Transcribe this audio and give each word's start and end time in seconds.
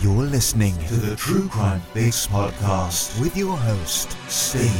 You're 0.00 0.12
listening 0.26 0.78
to 0.86 0.94
the 0.94 1.16
True 1.16 1.48
Crime 1.48 1.80
Fix 1.92 2.24
podcast 2.28 3.20
with 3.20 3.36
your 3.36 3.56
host, 3.56 4.16
Steve. 4.28 4.70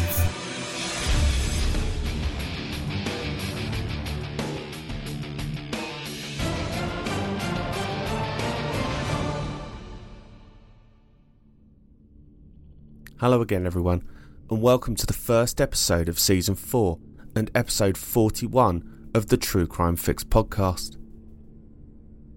Hello 13.18 13.40
again, 13.40 13.66
everyone, 13.66 14.08
and 14.48 14.62
welcome 14.62 14.94
to 14.94 15.04
the 15.04 15.12
first 15.12 15.60
episode 15.60 16.08
of 16.08 16.20
season 16.20 16.54
4 16.54 16.96
and 17.34 17.50
episode 17.56 17.98
41 17.98 19.10
of 19.14 19.26
the 19.26 19.36
True 19.36 19.66
Crime 19.66 19.96
Fix 19.96 20.22
podcast. 20.22 20.96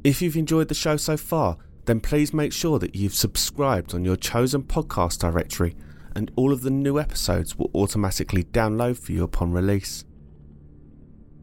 If 0.04 0.23
you've 0.23 0.35
enjoyed 0.35 0.68
the 0.68 0.73
show 0.73 0.98
so 0.98 1.16
far, 1.16 1.60
then 1.85 1.99
please 1.99 2.34
make 2.34 2.54
sure 2.54 2.79
that 2.79 2.96
you've 2.96 3.13
subscribed 3.13 3.93
on 3.93 4.05
your 4.05 4.15
chosen 4.15 4.63
podcast 4.63 5.20
directory 5.20 5.76
and 6.15 6.32
all 6.35 6.51
of 6.51 6.62
the 6.62 6.70
new 6.70 6.99
episodes 6.99 7.57
will 7.57 7.71
automatically 7.73 8.43
download 8.43 8.98
for 8.98 9.13
you 9.13 9.23
upon 9.23 9.51
release. 9.51 10.05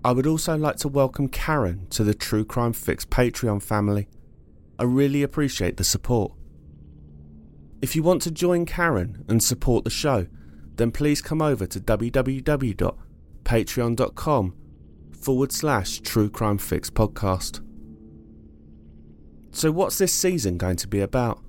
I 0.05 0.13
would 0.13 0.27
also 0.27 0.57
like 0.57 0.77
to 0.77 0.87
welcome 0.89 1.29
Karen 1.29 1.87
to 1.91 2.05
the 2.05 2.15
True 2.15 2.45
Crime 2.45 2.73
Fix 2.73 3.05
Patreon 3.05 3.61
family. 3.63 4.09
I 4.79 4.85
really 4.85 5.23
appreciate 5.23 5.77
the 5.77 5.85
support. 5.85 6.33
If 7.83 7.95
you 7.97 8.03
want 8.03 8.23
to 8.23 8.31
join 8.31 8.65
Karen 8.65 9.25
and 9.29 9.43
support 9.43 9.85
the 9.85 9.91
show, 9.91 10.27
then 10.77 10.93
please 10.93 11.21
come 11.21 11.43
over 11.43 11.67
to 11.67 11.81
www.patreon.com 11.81 14.55
forward 15.13 15.53
slash 15.53 16.01
True 16.01 16.31
Crime 16.31 16.59
Fix 16.59 16.91
podcast. 16.91 17.68
So, 19.51 19.71
what's 19.73 19.99
this 19.99 20.13
season 20.13 20.59
going 20.59 20.77
to 20.77 20.89
be 20.89 21.01
about? 21.01 21.41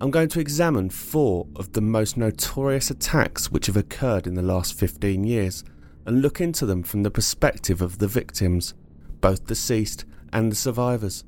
I'm 0.00 0.10
going 0.10 0.28
to 0.30 0.40
examine 0.40 0.90
four 0.90 1.46
of 1.56 1.72
the 1.72 1.80
most 1.80 2.16
notorious 2.16 2.90
attacks 2.90 3.50
which 3.50 3.66
have 3.66 3.76
occurred 3.76 4.26
in 4.26 4.34
the 4.34 4.42
last 4.42 4.74
15 4.74 5.24
years 5.24 5.64
and 6.04 6.20
look 6.20 6.40
into 6.40 6.66
them 6.66 6.82
from 6.82 7.04
the 7.04 7.10
perspective 7.10 7.80
of 7.80 7.98
the 7.98 8.08
victims, 8.08 8.74
both 9.20 9.46
deceased 9.46 10.04
and 10.32 10.50
the 10.50 10.56
survivors. 10.56 11.24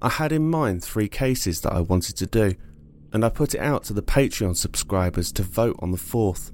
I 0.00 0.08
had 0.08 0.32
in 0.32 0.48
mind 0.48 0.82
three 0.82 1.08
cases 1.08 1.60
that 1.60 1.72
I 1.72 1.80
wanted 1.80 2.16
to 2.16 2.26
do, 2.26 2.54
and 3.12 3.24
I 3.24 3.28
put 3.28 3.54
it 3.54 3.60
out 3.60 3.84
to 3.84 3.92
the 3.92 4.02
Patreon 4.02 4.56
subscribers 4.56 5.32
to 5.32 5.42
vote 5.42 5.76
on 5.80 5.90
the 5.90 5.98
fourth. 5.98 6.50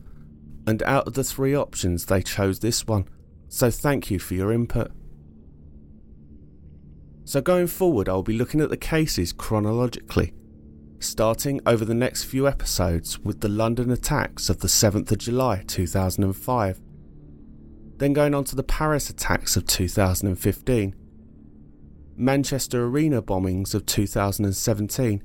And 0.67 0.83
out 0.83 1.07
of 1.07 1.15
the 1.15 1.25
three 1.25 1.55
options, 1.55 2.07
they 2.07 2.23
chose 2.23 2.59
this 2.59 2.87
one, 2.87 3.07
so 3.49 3.71
thank 3.71 4.11
you 4.11 4.19
for 4.19 4.35
your 4.35 4.53
input. 4.53 4.91
So, 7.29 7.43
going 7.43 7.67
forward, 7.67 8.09
I'll 8.09 8.23
be 8.23 8.39
looking 8.39 8.63
at 8.63 8.71
the 8.71 8.79
cases 8.79 9.35
chronologically, 9.35 10.33
starting 10.99 11.61
over 11.67 11.85
the 11.85 11.93
next 11.93 12.25
few 12.25 12.49
episodes 12.49 13.19
with 13.19 13.43
the 13.43 13.51
London 13.51 13.91
attacks 13.91 14.49
of 14.49 14.61
the 14.61 14.67
7th 14.67 15.13
of 15.13 15.19
July 15.19 15.63
2005, 15.67 16.81
then 17.99 18.15
going 18.15 18.35
on 18.35 18.45
to 18.45 18.57
the 18.57 18.63
Paris 18.63 19.11
attacks 19.11 19.59
of 19.59 19.67
2015, 19.67 20.95
Manchester 22.17 22.87
Arena 22.87 23.21
bombings 23.21 23.75
of 23.75 23.85
2017, 23.85 25.23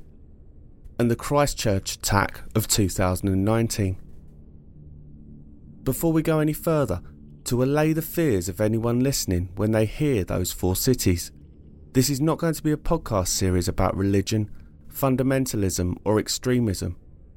and 1.00 1.10
the 1.10 1.16
Christchurch 1.16 1.96
attack 1.96 2.42
of 2.54 2.68
2019. 2.68 3.98
Before 5.84 6.12
we 6.12 6.22
go 6.22 6.40
any 6.40 6.52
further, 6.52 7.02
to 7.46 7.64
allay 7.64 7.94
the 7.94 8.02
fears 8.02 8.50
of 8.50 8.60
anyone 8.60 9.00
listening 9.00 9.52
when 9.56 9.72
they 9.72 9.86
hear 9.86 10.26
those 10.26 10.52
four 10.52 10.76
cities, 10.76 11.32
this 11.94 12.10
is 12.10 12.20
not 12.20 12.40
going 12.40 12.56
to 12.56 12.64
be 12.64 12.72
a 12.72 12.78
podcast 12.78 13.28
series 13.28 13.68
about 13.68 13.96
religion, 13.96 14.50
fundamentalism, 14.92 15.96
or 16.04 16.18
extremism, 16.18 16.96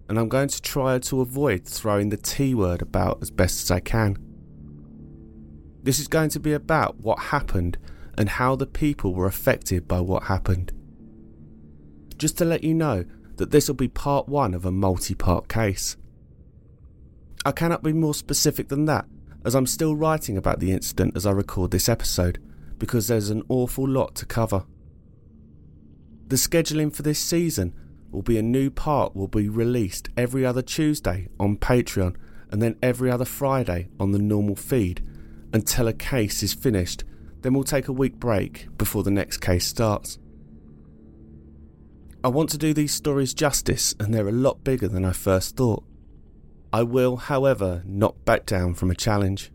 and 0.08 0.18
I'm 0.18 0.30
going 0.30 0.48
to 0.48 0.62
try 0.62 0.98
to 0.98 1.20
avoid 1.20 1.66
throwing 1.66 2.08
the 2.08 2.16
T 2.16 2.54
word 2.54 2.80
about 2.80 3.18
as 3.20 3.30
best 3.30 3.62
as 3.62 3.70
I 3.70 3.80
can. 3.80 4.16
This 5.82 5.98
is 5.98 6.08
going 6.08 6.30
to 6.30 6.40
be 6.40 6.54
about 6.54 6.98
what 7.00 7.18
happened 7.18 7.76
and 8.16 8.30
how 8.30 8.56
the 8.56 8.66
people 8.66 9.12
were 9.12 9.26
affected 9.26 9.86
by 9.86 10.00
what 10.00 10.22
happened. 10.22 10.72
Just 12.16 12.38
to 12.38 12.46
let 12.46 12.64
you 12.64 12.72
know 12.72 13.04
that 13.36 13.50
this 13.50 13.68
will 13.68 13.74
be 13.74 13.88
part 13.88 14.26
one 14.26 14.54
of 14.54 14.64
a 14.64 14.72
multi 14.72 15.14
part 15.14 15.48
case. 15.48 15.98
I 17.44 17.52
cannot 17.52 17.82
be 17.82 17.92
more 17.92 18.14
specific 18.14 18.68
than 18.68 18.86
that, 18.86 19.04
as 19.44 19.54
I'm 19.54 19.66
still 19.66 19.94
writing 19.94 20.38
about 20.38 20.60
the 20.60 20.72
incident 20.72 21.14
as 21.14 21.26
I 21.26 21.32
record 21.32 21.72
this 21.72 21.90
episode 21.90 22.38
because 22.78 23.09
there's 23.09 23.31
an 23.31 23.42
awful 23.48 23.88
lot 23.88 24.14
to 24.16 24.26
cover. 24.26 24.64
The 26.28 26.37
scheduling 26.37 26.94
for 26.94 27.03
this 27.03 27.19
season 27.19 27.75
will 28.10 28.22
be 28.22 28.38
a 28.38 28.42
new 28.42 28.70
part 28.70 29.14
will 29.14 29.28
be 29.28 29.48
released 29.48 30.09
every 30.16 30.44
other 30.44 30.62
Tuesday 30.62 31.28
on 31.38 31.56
Patreon 31.56 32.16
and 32.50 32.62
then 32.62 32.76
every 32.82 33.10
other 33.10 33.25
Friday 33.25 33.88
on 33.98 34.12
the 34.12 34.19
normal 34.19 34.56
feed 34.56 35.04
until 35.53 35.88
a 35.88 35.92
case 35.92 36.42
is 36.42 36.54
finished. 36.54 37.04
Then 37.42 37.54
we'll 37.54 37.65
take 37.65 37.88
a 37.88 37.92
week 37.92 38.16
break 38.16 38.69
before 38.78 39.03
the 39.03 39.10
next 39.10 39.38
case 39.38 39.66
starts. 39.66 40.19
I 42.25 42.28
want 42.28 42.50
to 42.50 42.59
do 42.59 42.75
these 42.75 42.92
stories 42.92 43.34
justice 43.34 43.94
and 44.00 44.12
they're 44.12 44.28
a 44.28 44.32
lot 44.32 44.65
bigger 44.65 44.88
than 44.88 45.04
I 45.04 45.12
first 45.12 45.56
thought. 45.56 45.84
I 46.72 46.82
will, 46.82 47.16
however, 47.16 47.82
not 47.86 48.25
back 48.25 48.47
down 48.47 48.75
from 48.75 48.91
a 48.91 48.94
challenge. 48.94 49.53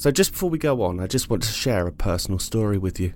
So, 0.00 0.10
just 0.10 0.32
before 0.32 0.48
we 0.48 0.56
go 0.56 0.80
on, 0.80 0.98
I 0.98 1.06
just 1.06 1.28
want 1.28 1.42
to 1.42 1.52
share 1.52 1.86
a 1.86 1.92
personal 1.92 2.38
story 2.38 2.78
with 2.78 2.98
you. 2.98 3.12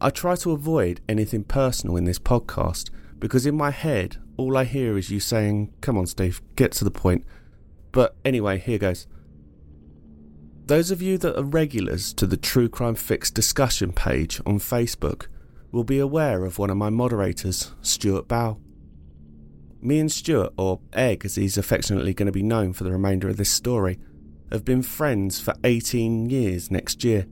I 0.00 0.10
try 0.10 0.36
to 0.36 0.52
avoid 0.52 1.00
anything 1.08 1.42
personal 1.42 1.96
in 1.96 2.04
this 2.04 2.20
podcast 2.20 2.90
because 3.18 3.46
in 3.46 3.56
my 3.56 3.72
head, 3.72 4.18
all 4.36 4.56
I 4.56 4.62
hear 4.62 4.96
is 4.96 5.10
you 5.10 5.18
saying, 5.18 5.74
Come 5.80 5.98
on, 5.98 6.06
Steve, 6.06 6.40
get 6.54 6.70
to 6.74 6.84
the 6.84 6.92
point. 6.92 7.24
But 7.90 8.14
anyway, 8.24 8.60
here 8.60 8.78
goes. 8.78 9.08
Those 10.66 10.92
of 10.92 11.02
you 11.02 11.18
that 11.18 11.36
are 11.36 11.42
regulars 11.42 12.14
to 12.14 12.28
the 12.28 12.36
True 12.36 12.68
Crime 12.68 12.94
Fix 12.94 13.32
discussion 13.32 13.92
page 13.92 14.40
on 14.46 14.60
Facebook 14.60 15.26
will 15.72 15.82
be 15.82 15.98
aware 15.98 16.44
of 16.44 16.60
one 16.60 16.70
of 16.70 16.76
my 16.76 16.90
moderators, 16.90 17.72
Stuart 17.82 18.28
Bow. 18.28 18.60
Me 19.82 19.98
and 19.98 20.12
Stuart, 20.12 20.52
or 20.56 20.78
Egg 20.92 21.24
as 21.24 21.34
he's 21.34 21.58
affectionately 21.58 22.14
going 22.14 22.26
to 22.26 22.32
be 22.32 22.44
known 22.44 22.72
for 22.72 22.84
the 22.84 22.92
remainder 22.92 23.28
of 23.28 23.36
this 23.36 23.50
story, 23.50 23.98
have 24.50 24.64
been 24.64 24.82
friends 24.82 25.40
for 25.40 25.54
18 25.64 26.30
years 26.30 26.70
next 26.70 27.04
year, 27.04 27.26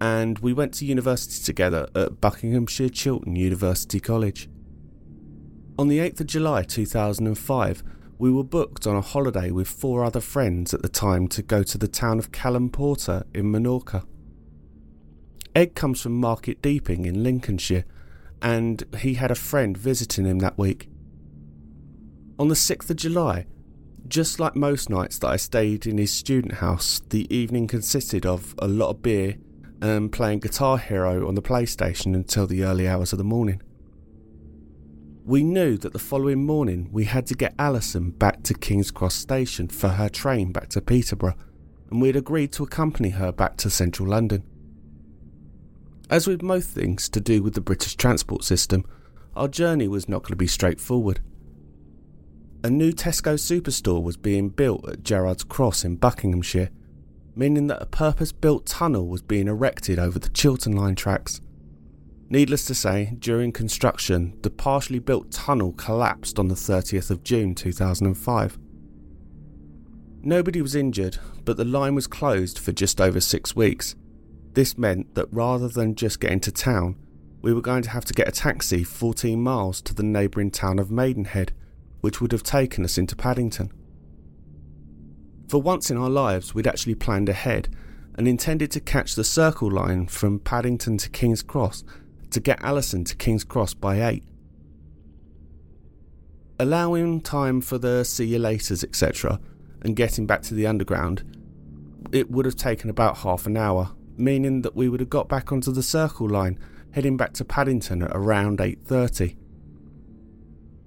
and 0.00 0.38
we 0.38 0.52
went 0.52 0.74
to 0.74 0.84
university 0.84 1.42
together 1.42 1.88
at 1.94 2.20
Buckinghamshire 2.20 2.88
Chiltern 2.88 3.36
University 3.36 4.00
College. 4.00 4.48
On 5.78 5.88
the 5.88 5.98
8th 5.98 6.20
of 6.20 6.26
July 6.26 6.62
2005, 6.62 7.82
we 8.18 8.30
were 8.30 8.44
booked 8.44 8.86
on 8.86 8.96
a 8.96 9.00
holiday 9.00 9.50
with 9.50 9.66
four 9.66 10.04
other 10.04 10.20
friends 10.20 10.72
at 10.72 10.82
the 10.82 10.88
time 10.88 11.26
to 11.28 11.42
go 11.42 11.62
to 11.64 11.76
the 11.76 11.88
town 11.88 12.18
of 12.18 12.30
Cala'n 12.30 12.70
Porter 12.70 13.24
in 13.34 13.46
Menorca. 13.46 14.04
Ed 15.54 15.74
comes 15.74 16.00
from 16.00 16.20
Market 16.20 16.62
Deeping 16.62 17.06
in 17.06 17.22
Lincolnshire, 17.24 17.84
and 18.40 18.84
he 18.98 19.14
had 19.14 19.30
a 19.30 19.36
friend 19.36 19.76
visiting 19.76 20.24
him 20.24 20.38
that 20.40 20.58
week. 20.58 20.88
On 22.38 22.48
the 22.48 22.54
6th 22.54 22.90
of 22.90 22.96
July, 22.96 23.46
just 24.08 24.38
like 24.38 24.54
most 24.54 24.90
nights 24.90 25.18
that 25.18 25.28
I 25.28 25.36
stayed 25.36 25.86
in 25.86 25.98
his 25.98 26.12
student 26.12 26.54
house, 26.54 27.00
the 27.08 27.32
evening 27.34 27.66
consisted 27.66 28.26
of 28.26 28.54
a 28.58 28.68
lot 28.68 28.90
of 28.90 29.02
beer 29.02 29.36
and 29.80 30.12
playing 30.12 30.40
Guitar 30.40 30.78
Hero 30.78 31.26
on 31.26 31.34
the 31.34 31.42
PlayStation 31.42 32.14
until 32.14 32.46
the 32.46 32.64
early 32.64 32.86
hours 32.86 33.12
of 33.12 33.18
the 33.18 33.24
morning. 33.24 33.62
We 35.24 35.42
knew 35.42 35.78
that 35.78 35.94
the 35.94 35.98
following 35.98 36.44
morning 36.44 36.90
we 36.92 37.04
had 37.04 37.26
to 37.28 37.34
get 37.34 37.54
Alison 37.58 38.10
back 38.10 38.42
to 38.44 38.54
King's 38.54 38.90
Cross 38.90 39.14
Station 39.14 39.68
for 39.68 39.88
her 39.88 40.10
train 40.10 40.52
back 40.52 40.68
to 40.70 40.82
Peterborough, 40.82 41.36
and 41.90 42.02
we 42.02 42.08
had 42.08 42.16
agreed 42.16 42.52
to 42.52 42.62
accompany 42.62 43.10
her 43.10 43.32
back 43.32 43.56
to 43.58 43.70
central 43.70 44.08
London. 44.08 44.44
As 46.10 46.26
with 46.26 46.42
most 46.42 46.68
things 46.68 47.08
to 47.08 47.20
do 47.20 47.42
with 47.42 47.54
the 47.54 47.62
British 47.62 47.96
transport 47.96 48.44
system, 48.44 48.84
our 49.34 49.48
journey 49.48 49.88
was 49.88 50.08
not 50.08 50.22
going 50.22 50.32
to 50.32 50.36
be 50.36 50.46
straightforward 50.46 51.20
a 52.64 52.70
new 52.70 52.92
Tesco 52.92 53.34
superstore 53.34 54.02
was 54.02 54.16
being 54.16 54.48
built 54.48 54.88
at 54.88 55.02
Gerrards 55.02 55.46
Cross 55.46 55.84
in 55.84 55.96
Buckinghamshire, 55.96 56.70
meaning 57.36 57.66
that 57.66 57.82
a 57.82 57.86
purpose 57.86 58.32
built 58.32 58.64
tunnel 58.64 59.06
was 59.06 59.20
being 59.20 59.48
erected 59.48 59.98
over 59.98 60.18
the 60.18 60.30
Chiltern 60.30 60.74
Line 60.74 60.94
tracks. 60.94 61.42
Needless 62.30 62.64
to 62.64 62.74
say, 62.74 63.16
during 63.18 63.52
construction, 63.52 64.38
the 64.40 64.48
partially 64.48 64.98
built 64.98 65.30
tunnel 65.30 65.72
collapsed 65.72 66.38
on 66.38 66.48
the 66.48 66.54
30th 66.54 67.10
of 67.10 67.22
June 67.22 67.54
2005. 67.54 68.58
Nobody 70.22 70.62
was 70.62 70.74
injured, 70.74 71.18
but 71.44 71.58
the 71.58 71.66
line 71.66 71.94
was 71.94 72.06
closed 72.06 72.58
for 72.58 72.72
just 72.72 72.98
over 72.98 73.20
six 73.20 73.54
weeks. 73.54 73.94
This 74.54 74.78
meant 74.78 75.14
that 75.16 75.30
rather 75.30 75.68
than 75.68 75.96
just 75.96 76.18
getting 76.18 76.40
to 76.40 76.50
town, 76.50 76.96
we 77.42 77.52
were 77.52 77.60
going 77.60 77.82
to 77.82 77.90
have 77.90 78.06
to 78.06 78.14
get 78.14 78.26
a 78.28 78.32
taxi 78.32 78.84
14 78.84 79.38
miles 79.38 79.82
to 79.82 79.92
the 79.92 80.02
neighbouring 80.02 80.50
town 80.50 80.78
of 80.78 80.90
Maidenhead, 80.90 81.52
which 82.04 82.20
would 82.20 82.32
have 82.32 82.42
taken 82.42 82.84
us 82.84 82.98
into 82.98 83.16
Paddington. 83.16 83.72
For 85.48 85.62
once 85.62 85.90
in 85.90 85.96
our 85.96 86.10
lives, 86.10 86.54
we'd 86.54 86.66
actually 86.66 86.96
planned 86.96 87.30
ahead 87.30 87.74
and 88.16 88.28
intended 88.28 88.70
to 88.72 88.80
catch 88.80 89.14
the 89.14 89.24
Circle 89.24 89.70
line 89.70 90.06
from 90.08 90.38
Paddington 90.38 90.98
to 90.98 91.08
King's 91.08 91.42
Cross 91.42 91.82
to 92.28 92.40
get 92.40 92.62
Alison 92.62 93.04
to 93.04 93.16
King's 93.16 93.42
Cross 93.42 93.72
by 93.72 94.06
8. 94.06 94.22
Allowing 96.58 97.22
time 97.22 97.62
for 97.62 97.78
the 97.78 98.04
see 98.04 98.26
you 98.26 98.38
laters, 98.38 98.84
etc., 98.84 99.40
and 99.80 99.96
getting 99.96 100.26
back 100.26 100.42
to 100.42 100.52
the 100.52 100.66
underground, 100.66 101.24
it 102.12 102.30
would 102.30 102.44
have 102.44 102.54
taken 102.56 102.90
about 102.90 103.16
half 103.16 103.46
an 103.46 103.56
hour, 103.56 103.92
meaning 104.18 104.60
that 104.60 104.76
we 104.76 104.90
would 104.90 105.00
have 105.00 105.08
got 105.08 105.26
back 105.26 105.50
onto 105.50 105.72
the 105.72 105.82
Circle 105.82 106.28
line, 106.28 106.58
heading 106.90 107.16
back 107.16 107.32
to 107.32 107.46
Paddington 107.46 108.02
at 108.02 108.10
around 108.14 108.60
8:30. 108.60 109.38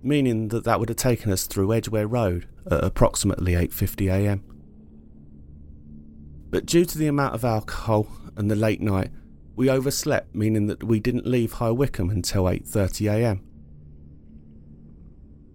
Meaning 0.04 0.50
that 0.50 0.64
that 0.64 0.80
would 0.80 0.90
have 0.90 0.98
taken 0.98 1.32
us 1.32 1.48
through 1.48 1.74
Edgware 1.74 2.08
Road 2.08 2.48
at 2.70 2.84
approximately 2.84 3.54
8:50 3.54 4.12
a.m. 4.12 4.44
But 6.50 6.66
due 6.66 6.86
to 6.86 6.98
the 6.98 7.08
amount 7.08 7.36
of 7.36 7.44
alcohol 7.44 8.08
and 8.36 8.50
the 8.50 8.56
late 8.56 8.82
night, 8.82 9.12
we 9.56 9.70
overslept, 9.70 10.36
meaning 10.36 10.68
that 10.68 10.84
we 10.84 11.00
didn't 11.00 11.26
leave 11.26 11.54
High 11.54 11.72
Wycombe 11.72 12.12
until 12.12 12.44
8:30 12.44 13.12
a.m. 13.12 13.42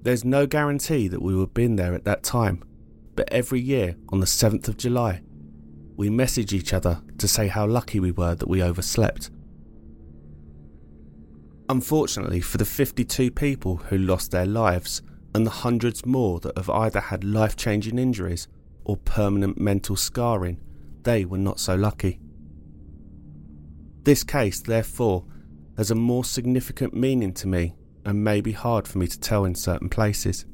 There's 0.03 0.25
no 0.25 0.47
guarantee 0.47 1.07
that 1.07 1.23
we 1.23 1.35
would 1.35 1.43
have 1.43 1.55
been 1.55 1.77
there 1.77 1.95
at 1.95 2.05
that 2.05 2.25
time, 2.25 2.65
but 3.15 3.33
every 3.33 3.61
year 3.61 3.95
on 4.09 4.19
the 4.19 4.27
7th 4.27 4.67
of 4.67 4.77
July, 4.77 5.23
we 5.97 6.11
message 6.11 6.53
each 6.53 6.73
other 6.73 7.01
to 7.19 7.29
say 7.29 7.47
how 7.47 7.67
lucky 7.67 8.01
we 8.01 8.11
were 8.11 8.35
that 8.35 8.49
we 8.49 8.61
overslept. 8.61 9.31
Unfortunately, 11.69 12.41
for 12.41 12.59
the 12.59 12.65
52 12.65 13.31
people 13.31 13.77
who 13.77 13.97
lost 13.97 14.31
their 14.31 14.47
lives 14.47 15.03
and 15.35 15.47
the 15.47 15.51
hundreds 15.51 16.05
more 16.05 16.41
that 16.41 16.57
have 16.57 16.69
either 16.69 17.01
had 17.01 17.25
life 17.25 17.57
changing 17.57 17.99
injuries 17.99 18.49
or 18.85 18.97
permanent 18.97 19.59
mental 19.59 19.97
scarring, 19.97 20.61
they 21.03 21.25
were 21.25 21.39
not 21.39 21.59
so 21.59 21.75
lucky. 21.75 22.21
This 24.03 24.25
case, 24.25 24.61
therefore, 24.61 25.25
has 25.77 25.91
a 25.91 25.95
more 25.95 26.25
significant 26.25 26.93
meaning 26.93 27.33
to 27.35 27.47
me 27.47 27.75
and 28.05 28.25
may 28.25 28.41
be 28.41 28.53
hard 28.53 28.87
for 28.89 28.99
me 28.99 29.07
to 29.07 29.19
tell 29.19 29.45
in 29.45 29.55
certain 29.55 29.89
places. 29.89 30.45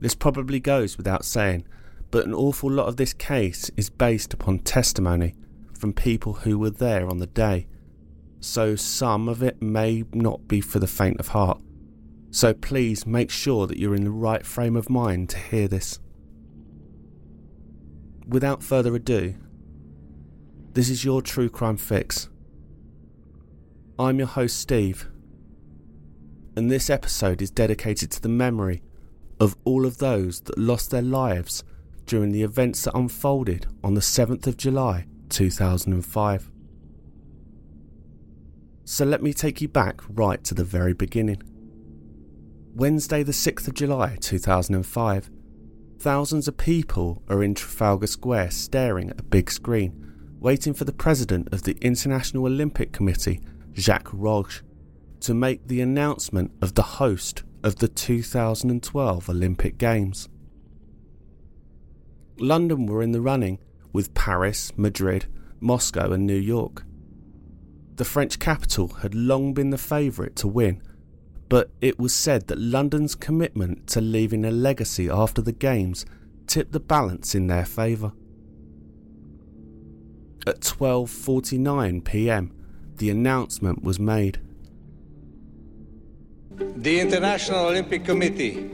This 0.00 0.14
probably 0.14 0.60
goes 0.60 0.96
without 0.96 1.24
saying, 1.24 1.66
but 2.10 2.26
an 2.26 2.34
awful 2.34 2.70
lot 2.70 2.86
of 2.86 2.96
this 2.96 3.12
case 3.12 3.70
is 3.76 3.90
based 3.90 4.32
upon 4.32 4.60
testimony 4.60 5.34
from 5.72 5.92
people 5.92 6.34
who 6.34 6.58
were 6.58 6.70
there 6.70 7.08
on 7.08 7.18
the 7.18 7.26
day, 7.26 7.66
so 8.40 8.76
some 8.76 9.28
of 9.28 9.42
it 9.42 9.60
may 9.60 10.04
not 10.12 10.46
be 10.48 10.60
for 10.60 10.78
the 10.78 10.86
faint 10.86 11.18
of 11.18 11.28
heart. 11.28 11.60
So 12.30 12.52
please 12.52 13.06
make 13.06 13.30
sure 13.30 13.66
that 13.66 13.78
you're 13.78 13.94
in 13.94 14.04
the 14.04 14.10
right 14.10 14.44
frame 14.44 14.76
of 14.76 14.90
mind 14.90 15.30
to 15.30 15.38
hear 15.38 15.66
this. 15.66 15.98
Without 18.26 18.62
further 18.62 18.94
ado, 18.94 19.34
this 20.74 20.90
is 20.90 21.04
your 21.04 21.22
True 21.22 21.48
Crime 21.48 21.78
Fix. 21.78 22.28
I'm 23.98 24.18
your 24.18 24.28
host, 24.28 24.60
Steve, 24.60 25.08
and 26.54 26.70
this 26.70 26.90
episode 26.90 27.40
is 27.40 27.50
dedicated 27.50 28.10
to 28.12 28.20
the 28.20 28.28
memory 28.28 28.82
of 29.40 29.56
all 29.64 29.86
of 29.86 29.98
those 29.98 30.40
that 30.42 30.58
lost 30.58 30.90
their 30.90 31.02
lives 31.02 31.64
during 32.06 32.32
the 32.32 32.42
events 32.42 32.82
that 32.82 32.96
unfolded 32.96 33.66
on 33.82 33.94
the 33.94 34.00
7th 34.00 34.46
of 34.46 34.56
July 34.56 35.06
2005. 35.30 36.50
So 38.90 39.04
let 39.04 39.22
me 39.22 39.34
take 39.34 39.60
you 39.60 39.68
back 39.68 40.00
right 40.08 40.42
to 40.44 40.54
the 40.54 40.64
very 40.64 40.94
beginning. 40.94 41.42
Wednesday, 42.74 43.22
the 43.22 43.32
6th 43.32 43.68
of 43.68 43.74
July 43.74 44.16
2005, 44.18 45.30
thousands 45.98 46.48
of 46.48 46.56
people 46.56 47.22
are 47.28 47.42
in 47.42 47.54
Trafalgar 47.54 48.06
Square 48.06 48.50
staring 48.52 49.10
at 49.10 49.20
a 49.20 49.24
big 49.24 49.50
screen, 49.50 49.92
waiting 50.40 50.72
for 50.72 50.86
the 50.86 50.92
president 50.94 51.52
of 51.52 51.64
the 51.64 51.76
International 51.82 52.46
Olympic 52.46 52.90
Committee, 52.92 53.42
Jacques 53.74 54.10
Rogge, 54.10 54.62
to 55.20 55.34
make 55.34 55.68
the 55.68 55.82
announcement 55.82 56.50
of 56.62 56.72
the 56.72 56.96
host 56.96 57.42
of 57.62 57.76
the 57.76 57.88
2012 57.88 59.28
Olympic 59.28 59.76
Games. 59.76 60.30
London 62.38 62.86
were 62.86 63.02
in 63.02 63.12
the 63.12 63.20
running 63.20 63.58
with 63.92 64.14
Paris, 64.14 64.72
Madrid, 64.78 65.26
Moscow, 65.60 66.10
and 66.10 66.26
New 66.26 66.34
York. 66.34 66.84
The 67.98 68.04
French 68.04 68.38
capital 68.38 68.88
had 69.02 69.12
long 69.12 69.54
been 69.54 69.70
the 69.70 69.76
favourite 69.76 70.36
to 70.36 70.46
win, 70.46 70.80
but 71.48 71.72
it 71.80 71.98
was 71.98 72.14
said 72.14 72.46
that 72.46 72.60
London's 72.60 73.16
commitment 73.16 73.88
to 73.88 74.00
leaving 74.00 74.44
a 74.44 74.52
legacy 74.52 75.10
after 75.10 75.42
the 75.42 75.50
Games 75.50 76.06
tipped 76.46 76.70
the 76.70 76.78
balance 76.78 77.34
in 77.34 77.48
their 77.48 77.64
favour. 77.64 78.12
At 80.46 80.60
12:49 80.60 82.04
p.m., 82.04 82.52
the 82.98 83.10
announcement 83.10 83.82
was 83.82 83.98
made. 83.98 84.38
The 86.56 87.00
International 87.00 87.66
Olympic 87.66 88.04
Committee 88.04 88.70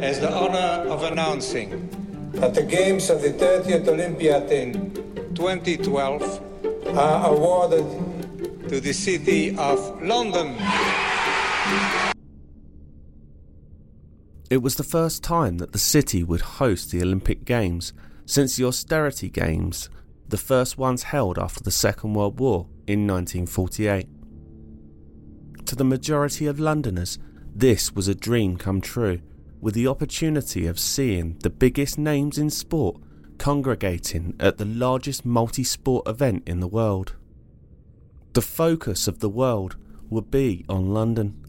has 0.00 0.18
the 0.18 0.34
honor 0.34 0.90
of 0.90 1.04
announcing 1.04 1.88
that 2.32 2.54
the 2.54 2.64
Games 2.64 3.08
of 3.08 3.22
the 3.22 3.30
30th 3.30 3.86
Olympiad 3.86 4.50
in 4.50 4.92
2012 5.36 6.96
are 6.98 7.30
awarded 7.30 8.13
to 8.74 8.80
the 8.80 8.92
city 8.92 9.56
of 9.56 10.02
London. 10.02 10.56
It 14.50 14.62
was 14.62 14.74
the 14.74 14.82
first 14.82 15.22
time 15.22 15.58
that 15.58 15.70
the 15.70 15.78
city 15.78 16.24
would 16.24 16.40
host 16.40 16.90
the 16.90 17.00
Olympic 17.00 17.44
Games 17.44 17.92
since 18.26 18.56
the 18.56 18.64
Austerity 18.64 19.30
Games, 19.30 19.90
the 20.28 20.36
first 20.36 20.76
ones 20.76 21.04
held 21.04 21.38
after 21.38 21.62
the 21.62 21.70
Second 21.70 22.14
World 22.14 22.40
War 22.40 22.66
in 22.88 23.06
1948. 23.06 24.08
To 25.66 25.76
the 25.76 25.84
majority 25.84 26.46
of 26.48 26.58
Londoners, 26.58 27.20
this 27.54 27.92
was 27.92 28.08
a 28.08 28.14
dream 28.14 28.56
come 28.56 28.80
true, 28.80 29.20
with 29.60 29.74
the 29.74 29.86
opportunity 29.86 30.66
of 30.66 30.80
seeing 30.80 31.38
the 31.44 31.50
biggest 31.50 31.96
names 31.96 32.38
in 32.38 32.50
sport 32.50 32.96
congregating 33.38 34.34
at 34.40 34.58
the 34.58 34.64
largest 34.64 35.24
multi 35.24 35.62
sport 35.62 36.08
event 36.08 36.42
in 36.44 36.58
the 36.58 36.66
world. 36.66 37.14
The 38.34 38.42
focus 38.42 39.06
of 39.06 39.20
the 39.20 39.28
world 39.28 39.76
would 40.10 40.28
be 40.28 40.64
on 40.68 40.92
London. 40.92 41.40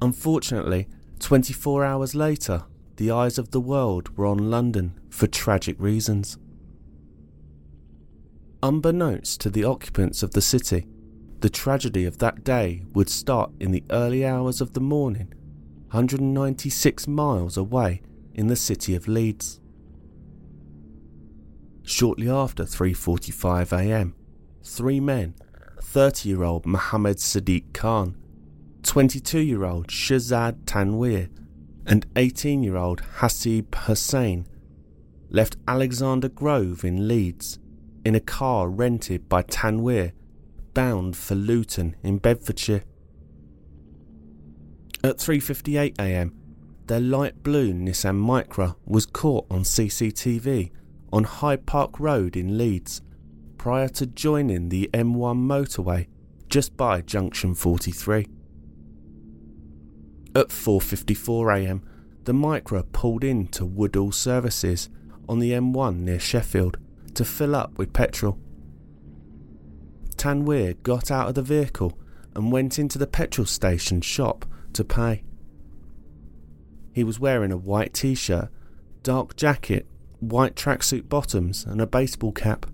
Unfortunately, 0.00 0.88
24 1.18 1.84
hours 1.84 2.14
later, 2.14 2.62
the 2.94 3.10
eyes 3.10 3.36
of 3.36 3.50
the 3.50 3.60
world 3.60 4.16
were 4.16 4.26
on 4.26 4.48
London 4.48 5.00
for 5.10 5.26
tragic 5.26 5.74
reasons. 5.80 6.38
Unbeknownst 8.62 9.40
to 9.40 9.50
the 9.50 9.64
occupants 9.64 10.22
of 10.22 10.30
the 10.30 10.40
city, 10.40 10.86
the 11.40 11.50
tragedy 11.50 12.04
of 12.04 12.18
that 12.18 12.44
day 12.44 12.84
would 12.94 13.08
start 13.08 13.50
in 13.58 13.72
the 13.72 13.84
early 13.90 14.24
hours 14.24 14.60
of 14.60 14.72
the 14.72 14.80
morning, 14.80 15.34
196 15.90 17.08
miles 17.08 17.56
away 17.56 18.02
in 18.34 18.46
the 18.46 18.54
city 18.54 18.94
of 18.94 19.08
Leeds. 19.08 19.60
Shortly 21.82 22.30
after 22.30 22.64
3:45 22.64 23.72
a.m., 23.72 24.14
three 24.66 25.00
men, 25.00 25.34
30-year-old 25.80 26.66
Mohammed 26.66 27.18
Sadiq 27.18 27.72
Khan, 27.72 28.16
22-year-old 28.82 29.88
Shazad 29.88 30.64
Tanweer, 30.64 31.30
and 31.86 32.12
18-year-old 32.14 33.02
Hasib 33.18 33.74
Hussain, 33.74 34.46
left 35.30 35.56
Alexandra 35.68 36.28
Grove 36.28 36.84
in 36.84 37.06
Leeds 37.08 37.58
in 38.04 38.14
a 38.14 38.20
car 38.20 38.68
rented 38.68 39.28
by 39.28 39.42
Tanweer 39.42 40.12
bound 40.74 41.16
for 41.16 41.34
Luton 41.34 41.96
in 42.02 42.18
Bedfordshire. 42.18 42.82
At 45.02 45.18
3:58 45.18 45.98
a.m., 45.98 46.34
their 46.86 47.00
light 47.00 47.42
blue 47.42 47.72
Nissan 47.72 48.24
Micra 48.24 48.76
was 48.84 49.06
caught 49.06 49.46
on 49.50 49.62
CCTV 49.62 50.70
on 51.12 51.24
Hyde 51.24 51.66
Park 51.66 51.98
Road 51.98 52.36
in 52.36 52.58
Leeds 52.58 53.00
prior 53.58 53.88
to 53.88 54.06
joining 54.06 54.68
the 54.68 54.90
M1 54.92 55.36
motorway 55.46 56.06
just 56.48 56.76
by 56.76 57.00
junction 57.00 57.54
43. 57.54 58.26
At 60.34 60.48
4:54 60.48 61.60
a.m., 61.60 61.82
the 62.24 62.32
Micra 62.32 62.84
pulled 62.92 63.24
into 63.24 63.64
Woodall 63.64 64.12
Services 64.12 64.88
on 65.28 65.38
the 65.38 65.52
M1 65.52 66.00
near 66.00 66.18
Sheffield 66.18 66.76
to 67.14 67.24
fill 67.24 67.54
up 67.54 67.78
with 67.78 67.92
petrol. 67.92 68.38
Tanweer 70.16 70.74
got 70.82 71.10
out 71.10 71.28
of 71.28 71.34
the 71.34 71.42
vehicle 71.42 71.98
and 72.34 72.52
went 72.52 72.78
into 72.78 72.98
the 72.98 73.06
petrol 73.06 73.46
station 73.46 74.00
shop 74.00 74.44
to 74.72 74.84
pay. 74.84 75.22
He 76.92 77.04
was 77.04 77.20
wearing 77.20 77.52
a 77.52 77.56
white 77.56 77.94
t 77.94 78.14
shirt, 78.14 78.48
dark 79.02 79.36
jacket, 79.36 79.86
white 80.20 80.54
tracksuit 80.54 81.08
bottoms, 81.08 81.64
and 81.64 81.80
a 81.80 81.86
baseball 81.86 82.32
cap. 82.32 82.66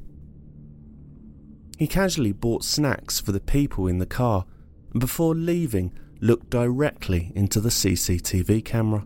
He 1.82 1.88
casually 1.88 2.30
bought 2.30 2.62
snacks 2.62 3.18
for 3.18 3.32
the 3.32 3.40
people 3.40 3.88
in 3.88 3.98
the 3.98 4.06
car 4.06 4.46
and 4.92 5.00
before 5.00 5.34
leaving 5.34 5.92
looked 6.20 6.48
directly 6.48 7.32
into 7.34 7.60
the 7.60 7.70
CCTV 7.70 8.64
camera. 8.64 9.04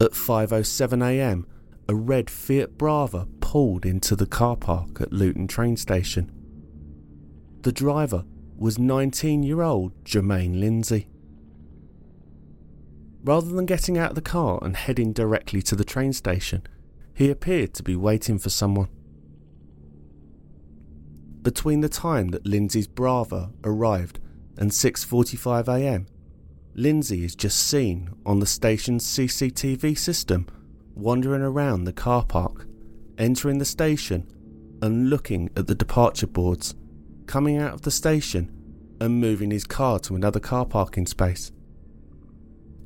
At 0.00 0.12
5:07 0.12 1.04
a.m., 1.04 1.46
a 1.86 1.94
red 1.94 2.30
Fiat 2.30 2.78
Brava 2.78 3.28
pulled 3.40 3.84
into 3.84 4.16
the 4.16 4.24
car 4.24 4.56
park 4.56 5.02
at 5.02 5.12
Luton 5.12 5.46
train 5.46 5.76
station. 5.76 6.32
The 7.60 7.72
driver 7.72 8.24
was 8.56 8.78
19-year-old 8.78 10.02
Jermaine 10.02 10.58
Lindsay. 10.58 11.08
Rather 13.22 13.50
than 13.50 13.66
getting 13.66 13.98
out 13.98 14.12
of 14.12 14.14
the 14.14 14.22
car 14.22 14.58
and 14.62 14.74
heading 14.74 15.12
directly 15.12 15.60
to 15.60 15.76
the 15.76 15.84
train 15.84 16.14
station, 16.14 16.62
he 17.12 17.28
appeared 17.28 17.74
to 17.74 17.82
be 17.82 17.96
waiting 17.96 18.38
for 18.38 18.48
someone. 18.48 18.88
Between 21.46 21.80
the 21.80 21.88
time 21.88 22.30
that 22.30 22.44
Lindsay's 22.44 22.88
Brava 22.88 23.52
arrived 23.62 24.18
and 24.58 24.72
6:45 24.72 25.68
a.m., 25.68 26.08
Lindsay 26.74 27.24
is 27.24 27.36
just 27.36 27.60
seen 27.60 28.10
on 28.26 28.40
the 28.40 28.46
station's 28.46 29.06
CCTV 29.06 29.96
system 29.96 30.48
wandering 30.96 31.42
around 31.42 31.84
the 31.84 31.92
car 31.92 32.24
park, 32.24 32.66
entering 33.16 33.58
the 33.58 33.64
station 33.64 34.26
and 34.82 35.08
looking 35.08 35.48
at 35.56 35.68
the 35.68 35.76
departure 35.76 36.26
boards, 36.26 36.74
coming 37.26 37.58
out 37.58 37.74
of 37.74 37.82
the 37.82 37.92
station 37.92 38.50
and 39.00 39.20
moving 39.20 39.52
his 39.52 39.66
car 39.66 40.00
to 40.00 40.16
another 40.16 40.40
car 40.40 40.66
parking 40.66 41.06
space. 41.06 41.52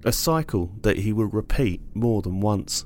A 0.04 0.12
cycle 0.12 0.70
that 0.82 0.98
he 0.98 1.14
would 1.14 1.32
repeat 1.32 1.80
more 1.94 2.20
than 2.20 2.40
once. 2.40 2.84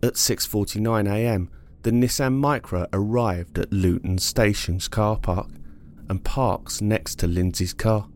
At 0.00 0.14
6:49 0.14 1.08
a.m., 1.10 1.50
the 1.82 1.90
Nissan 1.90 2.40
Micra 2.40 2.86
arrived 2.92 3.58
at 3.58 3.72
Luton 3.72 4.18
Station's 4.18 4.88
car 4.88 5.16
park 5.16 5.50
and 6.08 6.24
parks 6.24 6.80
next 6.80 7.16
to 7.16 7.26
Lindsay's 7.26 7.72
car 7.72 8.08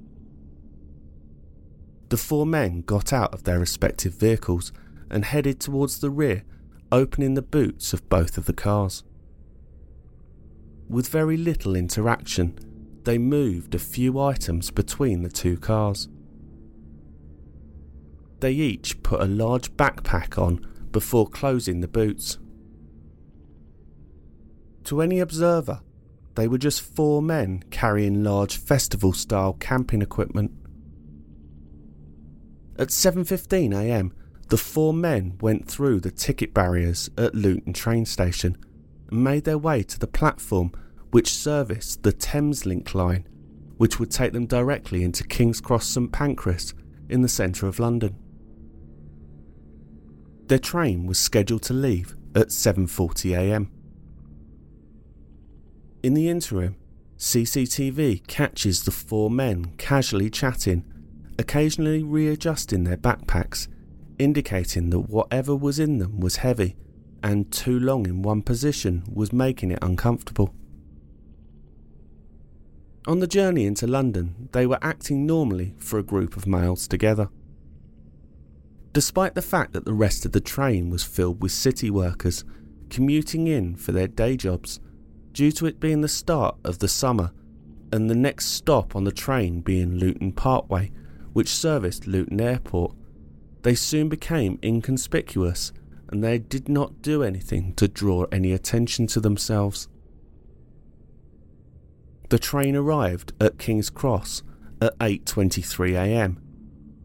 the 2.13 2.19
four 2.19 2.45
men 2.45 2.83
got 2.83 3.11
out 3.11 3.33
of 3.33 3.45
their 3.45 3.59
respective 3.59 4.13
vehicles 4.13 4.71
and 5.11 5.25
headed 5.25 5.59
towards 5.59 6.01
the 6.01 6.11
rear, 6.11 6.45
opening 6.93 7.33
the 7.33 7.41
boots 7.41 7.95
of 7.95 8.07
both 8.11 8.37
of 8.37 8.45
the 8.45 8.53
cars. 8.53 9.03
With 10.91 11.09
very 11.09 11.39
little 11.39 11.75
interaction, 11.75 12.59
they 13.05 13.17
moved 13.17 13.75
a 13.75 13.79
few 13.79 14.21
items 14.21 14.71
between 14.71 15.23
the 15.23 15.31
two 15.31 15.57
cars. 15.57 16.07
They 18.41 18.53
each 18.53 19.03
put 19.03 19.23
a 19.23 19.25
large 19.25 19.73
backpack 19.79 20.37
on 20.37 20.67
before 20.91 21.27
closing 21.27 21.81
the 21.81 21.89
boots. 21.89 22.37
To 24.85 25.01
any 25.01 25.21
observer, 25.21 25.81
they 26.35 26.49
were 26.49 26.59
just 26.59 26.81
four 26.81 27.23
men 27.23 27.63
carrying 27.71 28.25
large 28.25 28.57
festival 28.57 29.13
style 29.13 29.55
camping 29.55 30.03
equipment. 30.03 30.51
At 32.79 32.89
7:15 32.89 33.75
a.m., 33.75 34.13
the 34.49 34.57
four 34.57 34.93
men 34.93 35.39
went 35.41 35.69
through 35.69 36.01
the 36.01 36.11
ticket 36.11 36.53
barriers 36.53 37.11
at 37.17 37.35
Luton 37.35 37.73
train 37.73 38.05
station 38.05 38.57
and 39.11 39.23
made 39.23 39.45
their 39.45 39.59
way 39.59 39.83
to 39.83 39.99
the 39.99 40.07
platform 40.07 40.73
which 41.11 41.33
serviced 41.33 42.03
the 42.03 42.13
Thameslink 42.13 42.95
line, 42.95 43.29
which 43.77 44.01
would 44.01 44.11
take 44.11 44.33
them 44.33 44.47
directly 44.47 45.05
into 45.05 45.25
King's 45.25 45.61
Cross 45.61 45.87
St 45.87 46.11
Pancras 46.11 46.75
in 47.09 47.21
the 47.23 47.29
centre 47.29 47.67
of 47.67 47.79
London. 47.79 48.17
Their 50.47 50.59
train 50.59 51.07
was 51.07 51.19
scheduled 51.19 51.63
to 51.63 51.75
leave 51.75 52.17
at 52.35 52.49
7:40 52.49 53.37
a.m. 53.37 53.71
In 56.03 56.15
the 56.15 56.29
interim, 56.29 56.75
CCTV 57.17 58.27
catches 58.27 58.83
the 58.83 58.91
four 58.91 59.31
men 59.31 59.67
casually 59.79 60.31
chatting 60.31 60.85
occasionally 61.39 62.03
readjusting 62.03 62.85
their 62.85 62.97
backpacks, 62.97 63.69
indicating 64.19 64.91
that 64.91 65.01
whatever 65.01 65.55
was 65.57 65.79
in 65.79 65.99
them 65.99 66.21
was 66.21 66.37
heavy 66.37 66.77
and 67.23 67.51
too 67.51 67.79
long 67.79 68.07
in 68.07 68.23
one 68.23 68.43
position 68.43 69.05
was 69.13 69.33
making 69.33 69.71
it 69.71 69.79
uncomfortable. 69.83 70.55
On 73.07 73.21
the 73.21 73.27
journey 73.27 73.65
into 73.65 73.87
London, 73.87 74.49
they 74.53 74.67
were 74.67 74.79
acting 74.83 75.27
normally 75.27 75.75
for 75.79 75.99
a 75.99 76.05
group 76.05 76.37
of 76.37 76.47
males 76.47 76.87
together. 76.87 77.29
Despite 78.93 79.35
the 79.35 79.43
fact 79.43 79.73
that 79.73 79.85
the 79.85 79.93
rest 79.93 80.25
of 80.25 80.33
the 80.33 80.41
train 80.41 80.91
was 80.91 81.03
filled 81.03 81.43
with 81.43 81.53
city 81.53 81.91
workers 81.91 82.45
commuting 82.91 83.47
in 83.47 83.75
for 83.75 83.93
their 83.93 84.07
day 84.07 84.37
jobs, 84.37 84.79
due 85.33 85.53
to 85.53 85.67
it 85.67 85.81
being 85.81 86.01
the 86.01 86.09
start 86.09 86.57
of 86.65 86.79
the 86.79 86.89
summer 86.89 87.33
and 87.93 88.09
the 88.09 88.15
next 88.15 88.47
stop 88.47 88.97
on 88.97 89.05
the 89.05 89.13
train 89.13 89.61
being 89.61 89.97
Luton 89.97 90.33
Parkway, 90.33 90.91
which 91.33 91.49
serviced 91.49 92.07
Luton 92.07 92.41
Airport. 92.41 92.95
They 93.63 93.75
soon 93.75 94.09
became 94.09 94.59
inconspicuous 94.63 95.73
and 96.09 96.23
they 96.23 96.39
did 96.39 96.69
not 96.69 97.01
do 97.03 97.23
anything 97.23 97.75
to 97.75 97.89
draw 97.89 98.25
any 98.33 98.53
attention 98.53 99.07
to 99.09 99.21
themselves. 99.21 99.89
The 102.29 102.39
train 102.39 102.77
arrived 102.77 103.33
at 103.41 103.59
King's 103.59 103.91
Cross 103.91 104.43
at 104.81 104.99
8:23 104.99 105.93
a.m., 105.93 106.41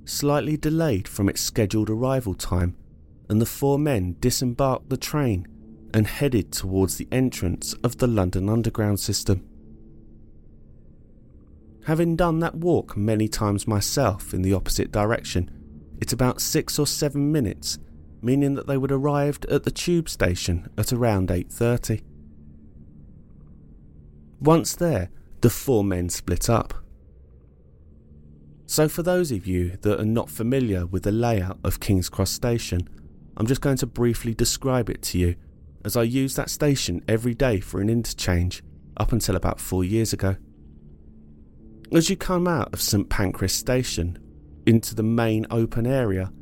slightly 0.06 0.58
delayed 0.58 1.08
from 1.08 1.30
its 1.30 1.42
scheduled 1.42 1.90
arrival 1.90 2.34
time, 2.34 2.76
and 3.30 3.42
the 3.42 3.46
four 3.46 3.78
men 3.78 4.16
disembarked 4.20 4.90
the 4.90 4.98
train 4.98 5.48
and 5.94 6.08
headed 6.08 6.52
towards 6.52 6.98
the 6.98 7.08
entrance 7.12 7.74
of 7.84 7.98
the 7.98 8.08
London 8.08 8.50
Underground 8.50 9.00
system. 9.00 9.48
Having 11.86 12.18
done 12.18 12.40
that 12.40 12.56
walk 12.56 12.98
many 12.98 13.28
times 13.28 13.68
myself 13.68 14.34
in 14.34 14.42
the 14.42 14.54
opposite 14.54 14.92
direction, 14.92 15.50
it's 16.02 16.14
about 16.14 16.42
six 16.42 16.78
or 16.78 16.86
seven 16.86 17.32
minutes, 17.32 17.80
meaning 18.22 18.56
that 18.56 18.68
they 18.68 18.78
would 18.78 18.92
arrived 18.92 19.46
at 19.46 19.64
the 19.64 19.72
tube 19.72 20.10
station 20.10 20.70
at 20.78 20.92
around 20.92 21.30
8.30. 21.30 22.04
Once 24.40 24.76
there, 24.76 25.10
the 25.42 25.50
four 25.50 25.84
men 25.84 26.10
split 26.10 26.50
up. 26.50 26.74
So 28.66 28.90
for 28.90 29.02
those 29.02 29.32
of 29.32 29.48
you 29.48 29.78
that 29.82 30.00
are 30.00 30.06
not 30.06 30.30
familiar 30.30 30.86
with 30.86 31.04
the 31.04 31.12
layout 31.12 31.58
of 31.64 31.80
King's 31.80 32.10
Cross 32.10 32.32
Station, 32.32 32.88
I'm 33.38 33.48
just 33.48 33.62
going 33.62 33.78
to 33.78 33.88
briefly 33.88 34.34
describe 34.34 34.90
it 34.90 35.02
to 35.04 35.18
you, 35.18 35.36
as 35.88 35.96
I 35.96 36.04
use 36.04 36.36
that 36.36 36.50
station 36.50 37.02
every 37.08 37.34
day 37.34 37.62
for 37.62 37.80
an 37.80 37.90
interchange 37.90 38.62
up 38.98 39.14
until 39.14 39.38
about 39.38 39.58
four 39.58 39.86
years 39.86 40.12
ago. 40.12 40.36
As 41.94 42.10
you 42.10 42.18
come 42.18 42.46
out 42.46 42.74
of 42.74 42.82
St 42.82 43.08
Pancras 43.08 43.54
Station 43.54 44.20
into 44.66 44.94
the 44.94 45.02
main 45.02 45.48
open 45.50 45.88
area, 45.88 46.34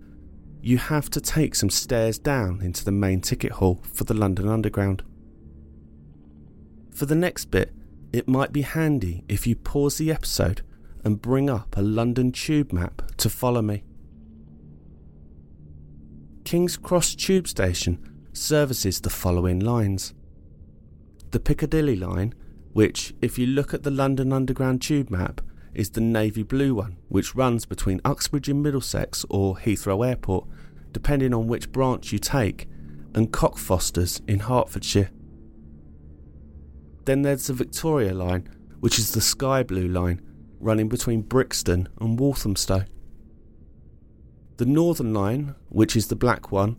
you 0.63 0.79
have 0.79 1.11
to 1.11 1.21
take 1.21 1.53
some 1.53 1.69
stairs 1.69 2.17
down 2.17 2.59
into 2.63 2.83
the 2.83 2.91
main 2.91 3.21
ticket 3.21 3.51
hall 3.51 3.83
for 3.93 4.03
the 4.03 4.15
London 4.15 4.49
Underground. 4.49 5.03
For 6.89 7.05
the 7.05 7.13
next 7.13 7.45
bit, 7.51 7.71
it 8.11 8.27
might 8.27 8.51
be 8.51 8.63
handy 8.63 9.23
if 9.29 9.45
you 9.45 9.55
pause 9.55 9.99
the 9.99 10.11
episode 10.11 10.63
and 11.03 11.21
bring 11.21 11.51
up 11.51 11.77
a 11.77 11.83
London 11.83 12.31
tube 12.31 12.73
map 12.73 13.03
to 13.17 13.29
follow 13.29 13.61
me. 13.61 13.83
King's 16.45 16.77
Cross 16.77 17.13
Tube 17.13 17.47
Station 17.47 18.14
services 18.35 19.01
the 19.01 19.09
following 19.09 19.59
lines 19.59 20.13
the 21.31 21.39
Piccadilly 21.39 21.95
line 21.95 22.33
which, 22.75 23.13
if 23.21 23.39
you 23.39 23.47
look 23.47 23.73
at 23.73 23.83
the 23.83 23.89
London 23.91 24.33
Underground 24.33 24.81
tube 24.81 25.09
map, 25.09 25.39
is 25.73 25.91
the 25.91 26.01
navy 26.01 26.43
blue 26.43 26.75
one, 26.75 26.97
which 27.07 27.33
runs 27.33 27.65
between 27.65 28.01
Uxbridge 28.03 28.49
in 28.49 28.61
Middlesex 28.61 29.25
or 29.29 29.55
Heathrow 29.55 30.05
Airport, 30.05 30.45
depending 30.91 31.33
on 31.33 31.47
which 31.47 31.71
branch 31.71 32.11
you 32.11 32.19
take, 32.19 32.67
and 33.13 33.31
Cockfosters 33.31 34.19
in 34.27 34.39
Hertfordshire. 34.39 35.09
Then 37.05 37.21
there's 37.21 37.47
the 37.47 37.53
Victoria 37.53 38.13
line, 38.13 38.49
which 38.81 38.99
is 38.99 39.11
the 39.11 39.21
sky 39.21 39.63
blue 39.63 39.87
line, 39.87 40.21
running 40.59 40.89
between 40.89 41.21
Brixton 41.21 41.87
and 42.01 42.19
Walthamstow. 42.19 42.83
The 44.57 44.65
Northern 44.65 45.13
line, 45.13 45.55
which 45.69 45.95
is 45.95 46.07
the 46.07 46.15
black 46.17 46.51
one, 46.51 46.75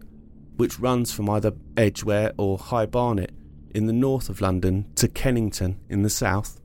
which 0.57 0.81
runs 0.81 1.13
from 1.13 1.31
either 1.31 1.53
Edgware 1.77 2.33
or 2.37 2.59
High 2.59 2.87
Barnet, 2.87 3.33
in 3.75 3.87
the 3.87 3.93
north 3.93 4.31
of 4.31 4.41
London 4.41 4.87
to 4.95 5.07
Kennington 5.07 5.79
in 5.91 6.03
the 6.03 6.09
south. 6.09 6.61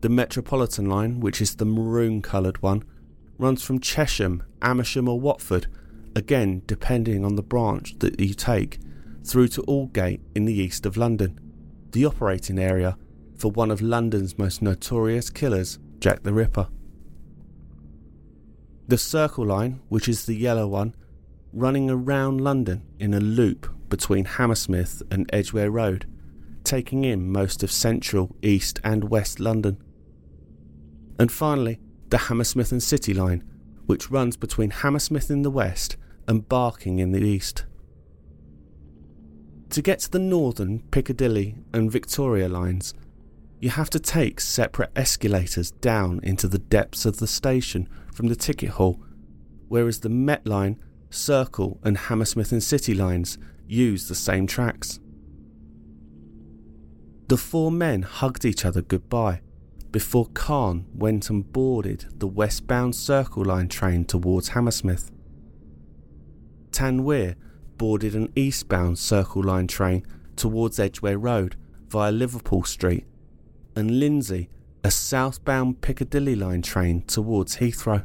The 0.00 0.08
Metropolitan 0.08 0.88
line, 0.88 1.20
which 1.20 1.42
is 1.42 1.56
the 1.56 1.66
maroon 1.66 2.22
coloured 2.22 2.62
one, 2.62 2.82
runs 3.36 3.62
from 3.62 3.78
Chesham, 3.78 4.42
Amersham, 4.62 5.06
or 5.08 5.20
Watford 5.20 5.66
again 6.16 6.62
depending 6.66 7.24
on 7.24 7.36
the 7.36 7.42
branch 7.42 7.98
that 7.98 8.18
you 8.18 8.34
take, 8.34 8.78
through 9.24 9.48
to 9.48 9.62
Aldgate 9.62 10.20
in 10.34 10.46
the 10.46 10.54
east 10.54 10.86
of 10.86 10.96
London, 10.96 11.38
the 11.92 12.06
operating 12.06 12.58
area 12.58 12.96
for 13.36 13.50
one 13.50 13.70
of 13.70 13.82
London's 13.82 14.38
most 14.38 14.62
notorious 14.62 15.30
killers, 15.30 15.78
Jack 16.00 16.22
the 16.22 16.32
Ripper. 16.32 16.68
The 18.88 18.98
Circle 18.98 19.46
Line, 19.46 19.80
which 19.88 20.08
is 20.08 20.24
the 20.24 20.34
yellow 20.34 20.66
one, 20.66 20.94
running 21.58 21.90
around 21.90 22.40
London 22.40 22.82
in 22.98 23.14
a 23.14 23.20
loop 23.20 23.68
between 23.88 24.24
Hammersmith 24.24 25.02
and 25.10 25.28
Edgware 25.32 25.70
Road, 25.70 26.06
taking 26.64 27.04
in 27.04 27.32
most 27.32 27.62
of 27.62 27.72
central, 27.72 28.36
east, 28.42 28.80
and 28.84 29.10
west 29.10 29.40
London. 29.40 29.82
And 31.18 31.32
finally, 31.32 31.80
the 32.10 32.18
Hammersmith 32.18 32.72
and 32.72 32.82
City 32.82 33.12
Line, 33.12 33.42
which 33.86 34.10
runs 34.10 34.36
between 34.36 34.70
Hammersmith 34.70 35.30
in 35.30 35.42
the 35.42 35.50
west 35.50 35.96
and 36.26 36.48
Barking 36.48 36.98
in 36.98 37.12
the 37.12 37.22
east. 37.22 37.64
To 39.70 39.82
get 39.82 40.00
to 40.00 40.10
the 40.10 40.18
northern 40.18 40.80
Piccadilly 40.90 41.56
and 41.72 41.90
Victoria 41.90 42.48
lines, 42.48 42.94
you 43.60 43.70
have 43.70 43.90
to 43.90 43.98
take 43.98 44.40
separate 44.40 44.90
escalators 44.94 45.72
down 45.72 46.20
into 46.22 46.46
the 46.46 46.58
depths 46.58 47.04
of 47.04 47.16
the 47.16 47.26
station 47.26 47.88
from 48.14 48.28
the 48.28 48.36
ticket 48.36 48.70
hall, 48.70 49.02
whereas 49.68 50.00
the 50.00 50.08
Met 50.08 50.46
Line, 50.46 50.78
Circle, 51.10 51.78
and 51.82 51.96
Hammersmith 51.96 52.52
and 52.52 52.62
City 52.62 52.94
lines 52.94 53.38
use 53.66 54.08
the 54.08 54.14
same 54.14 54.46
tracks. 54.46 55.00
The 57.28 57.36
four 57.36 57.70
men 57.70 58.02
hugged 58.02 58.44
each 58.44 58.64
other 58.64 58.80
goodbye 58.80 59.42
before 59.90 60.26
Khan 60.34 60.86
went 60.94 61.30
and 61.30 61.50
boarded 61.52 62.06
the 62.18 62.26
westbound 62.26 62.94
Circle 62.94 63.44
Line 63.44 63.68
train 63.68 64.04
towards 64.04 64.48
Hammersmith. 64.48 65.10
Tanweer 66.70 67.36
boarded 67.76 68.14
an 68.14 68.32
eastbound 68.36 68.98
Circle 68.98 69.44
Line 69.44 69.66
train 69.66 70.06
towards 70.36 70.78
Edgware 70.78 71.18
Road 71.18 71.56
via 71.88 72.12
Liverpool 72.12 72.64
Street, 72.64 73.06
and 73.74 73.98
Lindsay 73.98 74.50
a 74.84 74.90
southbound 74.90 75.80
Piccadilly 75.80 76.36
Line 76.36 76.62
train 76.62 77.02
towards 77.02 77.56
Heathrow. 77.56 78.04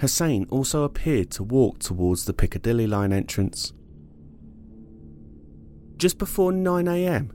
Hussain 0.00 0.46
also 0.50 0.84
appeared 0.84 1.30
to 1.32 1.42
walk 1.42 1.78
towards 1.78 2.24
the 2.24 2.34
Piccadilly 2.34 2.86
Line 2.86 3.12
entrance. 3.12 3.72
Just 5.96 6.18
before 6.18 6.52
9am, 6.52 7.30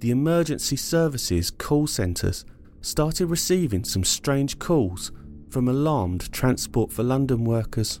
the 0.00 0.10
emergency 0.10 0.76
services 0.76 1.50
call 1.50 1.86
centres 1.86 2.44
started 2.82 3.26
receiving 3.26 3.84
some 3.84 4.04
strange 4.04 4.58
calls 4.58 5.10
from 5.48 5.68
alarmed 5.68 6.30
Transport 6.32 6.92
for 6.92 7.02
London 7.02 7.44
workers. 7.44 8.00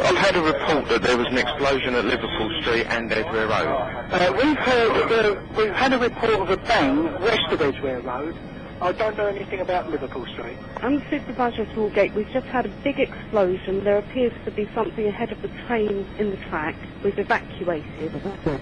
I've 0.00 0.16
had 0.16 0.36
a 0.36 0.40
report 0.40 0.88
that 0.88 1.02
there 1.02 1.18
was 1.18 1.26
an 1.26 1.38
explosion 1.38 1.94
at 1.94 2.04
Liverpool 2.04 2.60
Street 2.62 2.86
and 2.86 3.12
Edgware 3.12 3.48
Road. 3.48 4.10
Uh, 4.12 4.32
we've 4.36 4.56
heard, 4.56 5.26
uh, 5.26 5.40
we've 5.56 5.72
had 5.72 5.92
a 5.92 5.98
report 5.98 6.34
of 6.34 6.50
a 6.50 6.56
bang 6.58 7.04
west 7.20 7.50
of 7.50 7.60
Edgware 7.60 8.00
Road. 8.00 8.36
I 8.82 8.92
don't 8.92 9.16
know 9.16 9.26
anything 9.26 9.60
about 9.60 9.90
Liverpool 9.90 10.24
Street. 10.32 10.56
I'm 10.82 10.96
the 10.96 11.02
supervisor 11.10 11.62
of 11.62 11.68
Aldgate. 11.76 12.14
We've 12.14 12.30
just 12.32 12.46
had 12.46 12.64
a 12.64 12.72
big 12.82 12.96
explosion. 12.98 13.84
There 13.84 13.98
appears 13.98 14.32
to 14.46 14.50
be 14.52 14.66
something 14.74 15.06
ahead 15.06 15.30
of 15.32 15.42
the 15.42 15.48
train 15.68 16.06
in 16.18 16.30
the 16.30 16.38
track. 16.48 16.74
We've 17.04 17.18
evacuated. 17.18 18.12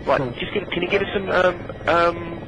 Right, 0.06 0.34
just 0.40 0.52
give, 0.54 0.64
can 0.70 0.82
you 0.82 0.90
give 0.90 1.02
us 1.02 1.08
some 1.14 1.30
um, 1.30 1.70
um, 1.86 2.42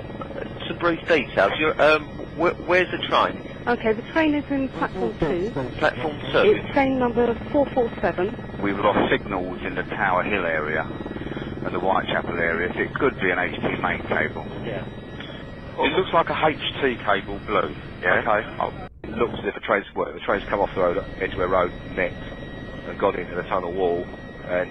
some 0.66 0.78
brief 0.78 0.98
details? 1.06 1.52
You're, 1.60 1.80
um, 1.80 2.02
wh- 2.34 2.58
where's 2.68 2.88
the 2.90 2.98
train? 3.08 3.38
Okay, 3.68 3.92
the 3.94 4.02
train 4.12 4.34
is 4.34 4.44
in 4.50 4.68
platform 4.70 5.14
two. 5.20 5.52
Platform 5.78 6.18
two. 6.32 6.38
It's 6.50 6.72
train 6.74 6.98
number 6.98 7.26
447. 7.52 8.36
We've 8.64 8.78
lost 8.78 9.10
signals 9.12 9.58
in 9.64 9.74
the 9.76 9.84
Tower 9.94 10.24
Hill 10.24 10.44
area 10.44 10.82
and 11.64 11.74
the 11.74 11.78
Whitechapel 11.78 12.34
area. 12.34 12.72
It 12.74 12.92
could 12.94 13.14
be 13.22 13.30
an 13.30 13.38
HT 13.38 13.80
main 13.80 14.02
cable. 14.10 14.46
Yeah. 14.66 14.86
It 15.84 15.92
looks 15.96 16.12
like 16.12 16.28
a 16.30 16.34
HT 16.34 17.04
cable 17.04 17.40
blue. 17.46 17.74
Yeah. 18.02 18.20
Okay. 18.20 18.40
Oh, 18.60 18.72
it 19.04 19.16
looks 19.16 19.38
as 19.40 19.46
if 19.46 19.56
a 19.56 19.60
train's, 19.60 19.86
well, 19.94 20.12
the 20.12 20.20
train's 20.20 20.44
come 20.48 20.60
off 20.60 20.70
the 20.74 20.80
road, 20.80 20.98
Edgware 21.20 21.48
Road, 21.48 21.72
met, 21.96 22.12
and 22.86 22.98
gone 22.98 23.18
into 23.18 23.34
the 23.34 23.42
tunnel 23.48 23.72
wall, 23.72 24.04
and 24.48 24.70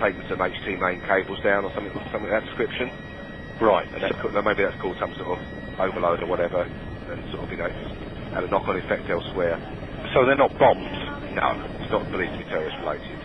taken 0.00 0.22
some 0.28 0.38
HT 0.38 0.78
main 0.80 1.00
cables 1.08 1.40
down, 1.42 1.64
or 1.64 1.72
something, 1.74 1.92
something 2.12 2.24
of 2.24 2.30
that 2.30 2.44
description. 2.44 2.90
Right. 3.60 3.86
And 3.94 4.02
that's, 4.02 4.18
maybe 4.44 4.62
that's 4.64 4.80
caused 4.80 4.98
some 4.98 5.14
sort 5.14 5.38
of 5.38 5.80
overload 5.80 6.22
or 6.22 6.26
whatever, 6.26 6.62
and 6.62 7.30
sort 7.30 7.44
of, 7.44 7.50
you 7.50 7.58
know, 7.58 7.70
had 8.34 8.44
a 8.44 8.48
knock-on 8.48 8.76
effect 8.76 9.08
elsewhere. 9.08 9.56
So 10.14 10.26
they're 10.26 10.36
not 10.36 10.52
bombs. 10.58 10.96
No, 11.32 11.48
it's 11.80 11.92
not 11.92 12.10
believed 12.10 12.32
to 12.32 12.38
be 12.38 12.44
terrorist 12.44 12.76
related. 12.80 13.18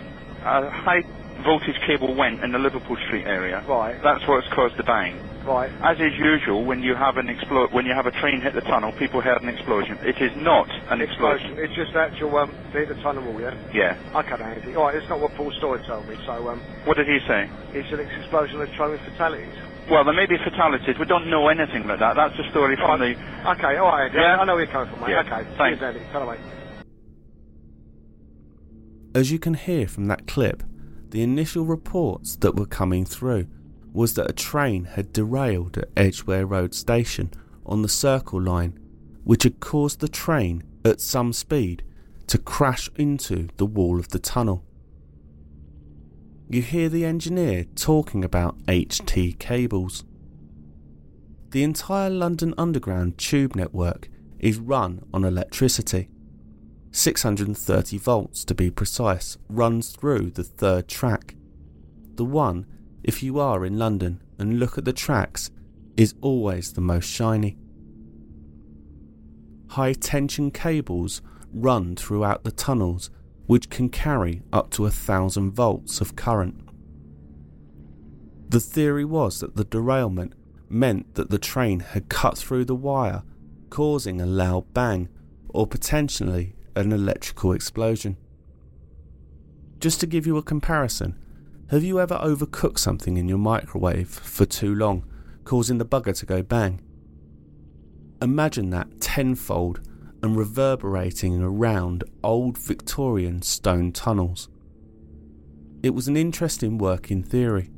A 0.45 0.69
high 0.69 1.03
voltage 1.43 1.79
cable 1.87 2.15
went 2.15 2.43
in 2.43 2.51
the 2.51 2.59
Liverpool 2.59 2.97
Street 3.07 3.25
area. 3.25 3.63
Right. 3.67 3.97
That's 4.03 4.25
what's 4.27 4.47
caused 4.53 4.77
the 4.77 4.83
bang. 4.83 5.19
Right. 5.47 5.71
As 5.81 5.95
is 5.97 6.11
usual, 6.19 6.65
when 6.65 6.83
you 6.83 6.93
have 6.93 7.15
an 7.15 7.27
explo- 7.27 7.71
when 7.71 7.85
you 7.85 7.93
have 7.93 8.05
a 8.05 8.11
train 8.11 8.41
hit 8.41 8.53
the 8.53 8.61
tunnel, 8.61 8.91
people 8.99 9.21
heard 9.21 9.41
an 9.41 9.47
explosion. 9.47 9.97
It 10.03 10.19
is 10.19 10.31
not 10.35 10.67
an 10.91 10.99
explosion. 10.99 11.55
It's 11.57 11.73
just 11.73 11.95
actual, 11.95 12.35
um, 12.37 12.51
the, 12.73 12.85
the 12.85 12.99
tunnel 13.01 13.23
wall, 13.23 13.39
yeah? 13.39 13.55
Yeah. 13.73 14.19
Okay, 14.19 14.35
Andy. 14.43 14.75
All 14.75 14.85
right, 14.91 14.95
it's 14.95 15.07
not 15.07 15.21
what 15.21 15.31
Paul 15.35 15.51
Story 15.57 15.79
told 15.87 16.07
me, 16.07 16.15
so, 16.25 16.49
um, 16.49 16.59
What 16.83 16.97
did 16.97 17.07
he 17.07 17.19
say? 17.25 17.49
it's 17.73 17.87
an 17.93 18.01
explosion 18.01 18.59
of 18.61 18.67
train 18.75 18.91
with 18.91 19.01
fatalities. 19.01 19.55
Well, 19.89 20.03
there 20.03 20.13
may 20.13 20.25
be 20.25 20.37
fatalities. 20.37 20.99
We 20.99 21.05
don't 21.05 21.29
know 21.29 21.47
anything 21.47 21.83
about 21.85 21.99
that. 21.99 22.15
That's 22.17 22.37
a 22.39 22.49
story 22.51 22.75
from 22.75 22.99
Right. 22.99 23.15
the. 23.15 23.51
Okay, 23.51 23.77
all 23.77 23.87
right. 23.87 24.11
Yeah. 24.13 24.37
I 24.37 24.43
know 24.43 24.55
where 24.55 24.65
you're 24.65 24.73
coming 24.73 24.91
from, 24.91 24.99
mate. 24.99 25.11
Yeah. 25.11 25.21
Okay. 25.23 25.47
Thanks. 25.57 25.79
Cheers, 25.79 25.95
Andy. 25.95 26.39
As 29.15 29.31
you 29.31 29.39
can 29.39 29.53
hear 29.53 29.87
from 29.87 30.07
that 30.07 30.27
clip, 30.27 30.61
the 31.09 31.23
initial 31.23 31.65
reports 31.65 32.35
that 32.37 32.55
were 32.55 32.65
coming 32.65 33.05
through 33.05 33.47
was 33.97 34.13
that 34.13 34.29
a 34.29 34.33
train 34.33 34.83
had 34.83 35.11
derailed 35.11 35.75
at 35.75 35.89
Edgware 35.97 36.45
Road 36.45 36.75
station 36.75 37.31
on 37.65 37.81
the 37.81 37.89
Circle 37.89 38.39
Line, 38.39 38.77
which 39.23 39.41
had 39.41 39.59
caused 39.59 40.01
the 40.01 40.07
train 40.07 40.61
at 40.85 41.01
some 41.01 41.33
speed 41.33 41.81
to 42.27 42.37
crash 42.37 42.91
into 42.95 43.49
the 43.57 43.65
wall 43.65 43.99
of 43.99 44.09
the 44.09 44.19
tunnel. 44.19 44.63
You 46.47 46.61
hear 46.61 46.89
the 46.89 47.05
engineer 47.05 47.63
talking 47.73 48.23
about 48.23 48.63
HT 48.67 49.39
cables. 49.39 50.03
The 51.49 51.63
entire 51.63 52.11
London 52.11 52.53
Underground 52.55 53.17
tube 53.17 53.55
network 53.55 54.09
is 54.37 54.59
run 54.59 55.07
on 55.11 55.23
electricity. 55.23 56.11
630 56.91 57.97
volts 57.97 58.45
to 58.45 58.53
be 58.53 58.69
precise, 58.69 59.39
runs 59.49 59.89
through 59.89 60.29
the 60.29 60.43
third 60.43 60.87
track. 60.87 61.33
The 62.13 62.25
one, 62.25 62.67
if 63.07 63.23
you 63.23 63.39
are 63.39 63.65
in 63.65 63.79
London 63.79 64.21
and 64.37 64.59
look 64.59 64.77
at 64.77 64.85
the 64.85 64.93
tracks, 64.93 65.49
is 65.95 66.13
always 66.21 66.73
the 66.73 66.81
most 66.81 67.05
shiny. 67.05 67.57
High 69.69 69.93
tension 69.93 70.51
cables 70.51 71.21
run 71.53 71.95
throughout 71.95 72.43
the 72.43 72.51
tunnels, 72.51 73.09
which 73.47 73.69
can 73.69 73.87
carry 73.89 74.43
up 74.51 74.69
to 74.71 74.85
a 74.85 74.91
thousand 74.91 75.51
volts 75.51 76.01
of 76.01 76.17
current. 76.17 76.67
The 78.49 78.59
theory 78.59 79.05
was 79.05 79.39
that 79.39 79.55
the 79.55 79.63
derailment 79.63 80.33
meant 80.69 81.15
that 81.15 81.29
the 81.29 81.39
train 81.39 81.79
had 81.79 82.09
cut 82.09 82.37
through 82.37 82.65
the 82.65 82.75
wire, 82.75 83.23
causing 83.69 84.19
a 84.19 84.25
loud 84.25 84.73
bang 84.73 85.07
or 85.49 85.65
potentially 85.65 86.55
an 86.75 86.91
electrical 86.91 87.53
explosion. 87.53 88.17
Just 89.79 89.99
to 90.01 90.07
give 90.07 90.27
you 90.27 90.37
a 90.37 90.43
comparison, 90.43 91.17
have 91.69 91.83
you 91.83 91.99
ever 91.99 92.15
overcooked 92.15 92.79
something 92.79 93.17
in 93.17 93.27
your 93.27 93.37
microwave 93.37 94.07
for 94.07 94.45
too 94.45 94.73
long, 94.73 95.03
causing 95.43 95.77
the 95.77 95.85
bugger 95.85 96.17
to 96.17 96.25
go 96.25 96.41
bang? 96.41 96.81
Imagine 98.21 98.69
that 98.69 99.01
tenfold 99.01 99.81
and 100.23 100.37
reverberating 100.37 101.41
around 101.41 102.05
old 102.23 102.57
Victorian 102.57 103.41
stone 103.41 103.91
tunnels. 103.91 104.47
It 105.83 105.93
was 105.93 106.07
an 106.07 106.15
interesting 106.15 106.77
work 106.77 107.11
in 107.11 107.21
theory. 107.21 107.69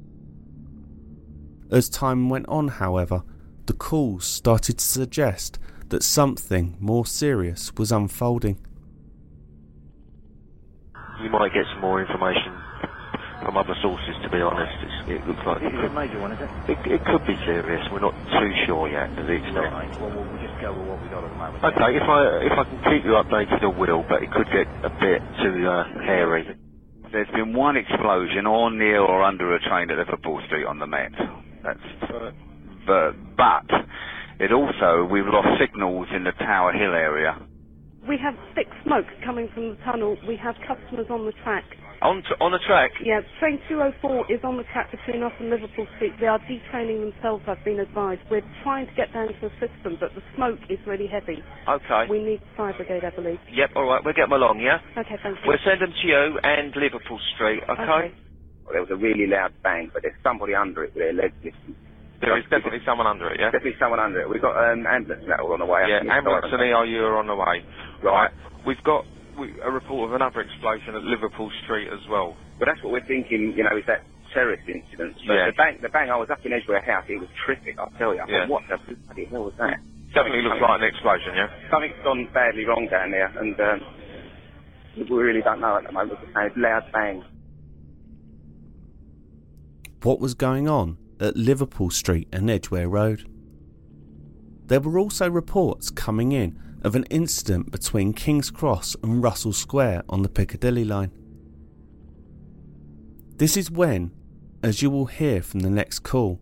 As 1.71 1.89
time 1.89 2.29
went 2.29 2.47
on, 2.47 2.67
however, 2.67 3.23
the 3.65 3.73
calls 3.73 4.25
started 4.25 4.77
to 4.77 4.85
suggest 4.85 5.57
that 5.89 6.03
something 6.03 6.77
more 6.79 7.07
serious 7.07 7.73
was 7.75 7.91
unfolding. 7.91 8.63
You 11.23 11.29
might 11.31 11.53
get 11.53 11.65
some 11.73 11.81
more 11.81 11.99
information 11.99 12.68
from 13.41 13.57
other 13.57 13.75
sources, 13.81 14.15
to 14.23 14.29
be 14.29 14.41
honest. 14.41 14.73
It's, 14.83 14.99
it 15.07 15.27
looks 15.27 15.41
like 15.45 15.57
It's 15.61 15.87
a 15.87 15.93
major 15.93 16.19
one, 16.19 16.31
is 16.33 16.39
it? 16.41 16.51
it, 16.67 16.79
it 16.85 17.01
could 17.03 17.23
be 17.25 17.35
serious. 17.45 17.87
We're 17.91 17.99
not 17.99 18.15
too 18.31 18.51
sure 18.67 18.89
yet 18.89 19.15
to 19.15 19.23
the 19.23 19.33
extent. 19.33 19.73
Right. 19.73 19.91
Well, 19.99 20.11
we'll 20.11 20.25
we'll 20.25 20.39
just 20.41 20.59
go 20.59 20.73
with 20.73 20.87
what 20.87 21.01
we 21.01 21.09
got 21.09 21.23
at 21.23 21.29
the 21.29 21.35
moment. 21.35 21.63
Okay, 21.63 21.95
if 21.95 22.03
I 22.03 22.19
if 22.45 22.53
I 22.59 22.63
can 22.65 22.79
keep 22.79 23.05
you 23.05 23.15
updated, 23.19 23.63
I 23.63 23.67
will. 23.67 24.03
But 24.07 24.23
it 24.23 24.31
could 24.31 24.47
get 24.51 24.67
a 24.83 24.91
bit 24.99 25.23
too 25.41 25.67
uh, 25.67 25.83
hairy. 26.05 26.45
There's 27.11 27.27
been 27.33 27.53
one 27.53 27.77
explosion 27.77 28.45
or 28.45 28.71
near 28.71 28.99
or 29.01 29.23
under 29.23 29.55
a 29.55 29.59
train 29.61 29.89
at 29.89 29.97
Liverpool 29.97 30.41
Street 30.47 30.65
on 30.65 30.79
the 30.79 30.87
Met. 30.87 31.11
That's. 31.63 31.79
But, 32.85 33.15
but 33.37 33.65
it 34.39 34.51
also 34.51 35.07
we've 35.11 35.25
lost 35.27 35.59
signals 35.59 36.07
in 36.15 36.23
the 36.23 36.31
Tower 36.33 36.71
Hill 36.73 36.93
area 36.93 37.37
We 38.07 38.15
have 38.23 38.35
thick 38.55 38.67
smoke 38.85 39.05
coming 39.25 39.49
from 39.53 39.75
the 39.75 39.77
tunnel. 39.83 40.15
We 40.27 40.39
have 40.41 40.55
customers 40.63 41.07
on 41.09 41.25
the 41.25 41.33
track. 41.43 41.65
On, 42.01 42.23
t- 42.23 42.39
on 42.39 42.55
the 42.55 42.63
track? 42.63 42.91
Yeah, 43.03 43.19
train 43.43 43.59
204 43.67 44.31
is 44.31 44.39
on 44.47 44.55
the 44.55 44.63
track 44.71 44.87
between 44.87 45.21
us 45.21 45.33
and 45.39 45.49
Liverpool 45.49 45.85
Street. 45.97 46.13
They 46.15 46.27
are 46.27 46.39
detraining 46.47 47.11
themselves, 47.11 47.43
I've 47.45 47.59
been 47.65 47.79
advised. 47.79 48.21
We're 48.31 48.45
trying 48.63 48.87
to 48.87 48.93
get 48.95 49.11
down 49.11 49.27
to 49.27 49.35
the 49.43 49.51
system, 49.59 49.97
but 49.99 50.15
the 50.15 50.23
smoke 50.35 50.59
is 50.69 50.79
really 50.87 51.07
heavy. 51.11 51.43
Okay. 51.67 52.07
We 52.09 52.23
need 52.23 52.39
fire 52.55 52.71
brigade, 52.71 53.03
I 53.03 53.11
believe. 53.11 53.39
Yep, 53.51 53.75
alright, 53.75 53.99
we'll 54.05 54.15
get 54.15 54.31
them 54.31 54.39
along, 54.39 54.63
yeah? 54.63 54.79
Okay, 54.95 55.19
thank 55.21 55.35
you. 55.43 55.51
We'll 55.51 55.59
send 55.67 55.81
them 55.83 55.91
to 55.91 56.07
you 56.07 56.39
and 56.39 56.71
Liverpool 56.79 57.19
Street, 57.35 57.67
okay? 57.67 57.83
Okay. 57.83 58.15
There 58.71 58.79
was 58.79 58.91
a 58.91 58.95
really 58.95 59.27
loud 59.27 59.51
bang, 59.61 59.89
but 59.91 60.03
there's 60.03 60.15
somebody 60.23 60.55
under 60.55 60.85
it 60.85 60.95
with 60.95 61.03
their 61.03 61.13
legs 61.13 61.35
lifted. 61.43 61.75
There 62.21 62.37
is 62.37 62.43
definitely 62.51 62.83
someone 62.85 63.07
under 63.07 63.31
it, 63.31 63.39
yeah? 63.39 63.51
Definitely 63.51 63.79
someone 63.79 63.99
under 63.99 64.19
it. 64.19 64.27
We've 64.29 64.43
got 64.43 64.59
um, 64.59 64.83
ambulance 64.83 65.23
and 65.23 65.31
that 65.31 65.39
all 65.39 65.53
on 65.55 65.63
the 65.63 65.69
way. 65.69 65.87
Yeah, 65.87 66.03
I 66.03 66.03
think 66.03 66.11
it's 66.11 66.19
ambulance 66.19 66.45
and 66.51 66.59
siren. 66.59 66.91
ERU 66.91 66.99
are 67.07 67.17
on 67.17 67.27
the 67.27 67.35
way. 67.39 67.63
Right. 68.03 68.31
We've 68.67 68.83
got 68.83 69.07
we, 69.39 69.55
a 69.63 69.71
report 69.71 70.11
of 70.11 70.15
another 70.19 70.43
explosion 70.43 70.99
at 70.99 71.03
Liverpool 71.07 71.47
Street 71.63 71.87
as 71.87 72.03
well. 72.11 72.35
But 72.59 72.67
that's 72.67 72.83
what 72.83 72.91
we're 72.91 73.07
thinking, 73.07 73.55
you 73.55 73.63
know, 73.63 73.71
is 73.79 73.87
that 73.87 74.03
terrorist 74.35 74.67
incident. 74.67 75.15
But 75.23 75.33
Yeah. 75.33 75.45
the 75.47 75.55
bang, 75.55 75.79
the 75.81 75.89
bang, 75.89 76.11
I 76.11 76.19
was 76.19 76.27
up 76.29 76.43
in 76.43 76.51
Edgware 76.51 76.83
House, 76.83 77.07
it 77.07 77.19
was 77.23 77.31
terrific, 77.45 77.79
I'll 77.79 77.93
tell 77.97 78.13
you. 78.13 78.19
I 78.19 78.27
Yeah. 78.27 78.39
thought, 78.45 78.67
what 78.67 78.67
the 78.67 78.95
bloody 79.07 79.25
hell 79.31 79.45
was 79.47 79.55
that? 79.57 79.79
Definitely 80.13 80.41
looks 80.43 80.59
like 80.59 80.81
an 80.81 80.87
explosion, 80.87 81.35
yeah? 81.35 81.47
Something's 81.71 81.95
gone 82.03 82.27
badly 82.33 82.65
wrong 82.65 82.87
down 82.91 83.11
there, 83.11 83.31
and 83.39 83.55
um, 83.61 83.79
we 84.97 85.23
really 85.23 85.41
don't 85.41 85.61
know 85.61 85.77
at 85.77 85.87
the 85.87 85.93
moment. 85.93 86.19
And 86.35 86.47
it's 86.47 86.57
loud 86.57 86.83
bang. 86.91 87.23
what 90.01 90.19
was 90.19 90.33
going 90.33 90.67
on 90.67 90.97
at 91.19 91.35
Liverpool 91.35 91.89
Street 91.89 92.27
and 92.31 92.49
Edgware 92.49 92.89
Road. 92.89 93.29
There 94.65 94.79
were 94.79 94.99
also 94.99 95.29
reports 95.29 95.89
coming 95.89 96.31
in 96.31 96.59
of 96.83 96.95
an 96.95 97.05
incident 97.05 97.71
between 97.71 98.13
King's 98.13 98.51
Cross 98.51 98.95
and 99.03 99.21
Russell 99.21 99.53
Square 99.53 100.03
on 100.07 100.21
the 100.21 100.29
Piccadilly 100.29 100.85
line. 100.85 101.11
This 103.37 103.57
is 103.57 103.71
when, 103.71 104.11
as 104.61 104.81
you 104.81 104.89
will 104.89 105.07
hear 105.07 105.41
from 105.41 105.61
the 105.61 105.69
next 105.69 105.99
call, 105.99 106.39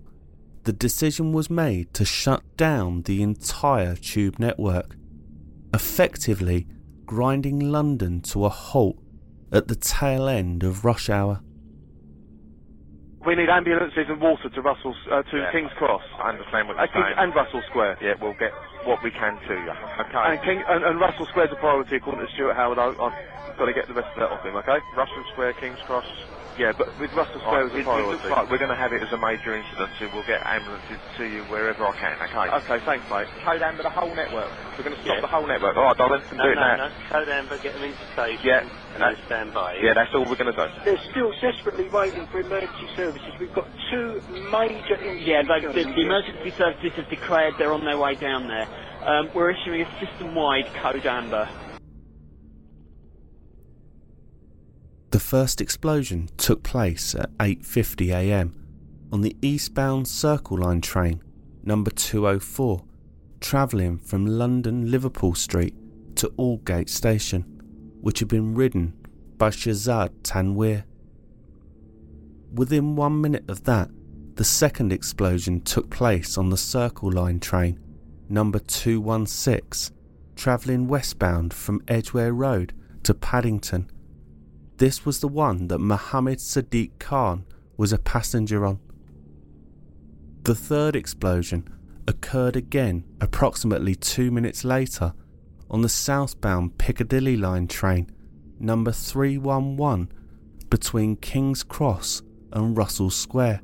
the 0.63 0.73
decision 0.73 1.31
was 1.31 1.49
made 1.49 1.93
to 1.93 2.03
shut 2.03 2.43
down 2.57 3.03
the 3.03 3.21
entire 3.21 3.95
tube 3.95 4.37
network, 4.37 4.95
effectively 5.73 6.67
grinding 7.05 7.59
London 7.59 8.19
to 8.21 8.45
a 8.45 8.49
halt 8.49 8.97
at 9.51 9.69
the 9.69 9.75
tail 9.75 10.27
end 10.27 10.63
of 10.63 10.83
rush 10.83 11.09
hour. 11.09 11.41
We 13.27 13.35
need 13.35 13.49
ambulances 13.51 14.07
and 14.07 14.21
water 14.23 14.49
to 14.49 14.61
Russell's, 14.63 14.97
uh, 15.11 15.23
to 15.23 15.37
Yeah. 15.37 15.51
King's 15.51 15.73
Cross. 15.75 16.03
I 16.17 16.29
understand 16.31 16.69
what 16.69 16.77
you're 16.77 16.85
Uh, 16.85 16.87
King- 16.87 17.03
saying. 17.03 17.15
and 17.19 17.35
Russell 17.35 17.61
Square. 17.63 17.97
Yeah, 18.01 18.15
we'll 18.21 18.35
get 18.39 18.55
what 18.85 19.03
we 19.03 19.11
can 19.11 19.37
to 19.39 19.55
you, 19.59 19.71
okay? 19.99 20.25
And, 20.31 20.41
King, 20.43 20.63
and, 20.67 20.83
and 20.85 20.99
Russell 21.01 21.27
Square's 21.27 21.51
a 21.51 21.57
priority 21.57 21.97
according 21.97 22.25
to 22.25 22.31
Stuart 22.33 22.55
Howard. 22.55 22.79
I, 22.79 22.87
I've 22.97 23.57
got 23.59 23.65
to 23.67 23.73
get 23.73 23.87
the 23.89 23.93
rest 23.95 24.09
of 24.15 24.21
that 24.21 24.31
off 24.31 24.43
him, 24.45 24.55
okay? 24.57 24.79
Russell 24.95 25.25
Square, 25.33 25.53
King's 25.55 25.81
Cross. 25.85 26.05
Yeah, 26.57 26.71
but 26.77 26.87
with 26.99 27.11
Russell 27.13 27.41
Square 27.41 27.65
Right, 27.65 27.73
as 27.73 27.75
it, 27.75 27.77
a 27.77 27.81
it 27.81 27.85
priority. 27.85 28.11
looks 28.17 28.25
like 28.31 28.49
we're 28.49 28.57
going 28.63 28.71
to 28.73 28.77
have 28.79 28.93
it 28.93 29.03
as 29.03 29.11
a 29.13 29.17
major 29.19 29.53
incident, 29.55 29.91
so 29.99 30.09
we'll 30.13 30.23
get 30.25 30.41
ambulances 30.47 30.99
to 31.17 31.25
you 31.25 31.43
wherever 31.45 31.85
I 31.85 31.93
can, 31.99 32.15
okay? 32.31 32.47
Okay, 32.63 32.85
thanks, 32.85 33.05
mate. 33.11 33.27
Code 33.45 33.61
amber 33.61 33.83
the 33.83 33.91
whole 33.93 34.15
network. 34.15 34.51
We're 34.77 34.83
going 34.85 34.95
to 34.95 35.01
stop 35.03 35.15
Yeah. 35.19 35.21
the 35.21 35.27
whole 35.27 35.47
network. 35.47 35.75
All 35.77 35.83
right, 35.91 35.97
darling, 35.97 36.23
can 36.29 36.37
do 36.39 36.49
it 36.49 36.55
now. 36.55 36.89
Code 37.11 37.29
Amber, 37.29 37.59
get 37.59 37.73
them 37.75 37.83
into 37.83 38.05
station. 38.13 38.39
Yeah. 38.43 38.61
And 38.97 39.15
then 39.15 39.25
stand 39.27 39.53
by. 39.53 39.75
Yeah, 39.75 39.93
that's 39.93 40.13
all 40.15 40.25
we're 40.25 40.35
going 40.35 40.51
to 40.51 40.67
do. 40.67 40.73
They're 40.83 41.11
still 41.11 41.31
desperately 41.39 41.87
waiting 41.89 42.25
for 42.27 42.39
emergency 42.39 42.87
services. 42.95 43.31
We've 43.39 43.53
got 43.53 43.67
two 43.91 44.21
major 44.51 44.95
incidents. 44.95 45.23
Yeah, 45.23 45.43
they, 45.43 45.61
the, 45.61 45.83
the 45.83 46.01
emergency 46.01 46.51
services 46.57 46.93
have 46.93 47.07
declared 47.07 47.53
they're 47.59 47.73
on 47.73 47.85
their 47.85 47.99
way 47.99 48.15
down 48.15 48.47
there. 48.47 48.67
Um, 49.03 49.29
we're 49.35 49.51
issuing 49.51 49.81
a 49.83 49.99
system-wide 49.99 50.73
code 50.81 51.05
amber. 51.05 51.47
The 55.11 55.19
first 55.19 55.61
explosion 55.61 56.29
took 56.37 56.63
place 56.63 57.13
at 57.13 57.29
8:50 57.37 58.09
a.m. 58.09 58.55
on 59.11 59.21
the 59.21 59.35
eastbound 59.43 60.07
Circle 60.07 60.57
Line 60.57 60.81
train 60.81 61.21
number 61.63 61.91
204, 61.91 62.83
travelling 63.41 63.99
from 63.99 64.25
London 64.25 64.89
Liverpool 64.89 65.35
Street 65.35 65.75
to 66.15 66.29
Aldgate 66.37 66.89
Station, 66.89 67.56
which 68.07 68.19
had 68.19 68.29
been 68.29 68.55
ridden 68.55 68.93
by 69.37 69.49
Shazad 69.49 70.09
Tanweer. 70.23 70.85
Within 72.53 72.95
one 72.95 73.19
minute 73.19 73.43
of 73.49 73.65
that, 73.65 73.89
the 74.35 74.45
second 74.45 74.93
explosion 74.93 75.59
took 75.59 75.89
place 75.89 76.37
on 76.37 76.49
the 76.49 76.55
Circle 76.55 77.11
Line 77.11 77.41
train 77.41 77.77
number 78.29 78.59
216, 78.59 79.93
travelling 80.37 80.87
westbound 80.87 81.53
from 81.53 81.83
Edgware 81.89 82.31
Road 82.31 82.71
to 83.03 83.13
Paddington. 83.13 83.91
This 84.77 85.05
was 85.05 85.19
the 85.19 85.27
one 85.27 85.67
that 85.67 85.79
Mohammed 85.79 86.37
Sadiq 86.37 86.91
Khan 86.99 87.43
was 87.75 87.91
a 87.91 87.97
passenger 87.97 88.65
on. 88.65 88.79
The 90.43 90.55
third 90.55 90.95
explosion 90.95 91.67
occurred 92.07 92.55
again 92.55 93.03
approximately 93.19 93.95
two 93.95 94.31
minutes 94.31 94.63
later 94.63 95.11
on 95.69 95.81
the 95.81 95.89
southbound 95.89 96.77
Piccadilly 96.77 97.37
line 97.37 97.67
train 97.67 98.09
number 98.59 98.91
311 98.91 100.11
between 100.69 101.15
King's 101.15 101.63
Cross 101.63 102.21
and 102.51 102.77
Russell 102.77 103.09
Square. 103.09 103.61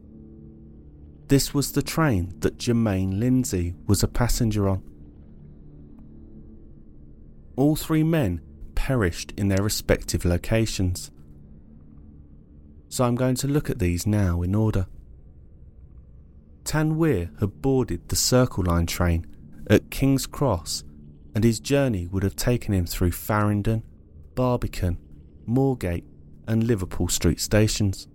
This 1.28 1.54
was 1.54 1.72
the 1.72 1.82
train 1.82 2.34
that 2.40 2.58
Jermaine 2.58 3.20
Lindsay 3.20 3.76
was 3.88 4.04
a 4.04 4.08
passenger 4.08 4.70
on. 4.70 4.84
All 7.56 7.76
three 7.76 8.04
men 8.04 8.42
perished 8.76 9.34
in 9.38 9.48
their 9.48 9.64
respective 9.64 10.26
locations. 10.26 11.12
So 12.90 13.06
I'm 13.06 13.16
going 13.16 13.36
to 13.36 13.48
look 13.48 13.70
at 13.70 13.80
these 13.80 14.06
now 14.06 14.42
in 14.42 14.54
order. 14.54 14.88
Tanweer 16.64 17.30
had 17.40 17.62
boarded 17.62 18.08
the 18.10 18.16
Circle 18.16 18.66
Line 18.66 18.86
train 18.86 19.26
at 19.70 19.90
King's 19.90 20.26
Cross 20.26 20.84
and 21.36 21.44
his 21.44 21.60
journey 21.60 22.08
would 22.08 22.24
have 22.24 22.36
taken 22.36 22.74
him 22.74 22.86
through 22.86 23.12
Farringdon, 23.12 23.84
Barbican, 24.36 24.98
Moorgate 25.48 26.06
and 26.48 26.64
Liverpool 26.64 27.08
Street 27.08 27.40
stations. 27.40 28.08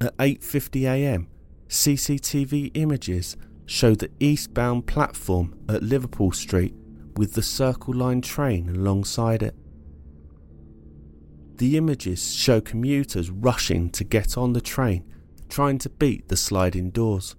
At 0.00 0.16
8.50am, 0.16 1.26
CCTV 1.68 2.72
images 2.74 3.36
show 3.66 3.94
the 3.94 4.10
eastbound 4.20 4.86
platform 4.86 5.58
at 5.68 5.82
Liverpool 5.82 6.32
Street 6.32 6.74
with 7.16 7.34
the 7.34 7.42
Circle 7.42 7.94
Line 7.94 8.20
train 8.20 8.68
alongside 8.68 9.42
it. 9.42 9.54
The 11.56 11.76
images 11.76 12.34
show 12.34 12.60
commuters 12.60 13.30
rushing 13.30 13.90
to 13.90 14.04
get 14.04 14.36
on 14.36 14.52
the 14.52 14.60
train, 14.60 15.04
trying 15.48 15.78
to 15.78 15.90
beat 15.90 16.28
the 16.28 16.36
sliding 16.36 16.90
doors. 16.90 17.36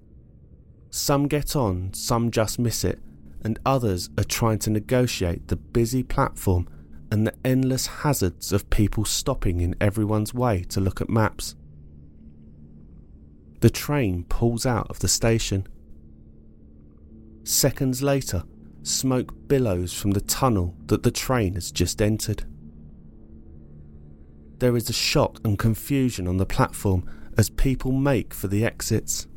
Some 0.90 1.28
get 1.28 1.56
on, 1.56 1.94
some 1.94 2.32
just 2.32 2.58
miss 2.58 2.84
it, 2.84 3.00
and 3.44 3.60
others 3.66 4.10
are 4.18 4.24
trying 4.24 4.60
to 4.60 4.70
negotiate 4.70 5.48
the 5.48 5.56
busy 5.56 6.04
platform 6.04 6.68
and 7.12 7.28
the 7.28 7.36
endless 7.46 7.88
hazards 7.88 8.52
of 8.52 8.70
people 8.70 9.06
stopping 9.06 9.62
in 9.62 9.76
everyone's 9.80 10.34
way 10.34 10.64
to 10.64 10.80
look 10.80 11.02
at 11.02 11.10
maps. 11.10 11.56
The 13.60 13.70
train 13.70 14.24
pulls 14.26 14.66
out 14.66 14.88
of 14.90 15.00
the 15.00 15.08
station. 15.08 15.68
Seconds 17.44 18.02
later, 18.02 18.44
smoke 18.82 19.34
billows 19.48 19.94
from 19.94 20.12
the 20.12 20.22
tunnel 20.22 20.76
that 20.88 21.04
the 21.04 21.12
train 21.12 21.54
has 21.54 21.72
just 21.72 22.02
entered. 22.02 22.46
There 24.60 24.76
is 24.76 24.90
a 24.90 24.94
shock 24.94 25.40
and 25.44 25.60
confusion 25.60 26.28
on 26.28 26.38
the 26.38 26.46
platform 26.46 27.10
as 27.38 27.50
people 27.50 27.92
make 27.92 28.34
for 28.34 28.48
the 28.48 28.66
exits. 28.66 29.28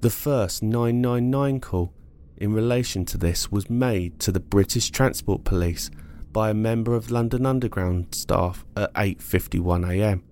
The 0.00 0.10
first 0.10 0.62
999 0.62 1.60
call 1.60 1.92
in 2.40 2.54
relation 2.54 3.04
to 3.04 3.18
this 3.18 3.52
was 3.52 3.68
made 3.68 4.18
to 4.18 4.32
the 4.32 4.40
British 4.40 4.90
Transport 4.90 5.44
Police 5.44 5.90
by 6.32 6.50
a 6.50 6.54
member 6.54 6.94
of 6.94 7.10
London 7.10 7.44
Underground 7.44 8.14
staff 8.14 8.64
at 8.74 8.92
8:51 8.94 9.88
a.m. 9.88 10.22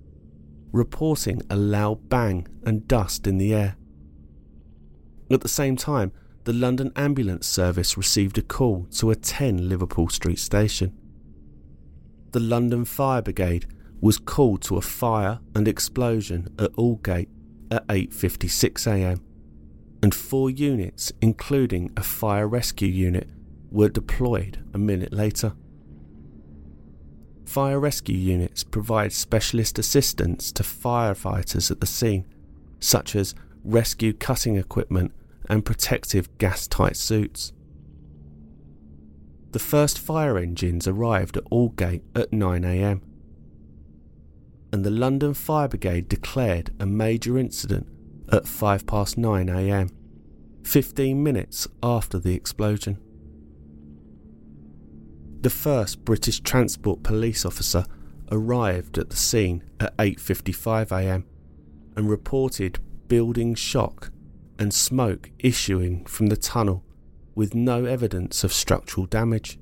reporting 0.72 1.42
a 1.50 1.56
loud 1.56 2.08
bang 2.08 2.46
and 2.64 2.88
dust 2.88 3.26
in 3.26 3.36
the 3.36 3.52
air. 3.52 3.76
At 5.30 5.42
the 5.42 5.48
same 5.48 5.76
time, 5.76 6.12
the 6.44 6.52
London 6.54 6.92
Ambulance 6.96 7.46
Service 7.46 7.98
received 7.98 8.38
a 8.38 8.42
call 8.42 8.86
to 8.92 9.10
a 9.10 9.16
10 9.16 9.68
Liverpool 9.68 10.08
Street 10.08 10.38
station. 10.38 10.96
The 12.30 12.40
London 12.40 12.86
Fire 12.86 13.20
Brigade 13.20 13.66
was 14.00 14.18
called 14.18 14.62
to 14.62 14.76
a 14.76 14.80
fire 14.80 15.40
and 15.54 15.68
explosion 15.68 16.54
at 16.58 16.72
Aldgate 16.78 17.28
at 17.70 17.86
8:56 17.88 18.86
a.m. 18.86 19.20
and 20.02 20.14
four 20.14 20.50
units 20.50 21.12
including 21.20 21.90
a 21.96 22.02
fire 22.02 22.46
rescue 22.46 22.88
unit 22.88 23.28
were 23.70 23.88
deployed 23.88 24.64
a 24.72 24.78
minute 24.78 25.12
later. 25.12 25.52
Fire 27.44 27.80
rescue 27.80 28.16
units 28.16 28.62
provide 28.62 29.12
specialist 29.12 29.78
assistance 29.78 30.52
to 30.52 30.62
firefighters 30.62 31.70
at 31.70 31.80
the 31.80 31.87
scene, 31.87 32.26
such 32.78 33.16
as 33.16 33.34
rescue 33.64 34.12
cutting 34.12 34.56
equipment 34.56 35.12
and 35.48 35.64
protective 35.64 36.37
gas 36.38 36.66
tight 36.66 36.96
suits. 36.96 37.52
the 39.52 39.58
first 39.58 39.98
fire 39.98 40.37
engines 40.37 40.87
arrived 40.87 41.37
at 41.37 41.44
Aldgate 41.50 42.02
at 42.14 42.30
9am, 42.30 43.00
and 44.72 44.84
the 44.84 44.90
London 44.90 45.32
Fire 45.32 45.68
Brigade 45.68 46.06
declared 46.08 46.70
a 46.78 46.84
major 46.84 47.38
incident 47.38 47.88
at 48.30 48.46
5 48.46 48.86
past 48.86 49.16
9am, 49.16 49.90
15 50.64 51.22
minutes 51.22 51.66
after 51.82 52.18
the 52.18 52.34
explosion. 52.34 52.98
The 55.40 55.50
first 55.50 56.04
British 56.04 56.40
Transport 56.40 57.02
Police 57.02 57.46
officer 57.46 57.84
arrived 58.30 58.98
at 58.98 59.10
the 59.10 59.16
scene 59.16 59.62
at 59.80 59.96
8:55am 59.96 61.24
and 61.96 62.10
reported 62.10 62.80
building 63.06 63.54
shock 63.54 64.10
and 64.58 64.74
smoke 64.74 65.30
issuing 65.38 66.04
from 66.04 66.26
the 66.26 66.36
tunnel 66.36 66.84
with 67.34 67.54
no 67.54 67.84
evidence 67.84 68.42
of 68.42 68.52
structural 68.52 69.06
damage. 69.06 69.58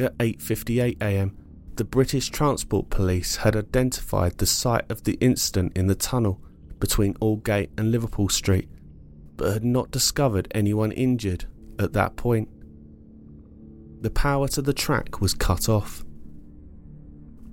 At 0.00 0.18
8:58am, 0.18 1.36
the 1.76 1.84
British 1.84 2.30
Transport 2.30 2.90
Police 2.90 3.36
had 3.36 3.56
identified 3.56 4.38
the 4.38 4.46
site 4.46 4.90
of 4.90 5.04
the 5.04 5.14
incident 5.20 5.76
in 5.76 5.86
the 5.86 5.94
tunnel 5.94 6.42
between 6.80 7.14
Aldgate 7.20 7.70
and 7.78 7.92
Liverpool 7.92 8.28
Street, 8.28 8.68
but 9.36 9.52
had 9.52 9.64
not 9.64 9.90
discovered 9.90 10.48
anyone 10.52 10.92
injured 10.92 11.44
at 11.78 11.92
that 11.92 12.16
point. 12.16 12.48
The 14.00 14.10
power 14.10 14.48
to 14.48 14.62
the 14.62 14.72
track 14.72 15.20
was 15.20 15.34
cut 15.34 15.68
off. 15.68 16.04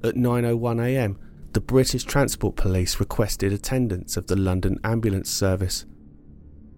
At 0.04 0.16
9:01am, 0.16 1.18
the 1.54 1.62
British 1.62 2.04
Transport 2.04 2.56
Police 2.56 3.00
requested 3.00 3.52
attendance 3.52 4.16
of 4.16 4.28
the 4.28 4.36
London 4.36 4.80
Ambulance 4.84 5.30
Service 5.30 5.86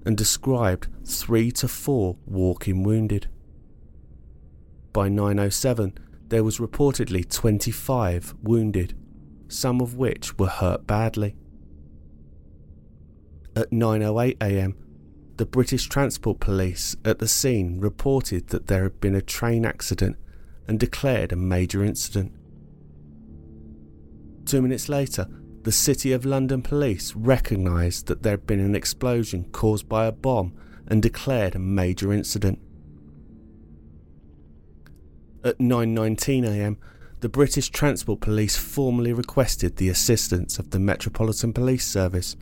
and 0.05 0.17
described 0.17 0.87
3 1.05 1.51
to 1.51 1.67
4 1.67 2.17
walking 2.25 2.83
wounded. 2.83 3.27
By 4.93 5.09
9:07, 5.09 5.97
there 6.29 6.43
was 6.43 6.59
reportedly 6.59 7.27
25 7.29 8.35
wounded, 8.41 8.95
some 9.47 9.81
of 9.81 9.95
which 9.95 10.37
were 10.39 10.47
hurt 10.47 10.87
badly. 10.87 11.35
At 13.55 13.71
9:08 13.71 14.37
a.m., 14.41 14.75
the 15.37 15.45
British 15.45 15.87
Transport 15.87 16.39
Police 16.39 16.95
at 17.05 17.19
the 17.19 17.27
scene 17.27 17.79
reported 17.79 18.47
that 18.47 18.67
there 18.67 18.83
had 18.83 18.99
been 18.99 19.15
a 19.15 19.21
train 19.21 19.65
accident 19.65 20.17
and 20.67 20.79
declared 20.79 21.31
a 21.31 21.35
major 21.35 21.83
incident. 21.83 22.33
Two 24.45 24.61
minutes 24.61 24.89
later, 24.89 25.27
the 25.63 25.71
City 25.71 26.11
of 26.11 26.25
London 26.25 26.61
Police 26.61 27.15
recognised 27.15 28.07
that 28.07 28.23
there 28.23 28.33
had 28.33 28.47
been 28.47 28.59
an 28.59 28.75
explosion 28.75 29.45
caused 29.51 29.87
by 29.87 30.05
a 30.05 30.11
bomb 30.11 30.53
and 30.87 31.01
declared 31.01 31.55
a 31.55 31.59
major 31.59 32.11
incident. 32.13 32.59
At 35.43 35.59
9:19 35.59 36.45
a.m., 36.45 36.77
the 37.21 37.29
British 37.29 37.69
Transport 37.69 38.21
Police 38.21 38.57
formally 38.57 39.13
requested 39.13 39.75
the 39.75 39.89
assistance 39.89 40.59
of 40.59 40.71
the 40.71 40.79
Metropolitan 40.79 41.53
Police 41.53 41.85
Service 41.85 42.35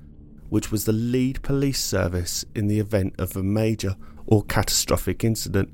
which 0.49 0.71
was 0.71 0.86
the 0.86 0.93
lead 0.93 1.41
police 1.41 1.83
service 1.83 2.45
in 2.55 2.67
the 2.67 2.79
event 2.79 3.13
of 3.17 3.36
a 3.36 3.43
major 3.43 3.95
or 4.25 4.43
catastrophic 4.43 5.23
incident, 5.23 5.69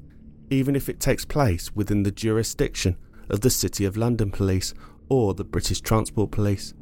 even 0.50 0.76
if 0.76 0.90
it 0.90 1.00
takes 1.00 1.26
place 1.26 1.74
within 1.76 2.04
the 2.04 2.12
jurisdiction 2.12 2.98
of 3.30 3.42
the 3.42 3.50
City 3.50 3.86
of 3.86 3.98
London 3.98 4.32
Police 4.32 4.74
or 5.10 5.34
the 5.34 5.44
British 5.44 5.82
Transport 5.82 6.32
Police. 6.32 6.74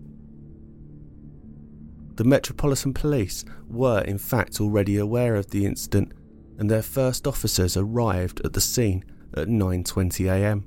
The 2.15 2.23
Metropolitan 2.23 2.93
Police 2.93 3.45
were 3.67 4.01
in 4.01 4.17
fact 4.17 4.59
already 4.59 4.97
aware 4.97 5.35
of 5.35 5.49
the 5.51 5.65
incident 5.65 6.13
and 6.57 6.69
their 6.69 6.83
first 6.83 7.25
officers 7.25 7.75
arrived 7.75 8.41
at 8.45 8.53
the 8.53 8.61
scene 8.61 9.03
at 9.35 9.47
9:20 9.47 10.29
a.m. 10.29 10.65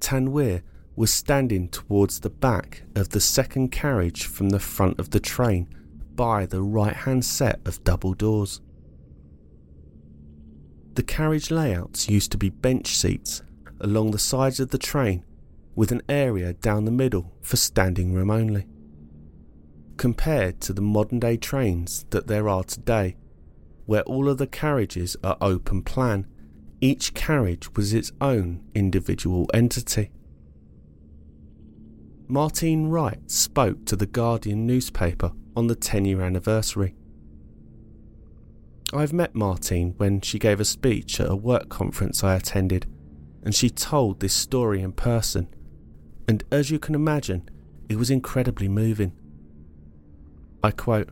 Tanweer 0.00 0.62
was 0.98 1.12
standing 1.14 1.68
towards 1.68 2.18
the 2.18 2.28
back 2.28 2.82
of 2.96 3.10
the 3.10 3.20
second 3.20 3.70
carriage 3.70 4.26
from 4.26 4.48
the 4.48 4.58
front 4.58 4.98
of 4.98 5.10
the 5.10 5.20
train 5.20 5.68
by 6.16 6.44
the 6.44 6.60
right 6.60 6.96
hand 6.96 7.24
set 7.24 7.60
of 7.64 7.84
double 7.84 8.14
doors. 8.14 8.60
The 10.94 11.04
carriage 11.04 11.52
layouts 11.52 12.08
used 12.08 12.32
to 12.32 12.36
be 12.36 12.50
bench 12.50 12.88
seats 12.96 13.42
along 13.80 14.10
the 14.10 14.18
sides 14.18 14.58
of 14.58 14.70
the 14.70 14.78
train 14.78 15.24
with 15.76 15.92
an 15.92 16.02
area 16.08 16.54
down 16.54 16.84
the 16.84 16.90
middle 16.90 17.32
for 17.42 17.56
standing 17.56 18.12
room 18.12 18.32
only. 18.32 18.66
Compared 19.98 20.60
to 20.62 20.72
the 20.72 20.82
modern 20.82 21.20
day 21.20 21.36
trains 21.36 22.06
that 22.10 22.26
there 22.26 22.48
are 22.48 22.64
today, 22.64 23.16
where 23.86 24.02
all 24.02 24.28
of 24.28 24.38
the 24.38 24.48
carriages 24.48 25.16
are 25.22 25.36
open 25.40 25.84
plan, 25.84 26.26
each 26.80 27.14
carriage 27.14 27.72
was 27.76 27.94
its 27.94 28.10
own 28.20 28.64
individual 28.74 29.48
entity. 29.54 30.10
Martine 32.30 32.88
Wright 32.88 33.18
spoke 33.30 33.86
to 33.86 33.96
the 33.96 34.04
Guardian 34.04 34.66
newspaper 34.66 35.32
on 35.56 35.66
the 35.66 35.74
10 35.74 36.04
year 36.04 36.20
anniversary. 36.20 36.94
I've 38.92 39.14
met 39.14 39.34
Martine 39.34 39.94
when 39.96 40.20
she 40.20 40.38
gave 40.38 40.60
a 40.60 40.64
speech 40.66 41.20
at 41.20 41.30
a 41.30 41.34
work 41.36 41.70
conference 41.70 42.22
I 42.22 42.34
attended, 42.34 42.86
and 43.42 43.54
she 43.54 43.70
told 43.70 44.20
this 44.20 44.34
story 44.34 44.82
in 44.82 44.92
person. 44.92 45.48
And 46.26 46.44
as 46.52 46.70
you 46.70 46.78
can 46.78 46.94
imagine, 46.94 47.48
it 47.88 47.96
was 47.96 48.10
incredibly 48.10 48.68
moving. 48.68 49.12
I 50.62 50.70
quote 50.70 51.08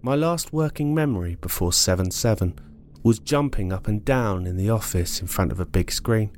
My 0.00 0.14
last 0.14 0.52
working 0.52 0.94
memory 0.94 1.34
before 1.40 1.72
7 1.72 2.12
7 2.12 2.56
was 3.02 3.18
jumping 3.18 3.72
up 3.72 3.88
and 3.88 4.04
down 4.04 4.46
in 4.46 4.56
the 4.56 4.70
office 4.70 5.20
in 5.20 5.26
front 5.26 5.50
of 5.50 5.58
a 5.58 5.66
big 5.66 5.90
screen. 5.90 6.30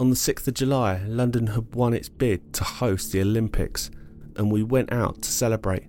On 0.00 0.10
the 0.10 0.16
6th 0.16 0.46
of 0.46 0.54
July, 0.54 1.02
London 1.06 1.48
had 1.48 1.74
won 1.74 1.92
its 1.92 2.08
bid 2.08 2.52
to 2.52 2.62
host 2.62 3.10
the 3.10 3.20
Olympics, 3.20 3.90
and 4.36 4.52
we 4.52 4.62
went 4.62 4.92
out 4.92 5.22
to 5.22 5.30
celebrate. 5.30 5.86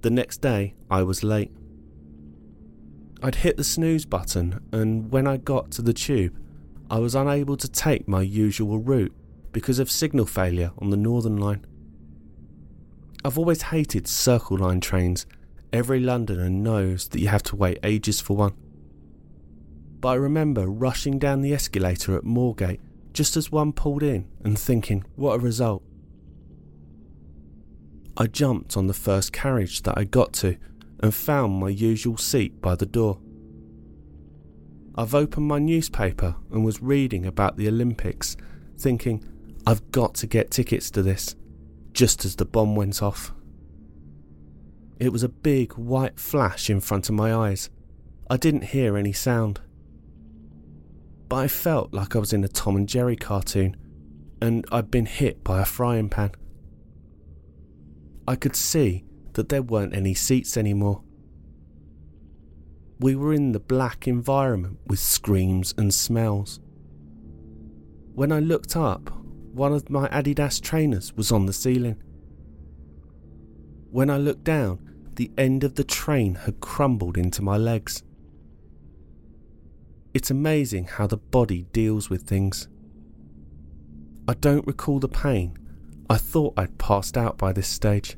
The 0.00 0.08
next 0.08 0.40
day, 0.40 0.74
I 0.90 1.02
was 1.02 1.22
late. 1.22 1.52
I'd 3.22 3.34
hit 3.36 3.58
the 3.58 3.64
snooze 3.64 4.06
button, 4.06 4.60
and 4.72 5.12
when 5.12 5.26
I 5.26 5.36
got 5.36 5.70
to 5.72 5.82
the 5.82 5.92
tube, 5.92 6.34
I 6.90 6.98
was 6.98 7.14
unable 7.14 7.58
to 7.58 7.68
take 7.68 8.08
my 8.08 8.22
usual 8.22 8.78
route 8.78 9.14
because 9.52 9.78
of 9.78 9.90
signal 9.90 10.24
failure 10.24 10.72
on 10.78 10.88
the 10.88 10.96
Northern 10.96 11.36
Line. 11.36 11.66
I've 13.22 13.38
always 13.38 13.62
hated 13.62 14.08
Circle 14.08 14.58
Line 14.58 14.80
trains. 14.80 15.26
Every 15.74 16.00
Londoner 16.00 16.48
knows 16.48 17.08
that 17.08 17.20
you 17.20 17.28
have 17.28 17.42
to 17.44 17.56
wait 17.56 17.78
ages 17.82 18.20
for 18.20 18.36
one 18.36 18.54
but 20.04 20.10
I 20.10 20.14
remember 20.16 20.66
rushing 20.66 21.18
down 21.18 21.40
the 21.40 21.54
escalator 21.54 22.14
at 22.14 22.24
Moorgate 22.24 22.80
just 23.14 23.38
as 23.38 23.50
one 23.50 23.72
pulled 23.72 24.02
in 24.02 24.28
and 24.44 24.58
thinking, 24.58 25.02
what 25.16 25.36
a 25.36 25.38
result. 25.38 25.82
I 28.14 28.26
jumped 28.26 28.76
on 28.76 28.86
the 28.86 28.92
first 28.92 29.32
carriage 29.32 29.80
that 29.84 29.96
I 29.96 30.04
got 30.04 30.34
to 30.34 30.58
and 31.00 31.14
found 31.14 31.54
my 31.54 31.70
usual 31.70 32.18
seat 32.18 32.60
by 32.60 32.74
the 32.74 32.84
door. 32.84 33.18
I've 34.94 35.14
opened 35.14 35.48
my 35.48 35.58
newspaper 35.58 36.36
and 36.52 36.66
was 36.66 36.82
reading 36.82 37.24
about 37.24 37.56
the 37.56 37.68
Olympics, 37.68 38.36
thinking, 38.76 39.24
I've 39.66 39.90
got 39.90 40.16
to 40.16 40.26
get 40.26 40.50
tickets 40.50 40.90
to 40.90 41.02
this, 41.02 41.34
just 41.94 42.26
as 42.26 42.36
the 42.36 42.44
bomb 42.44 42.76
went 42.76 43.02
off. 43.02 43.32
It 45.00 45.12
was 45.12 45.22
a 45.22 45.30
big 45.30 45.72
white 45.78 46.20
flash 46.20 46.68
in 46.68 46.80
front 46.80 47.08
of 47.08 47.14
my 47.14 47.34
eyes. 47.34 47.70
I 48.28 48.36
didn't 48.36 48.64
hear 48.64 48.98
any 48.98 49.14
sound 49.14 49.60
but 51.28 51.36
I 51.36 51.48
felt 51.48 51.92
like 51.92 52.14
I 52.14 52.18
was 52.18 52.32
in 52.32 52.44
a 52.44 52.48
Tom 52.48 52.76
and 52.76 52.88
Jerry 52.88 53.16
cartoon 53.16 53.76
and 54.40 54.64
I'd 54.70 54.90
been 54.90 55.06
hit 55.06 55.42
by 55.42 55.62
a 55.62 55.64
frying 55.64 56.08
pan. 56.08 56.32
I 58.26 58.36
could 58.36 58.56
see 58.56 59.04
that 59.34 59.48
there 59.48 59.62
weren't 59.62 59.94
any 59.94 60.14
seats 60.14 60.56
anymore. 60.56 61.02
We 63.00 63.16
were 63.16 63.32
in 63.32 63.52
the 63.52 63.60
black 63.60 64.06
environment 64.06 64.78
with 64.86 64.98
screams 64.98 65.74
and 65.76 65.92
smells. 65.92 66.60
When 68.14 68.30
I 68.30 68.40
looked 68.40 68.76
up, 68.76 69.10
one 69.52 69.72
of 69.72 69.90
my 69.90 70.08
Adidas 70.08 70.60
trainers 70.60 71.14
was 71.14 71.32
on 71.32 71.46
the 71.46 71.52
ceiling. 71.52 72.02
When 73.90 74.10
I 74.10 74.18
looked 74.18 74.44
down, 74.44 74.78
the 75.16 75.30
end 75.38 75.64
of 75.64 75.74
the 75.74 75.84
train 75.84 76.34
had 76.34 76.60
crumbled 76.60 77.16
into 77.16 77.42
my 77.42 77.56
legs. 77.56 78.02
It's 80.14 80.30
amazing 80.30 80.84
how 80.84 81.08
the 81.08 81.16
body 81.16 81.66
deals 81.72 82.08
with 82.08 82.22
things. 82.22 82.68
I 84.28 84.34
don't 84.34 84.64
recall 84.64 85.00
the 85.00 85.08
pain. 85.08 85.58
I 86.08 86.18
thought 86.18 86.54
I'd 86.56 86.78
passed 86.78 87.16
out 87.16 87.36
by 87.36 87.52
this 87.52 87.66
stage. 87.66 88.16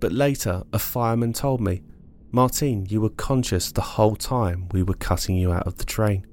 But 0.00 0.12
later, 0.12 0.64
a 0.70 0.78
fireman 0.78 1.32
told 1.32 1.62
me, 1.62 1.82
Martine, 2.30 2.84
you 2.90 3.00
were 3.00 3.08
conscious 3.08 3.72
the 3.72 3.80
whole 3.80 4.16
time 4.16 4.68
we 4.70 4.82
were 4.82 4.94
cutting 4.94 5.36
you 5.36 5.50
out 5.50 5.66
of 5.66 5.78
the 5.78 5.86
train. 5.86 6.26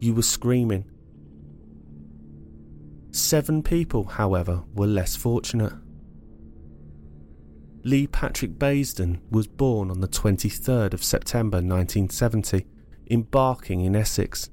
You 0.00 0.14
were 0.14 0.22
screaming. 0.22 0.90
Seven 3.10 3.62
people, 3.62 4.04
however, 4.04 4.62
were 4.72 4.86
less 4.86 5.16
fortunate. 5.16 5.74
Lee 7.84 8.06
Patrick 8.06 8.52
Baisden 8.58 9.20
was 9.30 9.46
born 9.46 9.90
on 9.90 10.00
the 10.00 10.08
23rd 10.08 10.94
of 10.94 11.04
September 11.04 11.56
1970 11.56 12.64
in 13.12 13.20
Barking 13.24 13.82
in 13.82 13.94
Essex. 13.94 14.48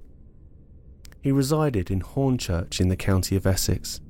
He 1.22 1.32
resided 1.32 1.90
in 1.90 2.02
Hornchurch 2.02 2.82
in 2.82 2.90
the 2.90 2.98
county 2.98 3.38
of 3.38 3.48
Essex. 3.48 4.02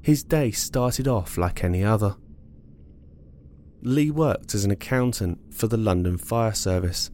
His 0.00 0.22
day 0.22 0.52
started 0.52 1.08
off 1.08 1.36
like 1.36 1.64
any 1.64 1.82
other. 1.82 2.14
Lee 3.82 4.12
worked 4.12 4.54
as 4.54 4.64
an 4.64 4.70
accountant 4.70 5.52
for 5.52 5.66
the 5.66 5.76
London 5.76 6.16
Fire 6.16 6.54
Service, 6.54 7.10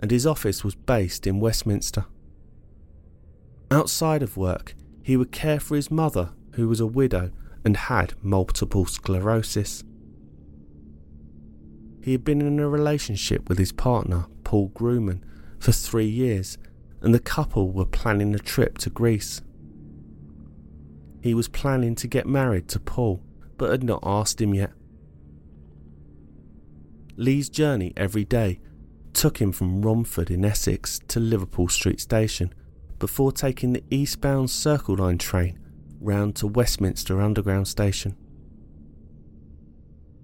and 0.00 0.10
his 0.10 0.26
office 0.26 0.64
was 0.64 0.74
based 0.74 1.26
in 1.26 1.40
Westminster. 1.40 2.06
Outside 3.70 4.22
of 4.22 4.38
work, 4.38 4.74
he 5.02 5.14
would 5.14 5.30
care 5.30 5.60
for 5.60 5.76
his 5.76 5.90
mother, 5.90 6.30
who 6.54 6.68
was 6.68 6.80
a 6.80 6.86
widow 6.86 7.32
and 7.66 7.76
had 7.76 8.14
multiple 8.22 8.86
sclerosis. 8.86 9.84
He 12.02 12.12
had 12.12 12.24
been 12.24 12.40
in 12.40 12.58
a 12.58 12.66
relationship 12.66 13.46
with 13.46 13.58
his 13.58 13.72
partner, 13.72 14.24
Paul 14.50 14.70
Grumman, 14.70 15.20
for 15.60 15.70
three 15.70 16.08
years, 16.08 16.58
and 17.00 17.14
the 17.14 17.20
couple 17.20 17.70
were 17.70 17.84
planning 17.84 18.34
a 18.34 18.38
trip 18.40 18.78
to 18.78 18.90
Greece. 18.90 19.42
He 21.22 21.34
was 21.34 21.46
planning 21.46 21.94
to 21.94 22.08
get 22.08 22.26
married 22.26 22.66
to 22.70 22.80
Paul, 22.80 23.22
but 23.58 23.70
had 23.70 23.84
not 23.84 24.02
asked 24.02 24.40
him 24.40 24.52
yet. 24.52 24.72
Lee's 27.14 27.48
journey 27.48 27.92
every 27.96 28.24
day 28.24 28.58
took 29.12 29.40
him 29.40 29.52
from 29.52 29.82
Romford 29.82 30.32
in 30.32 30.44
Essex 30.44 30.98
to 31.06 31.20
Liverpool 31.20 31.68
Street 31.68 32.00
Station 32.00 32.52
before 32.98 33.30
taking 33.30 33.72
the 33.72 33.84
eastbound 33.88 34.50
Circle 34.50 34.96
Line 34.96 35.18
train 35.18 35.60
round 36.00 36.34
to 36.34 36.48
Westminster 36.48 37.20
Underground 37.20 37.68
Station. 37.68 38.16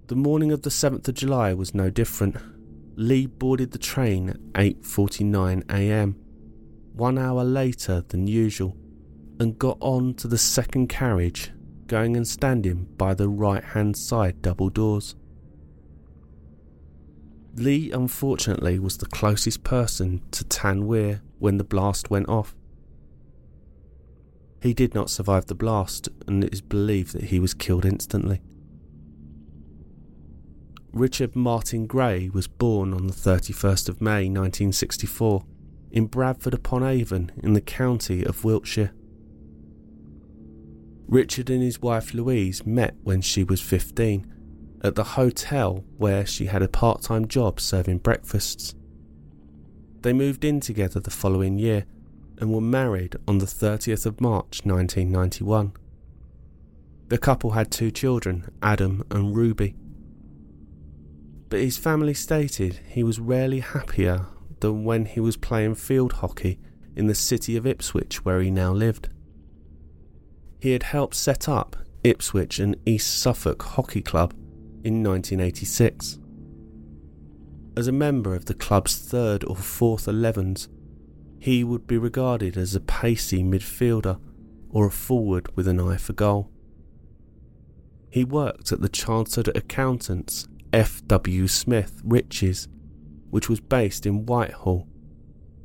The 0.07 0.17
morning 0.17 0.51
of 0.51 0.63
the 0.63 0.69
7th 0.69 1.07
of 1.07 1.15
July 1.15 1.53
was 1.53 1.73
no 1.73 1.89
different. 1.89 2.35
Lee 2.99 3.27
boarded 3.27 3.69
the 3.69 3.77
train 3.77 4.29
at 4.29 4.53
8:49 4.53 5.63
a.m., 5.69 6.15
1 6.93 7.17
hour 7.19 7.43
later 7.43 8.03
than 8.07 8.25
usual, 8.25 8.75
and 9.39 9.59
got 9.59 9.77
on 9.79 10.15
to 10.15 10.27
the 10.27 10.37
second 10.39 10.87
carriage, 10.87 11.51
going 11.85 12.17
and 12.17 12.27
standing 12.27 12.85
by 12.97 13.13
the 13.13 13.29
right-hand 13.29 13.95
side 13.95 14.41
double 14.41 14.69
doors. 14.69 15.15
Lee 17.53 17.91
unfortunately 17.91 18.79
was 18.79 18.97
the 18.97 19.05
closest 19.05 19.63
person 19.63 20.23
to 20.31 20.43
Tanweer 20.45 21.21
when 21.37 21.57
the 21.57 21.63
blast 21.63 22.09
went 22.09 22.27
off. 22.27 22.55
He 24.59 24.73
did 24.73 24.95
not 24.95 25.11
survive 25.11 25.45
the 25.45 25.53
blast, 25.53 26.09
and 26.27 26.43
it 26.43 26.51
is 26.51 26.61
believed 26.61 27.13
that 27.13 27.25
he 27.25 27.39
was 27.39 27.53
killed 27.53 27.85
instantly. 27.85 28.41
Richard 30.97 31.35
Martin 31.35 31.85
Gray 31.85 32.27
was 32.33 32.47
born 32.47 32.91
on 32.91 33.05
the 33.05 33.13
31st 33.13 33.87
of 33.87 34.01
May 34.01 34.29
1964 34.29 35.43
in 35.91 36.07
Bradford 36.07 36.55
upon 36.55 36.83
Avon 36.83 37.31
in 37.43 37.53
the 37.53 37.61
county 37.61 38.25
of 38.25 38.43
Wiltshire. 38.43 38.91
Richard 41.07 41.51
and 41.51 41.61
his 41.61 41.83
wife 41.83 42.15
Louise 42.15 42.65
met 42.65 42.95
when 43.03 43.21
she 43.21 43.43
was 43.43 43.61
15 43.61 44.33
at 44.81 44.95
the 44.95 45.03
hotel 45.03 45.85
where 45.97 46.25
she 46.25 46.47
had 46.47 46.63
a 46.63 46.67
part 46.67 47.03
time 47.03 47.27
job 47.27 47.59
serving 47.59 47.99
breakfasts. 47.99 48.73
They 50.01 50.13
moved 50.13 50.43
in 50.43 50.59
together 50.59 50.99
the 50.99 51.11
following 51.11 51.59
year 51.59 51.85
and 52.39 52.51
were 52.51 52.59
married 52.59 53.15
on 53.27 53.37
the 53.37 53.45
30th 53.45 54.07
of 54.07 54.19
March 54.19 54.61
1991. 54.63 55.73
The 57.09 57.17
couple 57.19 57.51
had 57.51 57.69
two 57.69 57.91
children, 57.91 58.49
Adam 58.63 59.03
and 59.11 59.35
Ruby. 59.35 59.75
But 61.49 61.59
his 61.59 61.77
family 61.77 62.13
stated 62.13 62.81
he 62.87 63.03
was 63.03 63.19
rarely 63.19 63.61
happier 63.61 64.27
than 64.59 64.83
when 64.83 65.05
he 65.05 65.19
was 65.19 65.37
playing 65.37 65.75
field 65.75 66.13
hockey 66.13 66.59
in 66.95 67.07
the 67.07 67.15
city 67.15 67.55
of 67.55 67.65
Ipswich 67.65 68.25
where 68.25 68.41
he 68.41 68.51
now 68.51 68.73
lived. 68.73 69.09
He 70.59 70.71
had 70.71 70.83
helped 70.83 71.15
set 71.15 71.47
up 71.47 71.75
Ipswich 72.03 72.59
and 72.59 72.75
East 72.85 73.19
Suffolk 73.19 73.61
Hockey 73.61 74.01
Club 74.01 74.33
in 74.83 75.03
1986. 75.03 76.19
As 77.77 77.87
a 77.87 77.91
member 77.91 78.33
of 78.33 78.45
the 78.45 78.55
club's 78.55 78.97
third 78.97 79.43
or 79.43 79.55
fourth 79.55 80.07
11s, 80.07 80.67
he 81.39 81.63
would 81.63 81.85
be 81.85 81.97
regarded 81.97 82.57
as 82.57 82.73
a 82.73 82.79
pacey 82.79 83.43
midfielder 83.43 84.19
or 84.69 84.87
a 84.87 84.91
forward 84.91 85.55
with 85.55 85.67
an 85.67 85.79
eye 85.79 85.97
for 85.97 86.13
goal. 86.13 86.49
He 88.09 88.23
worked 88.23 88.71
at 88.71 88.81
the 88.81 88.89
Chartered 88.89 89.55
Accountants 89.55 90.47
F.W. 90.73 91.47
Smith 91.47 92.01
Riches, 92.03 92.67
which 93.29 93.49
was 93.49 93.59
based 93.59 94.05
in 94.05 94.25
Whitehall, 94.25 94.87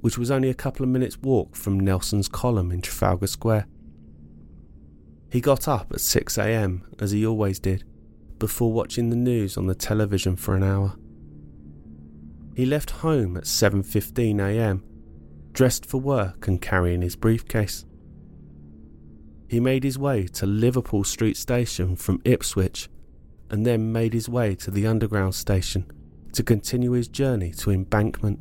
which 0.01 0.19
was 0.19 0.31
only 0.31 0.49
a 0.49 0.55
couple 0.55 0.85
of 0.85 0.91
minutes' 0.91 1.19
walk 1.19 1.57
from 1.57 1.81
Nelson's 1.81 2.29
column 2.29 2.71
in 2.71 2.83
Trafalgar 2.83 3.27
Square. 3.27 3.67
He 5.31 5.41
got 5.41 5.67
up 5.67 5.93
at 5.93 5.99
6am, 5.99 6.83
as 7.01 7.11
he 7.11 7.27
always 7.27 7.59
did, 7.59 7.85
before 8.39 8.73
watching 8.73 9.11
the 9.11 9.17
news 9.17 9.57
on 9.57 9.67
the 9.67 9.75
television 9.75 10.37
for 10.37 10.55
an 10.55 10.63
hour. 10.63 10.97
He 12.55 12.67
left 12.67 12.91
home 12.91 13.37
at 13.37 13.45
7.15am 13.45 14.83
dressed 15.53 15.87
for 15.87 15.99
work 15.99 16.49
and 16.49 16.61
carrying 16.61 17.03
his 17.03 17.17
briefcase. 17.17 17.85
He 19.49 19.61
made 19.61 19.85
his 19.85 19.99
way 19.99 20.27
to 20.29 20.47
Liverpool 20.47 21.05
Street 21.05 21.37
Station 21.37 21.95
from 21.95 22.23
Ipswich 22.25 22.89
and 23.53 23.67
then 23.67 23.93
made 23.93 24.15
his 24.15 24.29
way 24.29 24.55
to 24.57 24.71
the 24.71 24.87
Underground 24.87 25.35
Station 25.35 25.87
to 26.33 26.43
continue 26.43 26.93
his 26.93 27.07
journey 27.07 27.53
to 27.53 27.71
Embankment. 27.71 28.41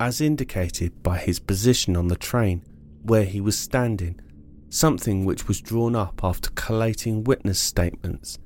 As 0.00 0.22
indicated 0.22 1.02
by 1.02 1.18
his 1.18 1.38
position 1.38 1.94
on 1.94 2.08
the 2.08 2.16
train 2.16 2.64
where 3.02 3.24
he 3.24 3.40
was 3.40 3.58
standing, 3.58 4.18
something 4.70 5.26
which 5.26 5.46
was 5.46 5.60
drawn 5.60 5.94
up 5.94 6.20
after 6.24 6.48
collating 6.54 7.22
witness 7.22 7.60
statements, 7.60 8.38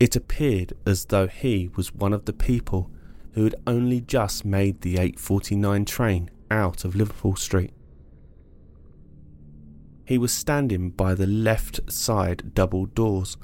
it 0.00 0.16
appeared 0.16 0.72
as 0.84 1.06
though 1.06 1.28
he 1.28 1.70
was 1.76 1.94
one 1.94 2.12
of 2.12 2.24
the 2.24 2.32
people 2.32 2.90
who 3.34 3.44
had 3.44 3.54
only 3.68 4.00
just 4.00 4.44
made 4.44 4.80
the 4.80 4.94
849 4.94 5.84
train 5.84 6.30
out 6.50 6.84
of 6.84 6.96
Liverpool 6.96 7.36
Street. 7.36 7.72
He 10.04 10.18
was 10.18 10.32
standing 10.32 10.90
by 10.90 11.14
the 11.14 11.26
left 11.26 11.80
side 11.90 12.54
double 12.54 12.86
doors, 12.86 13.36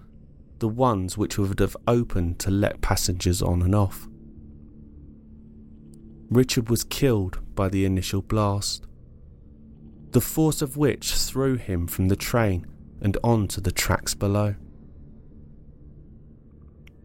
the 0.63 0.69
ones 0.69 1.19
which 1.19 1.37
would 1.37 1.59
have 1.59 1.77
opened 1.89 2.39
to 2.39 2.49
let 2.49 2.81
passengers 2.81 3.43
on 3.43 3.63
and 3.63 3.75
off. 3.75 4.07
Richard 6.31 6.71
was 6.71 6.85
killed 6.85 7.41
by 7.57 7.69
the 7.69 7.85
initial 7.85 8.23
blast, 8.23 8.87
the 10.13 10.21
force 10.21 10.63
of 10.63 10.77
which 10.77 11.15
threw 11.15 11.57
him 11.57 11.89
from 11.89 12.07
the 12.07 12.15
train 12.15 12.65
and 13.01 13.19
onto 13.25 13.61
the 13.61 13.73
tracks 13.73 14.15
below. 14.15 14.55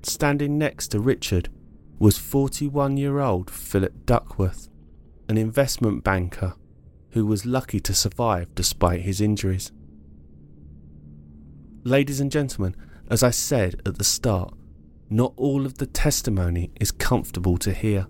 Standing 0.04 0.60
next 0.60 0.89
to 0.89 1.00
Richard 1.00 1.50
was 1.98 2.20
41 2.20 2.96
year 2.98 3.17
old 3.17 3.50
Philip 3.50 4.06
Duckworth, 4.06 4.70
an 5.28 5.39
investment 5.39 6.04
banker 6.04 6.54
who 7.13 7.26
was 7.26 7.43
lucky 7.48 7.80
to 7.80 7.96
survive 7.96 8.54
despite 8.54 9.02
his 9.02 9.20
injuries. 9.20 9.72
Ladies 11.84 12.20
and 12.20 12.32
gentlemen, 12.32 12.76
as 13.10 13.24
I 13.24 13.32
said 13.32 13.82
at 13.86 13.98
the 13.98 14.04
start, 14.04 14.54
not 15.10 15.34
all 15.38 15.65
of 15.65 15.78
the 15.78 15.86
testimony 15.86 16.72
is 16.80 16.91
comfortable 16.91 17.58
to 17.60 17.74
hear. 17.74 18.08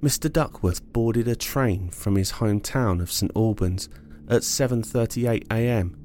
Mr. 0.00 0.30
Duckworth 0.30 0.84
boarded 0.92 1.26
a 1.26 1.34
train 1.34 1.88
from 1.88 2.16
his 2.16 2.32
hometown 2.32 3.00
of 3.00 3.10
St 3.10 3.32
Albans 3.34 3.88
at 4.28 4.42
7:38 4.42 5.44
a.m. 5.50 5.96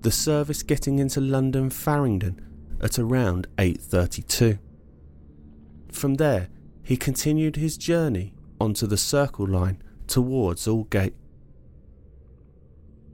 The 0.00 0.10
service 0.10 0.62
getting 0.62 0.98
into 0.98 1.20
London 1.20 1.70
Farringdon 1.70 2.40
at 2.80 2.98
around 2.98 3.46
8:32. 3.56 4.58
From 5.90 6.14
there, 6.14 6.48
he 6.82 6.96
continued 6.96 7.56
his 7.56 7.76
journey 7.76 8.34
onto 8.60 8.86
the 8.86 8.96
Circle 8.96 9.46
Line 9.46 9.82
towards 10.06 10.66
Aldgate. 10.66 11.14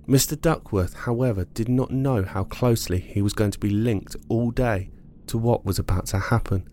Mr. 0.06 0.38
Duckworth, 0.38 0.94
however, 0.94 1.46
did 1.54 1.68
not 1.68 1.90
know 1.90 2.24
how 2.24 2.44
closely 2.44 3.00
he 3.00 3.22
was 3.22 3.32
going 3.32 3.50
to 3.50 3.58
be 3.58 3.70
linked 3.70 4.16
all 4.28 4.50
day 4.50 4.90
to 5.26 5.38
what 5.38 5.64
was 5.64 5.78
about 5.78 6.06
to 6.06 6.18
happen, 6.18 6.68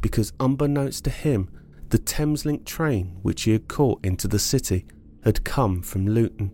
because 0.00 0.32
unbeknownst 0.38 1.02
to 1.04 1.10
him, 1.10 1.50
the 1.88 1.98
Thameslink 1.98 2.64
train 2.64 3.18
which 3.22 3.42
he 3.42 3.52
had 3.52 3.66
caught 3.66 4.04
into 4.04 4.28
the 4.28 4.38
city 4.38 4.86
had 5.24 5.44
come 5.44 5.82
from 5.82 6.06
Luton. 6.06 6.52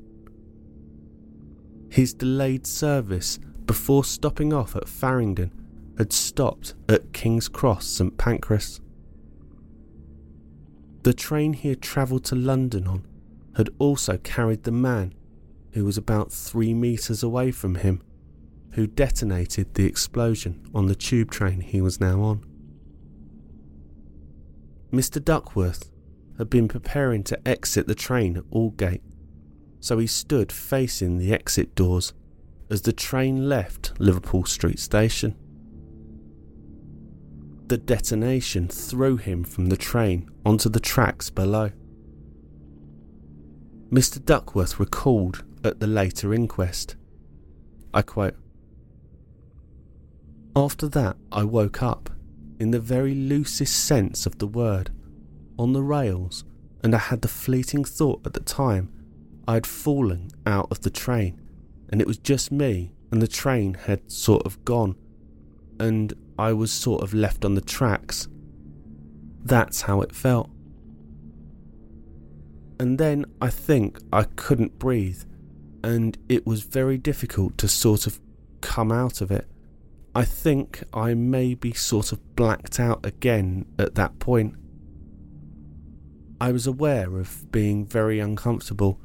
His 1.91 2.15
delayed 2.15 2.67
service 2.67 3.39
before 3.67 4.05
stopping 4.05 4.53
off 4.55 4.75
at 4.75 4.89
Farringdon 4.89 5.53
had 5.99 6.13
stopped 6.13 6.75
at 6.89 7.13
King's 7.13 7.49
Cross 7.49 7.87
St 7.87 8.17
Pancras. 8.17 8.81
The 11.03 11.13
train 11.13 11.53
he 11.53 11.69
had 11.69 11.83
travelled 11.83 12.25
to 12.27 12.35
London 12.35 12.87
on 12.87 13.07
had 13.57 13.69
also 13.79 14.17
carried 14.17 14.63
the 14.63 14.73
man 14.73 15.13
who 15.73 15.85
was 15.85 15.97
about 15.97 16.33
three 16.33 16.75
metres 16.75 17.23
away 17.23 17.51
from 17.51 17.77
him, 17.77 18.03
who 18.73 18.87
detonated 18.87 19.75
the 19.75 19.87
explosion 19.87 20.65
on 20.75 20.87
the 20.87 20.95
tube 20.95 21.31
train 21.31 21.61
he 21.61 21.81
was 21.81 22.01
now 22.01 22.23
on. 22.23 22.45
Mr. 24.93 25.23
Duckworth 25.23 25.91
had 26.39 26.51
been 26.51 26.69
preparing 26.69 27.23
to 27.25 27.49
exit 27.49 27.87
the 27.87 27.95
train 27.95 28.37
at 28.37 28.45
Aldgate, 28.51 29.03
so 29.81 29.99
he 29.99 30.07
stood 30.07 30.53
facing 30.53 31.19
the 31.19 31.33
exit 31.33 31.75
doors 31.75 32.13
as 32.71 32.83
the 32.83 32.93
train 32.93 33.49
left 33.49 33.93
Liverpool 33.99 34.45
Street 34.45 34.79
Station. 34.79 35.35
The 37.69 37.79
detonation 37.79 38.69
threw 38.69 39.17
him 39.17 39.45
from 39.45 39.67
the 39.67 39.77
train 39.77 40.29
onto 40.45 40.69
the 40.69 40.81
tracks 40.81 41.31
below. 41.31 41.71
Mr. 43.91 44.23
Duckworth 44.23 44.79
recalled 44.79 45.45
at 45.65 45.81
the 45.81 45.87
later 45.87 46.35
inquest. 46.35 46.97
I 47.95 48.03
quote 48.03 48.37
After 50.57 50.89
that, 50.89 51.17
I 51.31 51.45
woke 51.45 51.83
up, 51.83 52.11
in 52.59 52.71
the 52.71 52.81
very 52.81 53.15
loosest 53.15 53.85
sense 53.85 54.27
of 54.27 54.39
the 54.39 54.47
word, 54.47 54.91
on 55.59 55.73
the 55.73 55.83
rails, 55.83 56.45
and 56.83 56.95
I 56.95 56.99
had 56.99 57.23
the 57.23 57.29
fleeting 57.29 57.85
thought 57.85 58.27
at 58.27 58.35
the 58.35 58.41
time 58.41 58.93
I 59.47 59.55
had 59.55 59.67
fallen 59.67 60.31
out 60.47 60.69
of 60.71 60.81
the 60.81 60.91
train, 60.91 61.41
and 61.91 62.01
it 62.01 62.07
was 62.07 62.19
just 62.19 62.53
me, 62.53 62.93
and 63.11 63.21
the 63.21 63.29
train 63.29 63.75
had 63.75 64.11
sort 64.11 64.47
of 64.47 64.65
gone, 64.65 64.97
and 65.79 66.15
I 66.39 66.53
was 66.53 66.73
sort 66.73 67.03
of 67.03 67.13
left 67.13 67.45
on 67.45 67.55
the 67.55 67.61
tracks. 67.61 68.29
That's 69.45 69.83
how 69.83 70.01
it 70.01 70.15
felt. 70.15 70.51
And 72.81 72.99
then 72.99 73.27
I 73.41 73.51
think 73.51 73.99
I 74.13 74.25
couldn't 74.25 74.79
breathe, 74.79 75.23
and 75.83 76.17
it 76.29 76.47
was 76.47 76.63
very 76.63 76.99
difficult 76.99 77.59
to 77.59 77.69
sort 77.69 78.07
of 78.07 78.21
come 78.61 78.93
out 78.93 79.21
of 79.21 79.31
it. 79.31 79.47
I 80.15 80.25
think 80.25 80.83
I 80.93 81.15
maybe 81.15 81.73
sort 81.73 82.13
of 82.13 82.37
blacked 82.37 82.79
out 82.79 83.05
again 83.05 83.67
at 83.79 83.95
that 83.95 84.19
point. 84.19 84.55
I 86.41 86.53
was 86.53 86.67
aware 86.67 87.19
of 87.19 87.51
being 87.51 87.87
very 87.87 88.21
uncomfortable. 88.21 89.01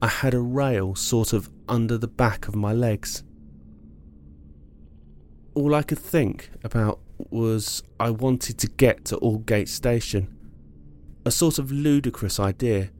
I 0.00 0.08
had 0.08 0.32
a 0.32 0.40
rail 0.40 0.94
sort 0.94 1.32
of 1.32 1.50
under 1.68 1.98
the 1.98 2.08
back 2.08 2.48
of 2.48 2.54
my 2.54 2.72
legs. 2.72 3.24
All 5.54 5.74
I 5.74 5.82
could 5.82 5.98
think 5.98 6.50
about 6.64 7.00
was 7.30 7.82
I 8.00 8.10
wanted 8.10 8.58
to 8.58 8.68
get 8.68 9.04
to 9.06 9.16
Aldgate 9.18 9.68
Station. 9.68 10.34
A 11.26 11.30
sort 11.30 11.58
of 11.58 11.70
ludicrous 11.70 12.40
idea, 12.40 12.90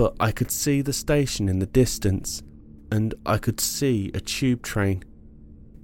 but 0.00 0.16
I 0.18 0.32
could 0.32 0.50
see 0.50 0.80
the 0.80 0.94
station 0.94 1.46
in 1.46 1.58
the 1.58 1.66
distance, 1.66 2.42
and 2.90 3.14
I 3.26 3.36
could 3.36 3.60
see 3.60 4.10
a 4.14 4.20
tube 4.20 4.62
train. 4.62 5.04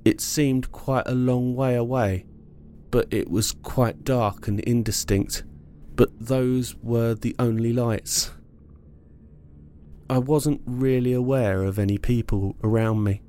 It 0.07 0.23
seemed 0.23 0.73
quite 0.73 1.07
a 1.07 1.15
long 1.15 1.55
way 1.55 1.75
away, 1.75 2.25
but 2.91 3.09
it 3.11 3.31
was 3.31 3.53
quite 3.53 4.05
dark 4.05 4.49
and 4.49 4.61
indistinct, 4.61 5.45
but 5.97 6.19
those 6.19 6.75
were 6.77 7.15
the 7.15 7.37
only 7.39 7.75
lights. 7.75 8.33
I 10.09 10.17
wasn't 10.17 10.63
really 10.65 11.13
aware 11.13 11.63
of 11.63 11.79
any 11.79 11.99
people 11.99 12.57
around 12.65 13.05
me. 13.05 13.21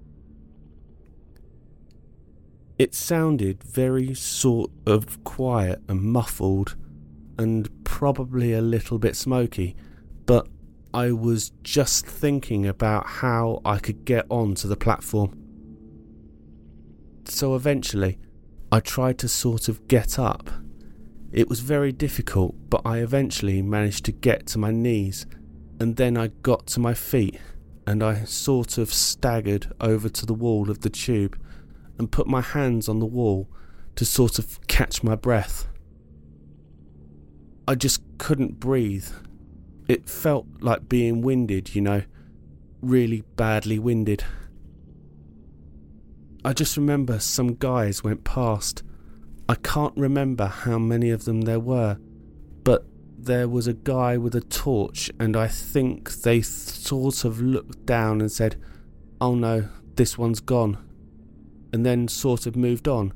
It 2.80 2.96
sounded 2.96 3.62
very 3.62 4.14
sort 4.14 4.72
of 4.86 5.22
quiet 5.26 5.82
and 5.90 6.02
muffled, 6.02 6.78
and 7.38 7.84
probably 7.84 8.54
a 8.54 8.62
little 8.62 9.00
bit 9.00 9.18
smoky, 9.18 9.76
but 10.26 10.48
I 10.98 11.12
was 11.12 11.52
just 11.62 12.08
thinking 12.08 12.66
about 12.66 13.06
how 13.06 13.62
I 13.64 13.78
could 13.78 14.04
get 14.04 14.26
onto 14.32 14.68
the 14.68 14.76
platform. 14.76 15.38
So 17.26 17.54
eventually, 17.54 18.18
I 18.72 18.80
tried 18.80 19.20
to 19.20 19.30
sort 19.30 19.70
of 19.70 19.88
get 19.88 20.18
up. 20.18 20.50
It 21.32 21.50
was 21.50 21.60
very 21.60 21.92
difficult, 21.92 22.56
but 22.72 22.82
I 22.84 22.98
eventually 22.98 23.62
managed 23.62 24.06
to 24.06 24.12
get 24.12 24.48
to 24.48 24.58
my 24.58 24.72
knees, 24.72 25.28
and 25.80 25.98
then 25.98 26.18
I 26.18 26.30
got 26.42 26.66
to 26.70 26.80
my 26.80 26.96
feet, 26.96 27.40
and 27.86 28.02
I 28.02 28.24
sort 28.24 28.80
of 28.80 28.92
staggered 28.92 29.72
over 29.80 30.10
to 30.10 30.26
the 30.26 30.34
wall 30.34 30.72
of 30.72 30.82
the 30.82 30.90
tube 30.90 31.40
and 32.00 32.12
put 32.12 32.26
my 32.26 32.42
hands 32.42 32.90
on 32.90 32.98
the 32.98 33.06
wall 33.06 33.48
to 33.98 34.04
sort 34.04 34.40
of 34.40 34.66
catch 34.66 35.04
my 35.04 35.14
breath. 35.14 35.68
I 37.68 37.76
just 37.76 38.02
couldn't 38.18 38.60
breathe. 38.60 39.10
It 39.88 40.10
felt 40.10 40.46
like 40.60 40.90
being 40.90 41.22
winded, 41.22 41.76
you 41.76 41.82
know, 41.82 42.04
really 42.82 43.22
badly 43.36 43.80
winded. 43.80 44.24
I 46.44 46.54
just 46.54 46.78
remember 46.78 47.20
some 47.20 47.56
guys 47.56 48.04
went 48.04 48.24
past. 48.24 48.84
I 49.50 49.56
can't 49.56 49.96
remember 49.96 50.46
how 50.48 50.78
many 50.78 51.10
of 51.10 51.26
them 51.26 51.42
there 51.42 51.60
were, 51.60 51.98
but 52.64 52.86
there 53.18 53.48
was 53.48 53.68
a 53.68 53.74
guy 53.74 54.18
with 54.18 54.36
a 54.36 54.42
torch, 54.42 55.10
and 55.20 55.36
I 55.36 55.48
think 55.48 56.12
they 56.22 56.42
sort 56.42 57.24
of 57.26 57.42
looked 57.42 57.86
down 57.86 58.22
and 58.22 58.32
said, 58.32 58.62
Oh 59.20 59.36
no, 59.36 59.70
this 59.96 60.18
one's 60.18 60.40
gone 60.40 60.78
and 61.74 61.86
then 61.86 62.08
sort 62.08 62.46
of 62.46 62.56
moved 62.56 62.88
on. 62.88 63.14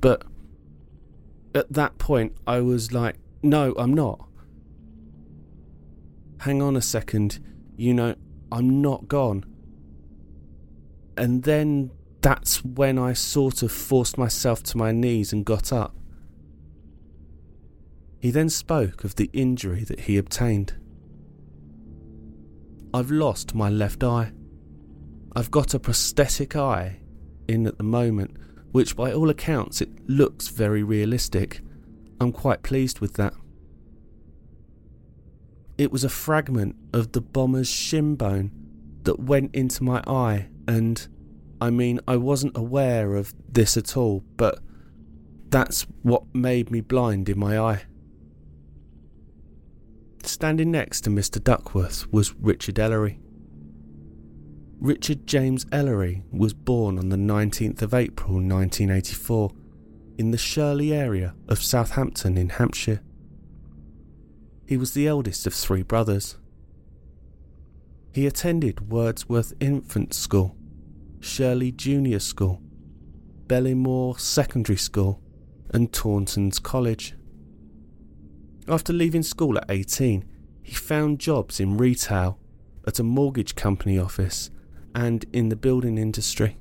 But 0.00 0.24
at 1.54 1.72
that 1.72 1.98
point, 1.98 2.34
I 2.46 2.60
was 2.60 2.92
like, 2.92 3.16
no, 3.42 3.74
I'm 3.76 3.94
not. 3.94 4.28
Hang 6.42 6.60
on 6.60 6.74
a 6.74 6.82
second, 6.82 7.38
you 7.76 7.94
know, 7.94 8.16
I'm 8.50 8.82
not 8.82 9.06
gone. 9.06 9.44
And 11.16 11.44
then 11.44 11.92
that's 12.20 12.64
when 12.64 12.98
I 12.98 13.12
sort 13.12 13.62
of 13.62 13.70
forced 13.70 14.18
myself 14.18 14.60
to 14.64 14.76
my 14.76 14.90
knees 14.90 15.32
and 15.32 15.44
got 15.44 15.72
up. 15.72 15.94
He 18.18 18.32
then 18.32 18.48
spoke 18.48 19.04
of 19.04 19.14
the 19.14 19.30
injury 19.32 19.84
that 19.84 20.00
he 20.00 20.18
obtained. 20.18 20.74
I've 22.92 23.12
lost 23.12 23.54
my 23.54 23.70
left 23.70 24.02
eye. 24.02 24.32
I've 25.36 25.52
got 25.52 25.74
a 25.74 25.78
prosthetic 25.78 26.56
eye 26.56 27.02
in 27.46 27.68
at 27.68 27.78
the 27.78 27.84
moment, 27.84 28.36
which 28.72 28.96
by 28.96 29.12
all 29.12 29.30
accounts 29.30 29.80
it 29.80 29.90
looks 30.08 30.48
very 30.48 30.82
realistic. 30.82 31.60
I'm 32.20 32.32
quite 32.32 32.64
pleased 32.64 32.98
with 32.98 33.14
that. 33.14 33.32
It 35.78 35.90
was 35.90 36.04
a 36.04 36.08
fragment 36.08 36.76
of 36.92 37.12
the 37.12 37.20
bomber's 37.20 37.68
shin 37.68 38.14
bone 38.14 38.52
that 39.04 39.18
went 39.18 39.54
into 39.54 39.82
my 39.82 40.02
eye, 40.06 40.48
and 40.68 41.06
I 41.60 41.70
mean, 41.70 42.00
I 42.06 42.16
wasn't 42.16 42.56
aware 42.56 43.14
of 43.16 43.34
this 43.48 43.76
at 43.76 43.96
all, 43.96 44.24
but 44.36 44.60
that's 45.48 45.86
what 46.02 46.34
made 46.34 46.70
me 46.70 46.80
blind 46.80 47.28
in 47.28 47.38
my 47.38 47.58
eye. 47.58 47.82
Standing 50.24 50.70
next 50.70 51.02
to 51.02 51.10
Mr. 51.10 51.42
Duckworth 51.42 52.10
was 52.12 52.34
Richard 52.36 52.78
Ellery. 52.78 53.18
Richard 54.80 55.26
James 55.26 55.66
Ellery 55.70 56.22
was 56.32 56.54
born 56.54 56.98
on 56.98 57.08
the 57.08 57.16
19th 57.16 57.82
of 57.82 57.94
April 57.94 58.34
1984 58.34 59.50
in 60.18 60.30
the 60.30 60.38
Shirley 60.38 60.92
area 60.92 61.34
of 61.48 61.62
Southampton 61.62 62.36
in 62.36 62.48
Hampshire. 62.48 63.00
He 64.66 64.76
was 64.76 64.94
the 64.94 65.06
eldest 65.06 65.46
of 65.46 65.54
three 65.54 65.82
brothers. 65.82 66.36
He 68.12 68.26
attended 68.26 68.90
Wordsworth 68.90 69.52
Infant 69.60 70.14
School, 70.14 70.56
Shirley 71.20 71.72
Junior 71.72 72.18
School, 72.18 72.60
Bellemoor 73.46 74.18
Secondary 74.18 74.76
School, 74.76 75.20
and 75.70 75.92
Taunton's 75.92 76.58
College. 76.58 77.14
After 78.68 78.92
leaving 78.92 79.22
school 79.22 79.56
at 79.56 79.64
18, 79.68 80.24
he 80.62 80.74
found 80.74 81.18
jobs 81.18 81.58
in 81.58 81.76
retail, 81.76 82.38
at 82.86 82.98
a 82.98 83.02
mortgage 83.02 83.54
company 83.54 83.98
office, 83.98 84.50
and 84.94 85.24
in 85.32 85.48
the 85.48 85.56
building 85.56 85.98
industry. 85.98 86.56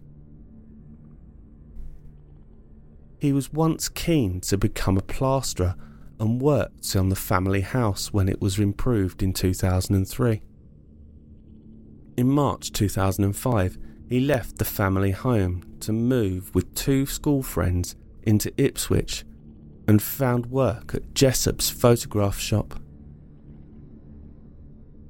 He 3.20 3.34
was 3.34 3.54
once 3.54 3.90
keen 3.90 4.42
to 4.42 4.58
become 4.58 4.98
a 4.98 5.02
plasterer 5.02 5.76
and 6.22 6.40
worked 6.40 6.96
on 6.96 7.10
the 7.10 7.16
family 7.16 7.62
house 7.62 8.14
when 8.14 8.30
it 8.30 8.40
was 8.40 8.60
improved 8.60 9.24
in 9.24 9.34
2003. 9.34 10.40
In 12.16 12.30
March 12.30 12.72
2005, 12.72 13.78
he 14.08 14.20
left 14.20 14.60
the 14.60 14.66
family 14.66 15.10
home 15.12 15.64
to 15.80 15.92
move 15.92 16.54
with 16.54 16.76
two 16.76 17.08
school 17.08 17.42
friends 17.42 17.96
into 18.22 18.54
Ipswich 18.62 19.26
and 19.88 20.00
found 20.00 20.46
work 20.46 20.94
at 20.94 21.16
Jessop's 21.16 21.72
photograph 21.72 22.38
shop. 22.38 22.80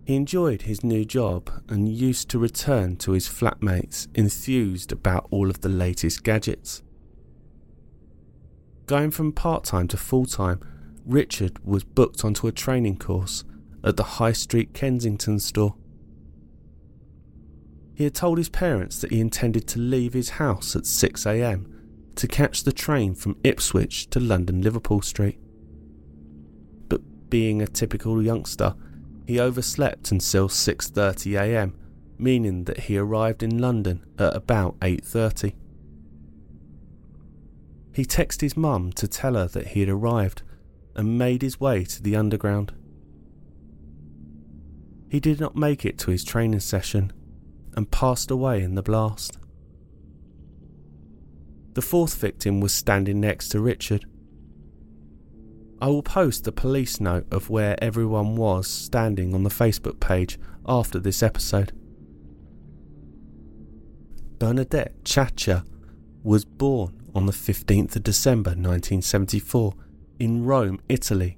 He 0.06 0.16
enjoyed 0.16 0.62
his 0.62 0.82
new 0.82 1.04
job 1.04 1.52
and 1.68 1.90
used 1.90 2.30
to 2.30 2.40
return 2.40 2.96
to 2.98 3.12
his 3.12 3.28
flatmates 3.28 4.08
enthused 4.16 4.94
about 4.94 5.28
all 5.30 5.50
of 5.50 5.60
the 5.60 5.70
latest 5.70 6.24
gadgets. 6.24 6.84
Going 8.86 9.12
from 9.12 9.34
part 9.34 9.66
time 9.66 9.90
to 9.90 9.98
full 9.98 10.26
time, 10.26 10.62
Richard 11.06 11.64
was 11.66 11.84
booked 11.84 12.24
onto 12.24 12.48
a 12.48 12.52
training 12.52 12.98
course 12.98 13.44
at 13.84 13.98
the 13.98 14.04
High 14.04 14.34
Street 14.34 14.74
Kensington 14.74 15.40
store. 15.40 15.76
He 17.94 18.04
had 18.06 18.16
told 18.16 18.38
his 18.38 18.50
parents 18.50 19.00
that 19.02 19.12
he 19.12 19.20
intended 19.20 19.68
to 19.70 19.80
leave 19.80 20.14
his 20.14 20.32
house 20.32 20.76
at 20.76 20.84
6am 20.84 21.66
to 22.16 22.28
catch 22.28 22.64
the 22.64 22.72
train 22.72 23.16
from 23.16 23.38
Ipswich 23.44 24.10
to 24.10 24.20
London 24.20 24.62
Liverpool 24.62 25.02
Street. 25.02 25.40
But 26.90 27.30
being 27.30 27.62
a 27.62 27.68
typical 27.68 28.22
youngster, 28.22 28.76
he 29.26 29.40
overslept 29.40 30.12
until 30.12 30.50
6:30 30.50 31.40
a.m., 31.40 31.76
meaning 32.18 32.66
that 32.66 32.82
he 32.82 32.98
arrived 32.98 33.44
in 33.44 33.58
London 33.58 34.04
at 34.20 34.36
about 34.36 34.80
8:30. 34.80 35.54
He 37.94 38.06
texted 38.06 38.42
his 38.42 38.58
mum 38.58 38.92
to 38.94 39.08
tell 39.08 39.34
her 39.34 39.48
that 39.48 39.70
he 39.70 39.82
had 39.82 39.90
arrived 39.90 40.44
and 40.96 41.18
made 41.18 41.42
his 41.42 41.60
way 41.60 41.84
to 41.86 42.02
the 42.02 42.16
underground. 42.16 42.74
He 45.10 45.20
did 45.20 45.40
not 45.40 45.56
make 45.56 45.86
it 45.86 45.98
to 46.00 46.12
his 46.12 46.24
training 46.24 46.62
session 46.62 47.12
and 47.76 47.92
passed 47.92 48.32
away 48.32 48.62
in 48.62 48.76
the 48.76 48.82
blast. 48.82 49.38
The 51.74 51.82
fourth 51.82 52.16
victim 52.16 52.60
was 52.60 52.74
standing 52.74 53.20
next 53.20 53.50
to 53.50 53.60
Richard. 53.60 54.06
I 55.82 55.88
will 55.88 56.04
post 56.04 56.44
the 56.44 56.52
police 56.52 57.00
note 57.00 57.26
of 57.32 57.50
where 57.50 57.82
everyone 57.84 58.36
was 58.36 58.68
standing 58.68 59.34
on 59.34 59.44
the 59.44 59.50
Facebook 59.50 60.00
page 60.00 60.38
after 60.68 61.00
this 61.00 61.24
episode. 61.24 61.72
Bernadette 64.38 65.04
Ciaccia 65.04 65.66
was 66.24 66.46
born 66.46 67.02
on 67.16 67.26
the 67.26 67.32
15th 67.32 67.96
of 67.96 68.04
December 68.04 68.52
1974 68.52 69.74
in 70.22 70.46
Rome, 70.46 70.80
Italy, 70.88 71.36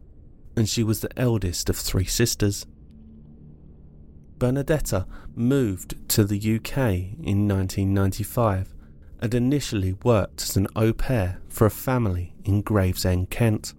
and 0.58 0.68
she 0.68 0.84
was 0.84 1.00
the 1.00 1.18
eldest 1.18 1.70
of 1.70 1.78
three 1.78 2.04
sisters. 2.04 2.66
Bernadetta 4.40 5.08
moved 5.34 5.96
to 6.10 6.26
the 6.26 6.38
UK 6.38 6.78
in 7.24 7.48
1995 7.48 8.74
and 9.22 9.34
initially 9.34 9.94
worked 10.04 10.42
as 10.42 10.58
an 10.58 10.68
au 10.76 10.92
pair 10.92 11.40
for 11.48 11.66
a 11.66 11.72
family 11.72 12.36
in 12.44 12.62
Gravesend, 12.62 13.30
Kent. 13.30 13.74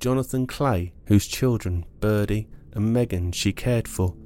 Jonathan 0.00 0.48
Clay, 0.48 0.92
whose 1.06 1.28
children, 1.28 1.84
Birdie 2.00 2.48
and 2.72 2.92
Megan, 2.92 3.30
she 3.30 3.52
cared 3.52 3.86
for, 3.86 4.16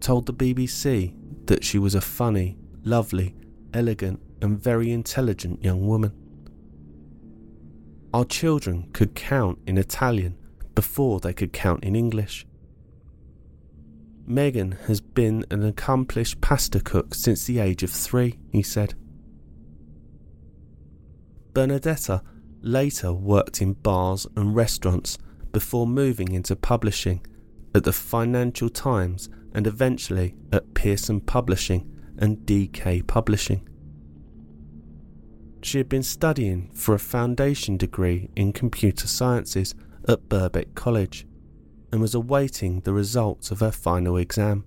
told 0.00 0.24
the 0.24 0.32
BBC 0.32 1.14
that 1.44 1.62
she 1.62 1.78
was 1.78 1.94
a 1.94 2.00
funny, 2.00 2.56
lovely, 2.84 3.34
elegant, 3.74 4.18
and 4.40 4.58
very 4.58 4.92
intelligent 4.92 5.62
young 5.62 5.86
woman. 5.86 6.17
Our 8.14 8.24
children 8.24 8.88
could 8.92 9.14
count 9.14 9.58
in 9.66 9.76
Italian 9.76 10.36
before 10.74 11.20
they 11.20 11.32
could 11.32 11.52
count 11.52 11.84
in 11.84 11.94
English. 11.94 12.46
Megan 14.26 14.72
has 14.86 15.00
been 15.00 15.44
an 15.50 15.64
accomplished 15.64 16.40
pasta 16.40 16.80
cook 16.80 17.14
since 17.14 17.44
the 17.44 17.58
age 17.58 17.82
of 17.82 17.90
three, 17.90 18.38
he 18.50 18.62
said. 18.62 18.94
Bernadetta 21.52 22.22
later 22.60 23.12
worked 23.12 23.60
in 23.60 23.72
bars 23.72 24.26
and 24.36 24.54
restaurants 24.54 25.18
before 25.52 25.86
moving 25.86 26.32
into 26.32 26.54
publishing 26.54 27.24
at 27.74 27.84
the 27.84 27.92
Financial 27.92 28.68
Times 28.68 29.28
and 29.52 29.66
eventually 29.66 30.34
at 30.52 30.74
Pearson 30.74 31.20
Publishing 31.20 31.90
and 32.18 32.38
DK 32.38 33.06
Publishing. 33.06 33.66
She 35.68 35.76
had 35.76 35.90
been 35.90 36.02
studying 36.02 36.70
for 36.72 36.94
a 36.94 36.98
foundation 36.98 37.76
degree 37.76 38.30
in 38.34 38.54
computer 38.54 39.06
sciences 39.06 39.74
at 40.08 40.26
Birkbeck 40.26 40.74
College 40.74 41.26
and 41.92 42.00
was 42.00 42.14
awaiting 42.14 42.80
the 42.80 42.94
results 42.94 43.50
of 43.50 43.60
her 43.60 43.70
final 43.70 44.16
exam. 44.16 44.64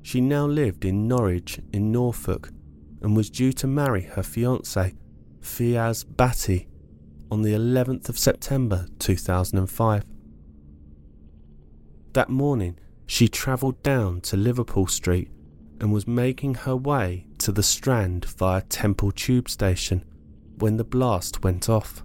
She 0.00 0.22
now 0.22 0.46
lived 0.46 0.86
in 0.86 1.06
Norwich 1.06 1.60
in 1.74 1.92
Norfolk 1.92 2.52
and 3.02 3.14
was 3.14 3.28
due 3.28 3.52
to 3.52 3.66
marry 3.66 4.00
her 4.00 4.22
fiance, 4.22 4.94
Fiaz 5.42 6.06
Bhatti, 6.06 6.66
on 7.30 7.42
the 7.42 7.52
11th 7.52 8.08
of 8.08 8.18
September 8.18 8.86
2005. 8.98 10.04
That 12.14 12.30
morning, 12.30 12.78
she 13.04 13.28
travelled 13.28 13.82
down 13.82 14.22
to 14.22 14.38
Liverpool 14.38 14.86
Street 14.86 15.28
and 15.80 15.92
was 15.92 16.06
making 16.06 16.54
her 16.54 16.76
way 16.76 17.26
to 17.38 17.50
the 17.50 17.62
Strand 17.62 18.26
via 18.26 18.60
Temple 18.62 19.12
Tube 19.12 19.48
Station 19.48 20.04
when 20.58 20.76
the 20.76 20.84
blast 20.84 21.42
went 21.42 21.68
off. 21.68 22.02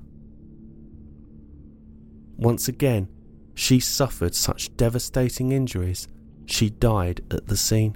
Once 2.37 2.67
again, 2.67 3.09
she 3.53 3.79
suffered 3.79 4.33
such 4.33 4.75
devastating 4.77 5.51
injuries, 5.51 6.07
she 6.45 6.69
died 6.69 7.21
at 7.31 7.47
the 7.47 7.57
scene. 7.57 7.95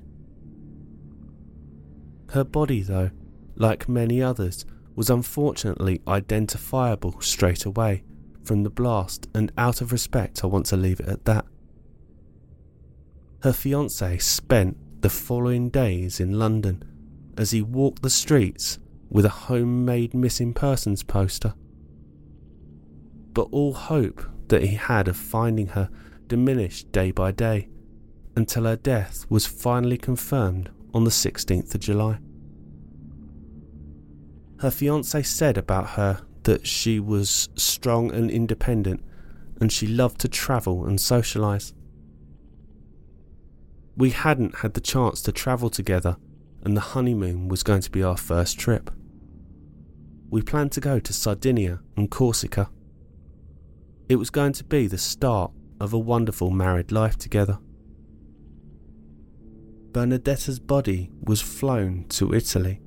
Her 2.32 2.43
body, 2.43 2.82
though, 2.82 3.11
like 3.55 3.89
many 3.89 4.21
others, 4.21 4.65
was 4.95 5.09
unfortunately 5.09 6.01
identifiable 6.07 7.19
straight 7.21 7.65
away 7.65 8.03
from 8.43 8.63
the 8.63 8.69
blast, 8.69 9.27
and 9.34 9.51
out 9.57 9.82
of 9.82 9.91
respect, 9.91 10.43
I 10.43 10.47
want 10.47 10.65
to 10.67 10.77
leave 10.77 10.99
it 10.99 11.07
at 11.07 11.25
that. 11.25 11.45
Her 13.43 13.53
fiance 13.53 14.17
spent 14.17 14.77
the 15.01 15.09
following 15.09 15.69
days 15.69 16.19
in 16.19 16.37
London 16.37 16.83
as 17.37 17.51
he 17.51 17.61
walked 17.61 18.01
the 18.01 18.09
streets 18.09 18.79
with 19.09 19.25
a 19.25 19.29
homemade 19.29 20.13
missing 20.13 20.53
persons 20.53 21.03
poster 21.03 21.53
but 23.33 23.47
all 23.51 23.73
hope 23.73 24.21
that 24.49 24.63
he 24.63 24.75
had 24.75 25.07
of 25.07 25.15
finding 25.15 25.67
her 25.67 25.89
diminished 26.27 26.91
day 26.91 27.11
by 27.11 27.31
day 27.31 27.69
until 28.35 28.65
her 28.65 28.75
death 28.75 29.25
was 29.29 29.45
finally 29.45 29.97
confirmed 29.97 30.69
on 30.93 31.03
the 31.03 31.09
16th 31.09 31.73
of 31.73 31.81
July. 31.81 32.19
Her 34.59 34.71
fiance 34.71 35.23
said 35.23 35.57
about 35.57 35.91
her 35.91 36.21
that 36.43 36.67
she 36.67 36.99
was 36.99 37.47
strong 37.55 38.11
and 38.11 38.29
independent 38.29 39.03
and 39.61 39.71
she 39.71 39.87
loved 39.87 40.19
to 40.21 40.27
travel 40.27 40.85
and 40.85 40.97
socialise. 40.97 41.73
We 43.99 44.11
hadn't 44.11 44.59
had 44.59 44.75
the 44.75 44.79
chance 44.79 45.21
to 45.23 45.33
travel 45.33 45.69
together, 45.69 46.15
and 46.63 46.75
the 46.75 46.95
honeymoon 46.95 47.49
was 47.49 47.63
going 47.63 47.81
to 47.81 47.91
be 47.91 48.01
our 48.01 48.15
first 48.15 48.57
trip. 48.57 48.89
We 50.29 50.41
planned 50.41 50.71
to 50.71 50.79
go 50.79 50.99
to 50.99 51.11
Sardinia 51.11 51.81
and 51.97 52.09
Corsica. 52.09 52.69
It 54.07 54.15
was 54.15 54.29
going 54.29 54.53
to 54.53 54.63
be 54.63 54.87
the 54.87 54.97
start 54.97 55.51
of 55.81 55.91
a 55.91 55.99
wonderful 55.99 56.49
married 56.49 56.93
life 56.93 57.17
together. 57.17 57.59
Bernadetta's 59.91 60.61
body 60.61 61.11
was 61.21 61.41
flown 61.41 62.05
to 62.07 62.33
Italy 62.33 62.79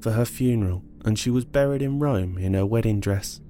for 0.00 0.12
her 0.12 0.24
funeral 0.24 0.82
and 1.04 1.18
she 1.18 1.28
was 1.28 1.44
buried 1.44 1.82
in 1.82 1.98
Rome 1.98 2.38
in 2.38 2.54
her 2.54 2.64
wedding 2.64 3.00
dress. 3.00 3.42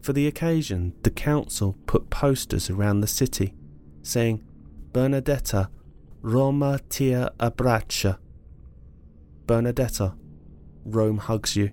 For 0.00 0.14
the 0.14 0.26
occasion, 0.26 0.94
the 1.02 1.10
council 1.10 1.76
put 1.86 2.08
posters 2.08 2.70
around 2.70 3.00
the 3.00 3.06
city 3.06 3.52
saying, 4.02 4.42
Bernadetta, 4.96 5.68
Roma 6.22 6.80
ti 6.88 7.10
abbraccia. 7.10 8.16
Bernadetta, 9.44 10.16
Rome 10.86 11.18
hugs 11.18 11.54
you. 11.54 11.70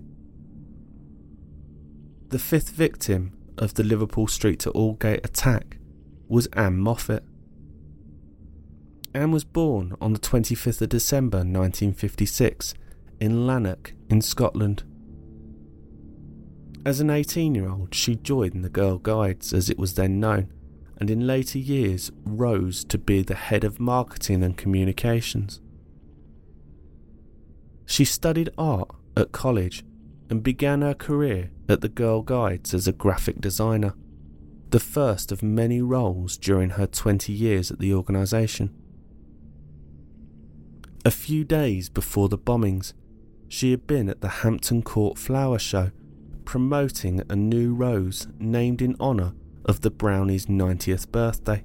The 2.28 2.38
fifth 2.38 2.68
victim 2.68 3.32
of 3.56 3.72
the 3.72 3.82
Liverpool 3.82 4.26
Street 4.26 4.58
to 4.58 4.70
Aldgate 4.72 5.24
attack 5.24 5.78
was 6.28 6.48
Anne 6.48 6.76
Moffat. 6.76 7.24
Anne 9.14 9.32
was 9.32 9.44
born 9.44 9.96
on 10.02 10.12
the 10.12 10.18
25th 10.18 10.82
of 10.82 10.90
December 10.90 11.38
1956 11.38 12.74
in 13.20 13.46
Lanark 13.46 13.94
in 14.10 14.20
Scotland. 14.20 14.82
As 16.84 17.00
an 17.00 17.08
18 17.08 17.54
year 17.54 17.70
old, 17.70 17.94
she 17.94 18.16
joined 18.16 18.62
the 18.62 18.68
Girl 18.68 18.98
Guides 18.98 19.54
as 19.54 19.70
it 19.70 19.78
was 19.78 19.94
then 19.94 20.20
known, 20.20 20.52
and 20.98 21.10
in 21.10 21.26
later 21.26 21.58
years 21.58 22.10
rose 22.24 22.84
to 22.84 22.98
be 22.98 23.22
the 23.22 23.34
head 23.34 23.64
of 23.64 23.80
marketing 23.80 24.42
and 24.42 24.56
communications. 24.56 25.60
She 27.86 28.04
studied 28.04 28.50
art 28.56 28.88
at 29.16 29.32
college 29.32 29.84
and 30.30 30.42
began 30.42 30.82
her 30.82 30.94
career 30.94 31.50
at 31.68 31.80
the 31.80 31.88
Girl 31.88 32.22
Guides 32.22 32.74
as 32.74 32.88
a 32.88 32.92
graphic 32.92 33.40
designer, 33.40 33.94
the 34.70 34.80
first 34.80 35.30
of 35.30 35.42
many 35.42 35.82
roles 35.82 36.36
during 36.36 36.70
her 36.70 36.86
20 36.86 37.32
years 37.32 37.70
at 37.70 37.78
the 37.78 37.92
organisation. 37.92 38.74
A 41.04 41.10
few 41.10 41.44
days 41.44 41.90
before 41.90 42.28
the 42.28 42.38
bombings, 42.38 42.94
she 43.48 43.70
had 43.70 43.86
been 43.86 44.08
at 44.08 44.22
the 44.22 44.28
Hampton 44.28 44.82
Court 44.82 45.18
Flower 45.18 45.58
Show 45.58 45.90
promoting 46.44 47.22
a 47.28 47.36
new 47.36 47.74
rose 47.74 48.28
named 48.38 48.80
in 48.80 48.96
honour 48.98 49.34
of 49.64 49.80
the 49.80 49.90
Brownies' 49.90 50.46
90th 50.46 51.10
birthday. 51.10 51.64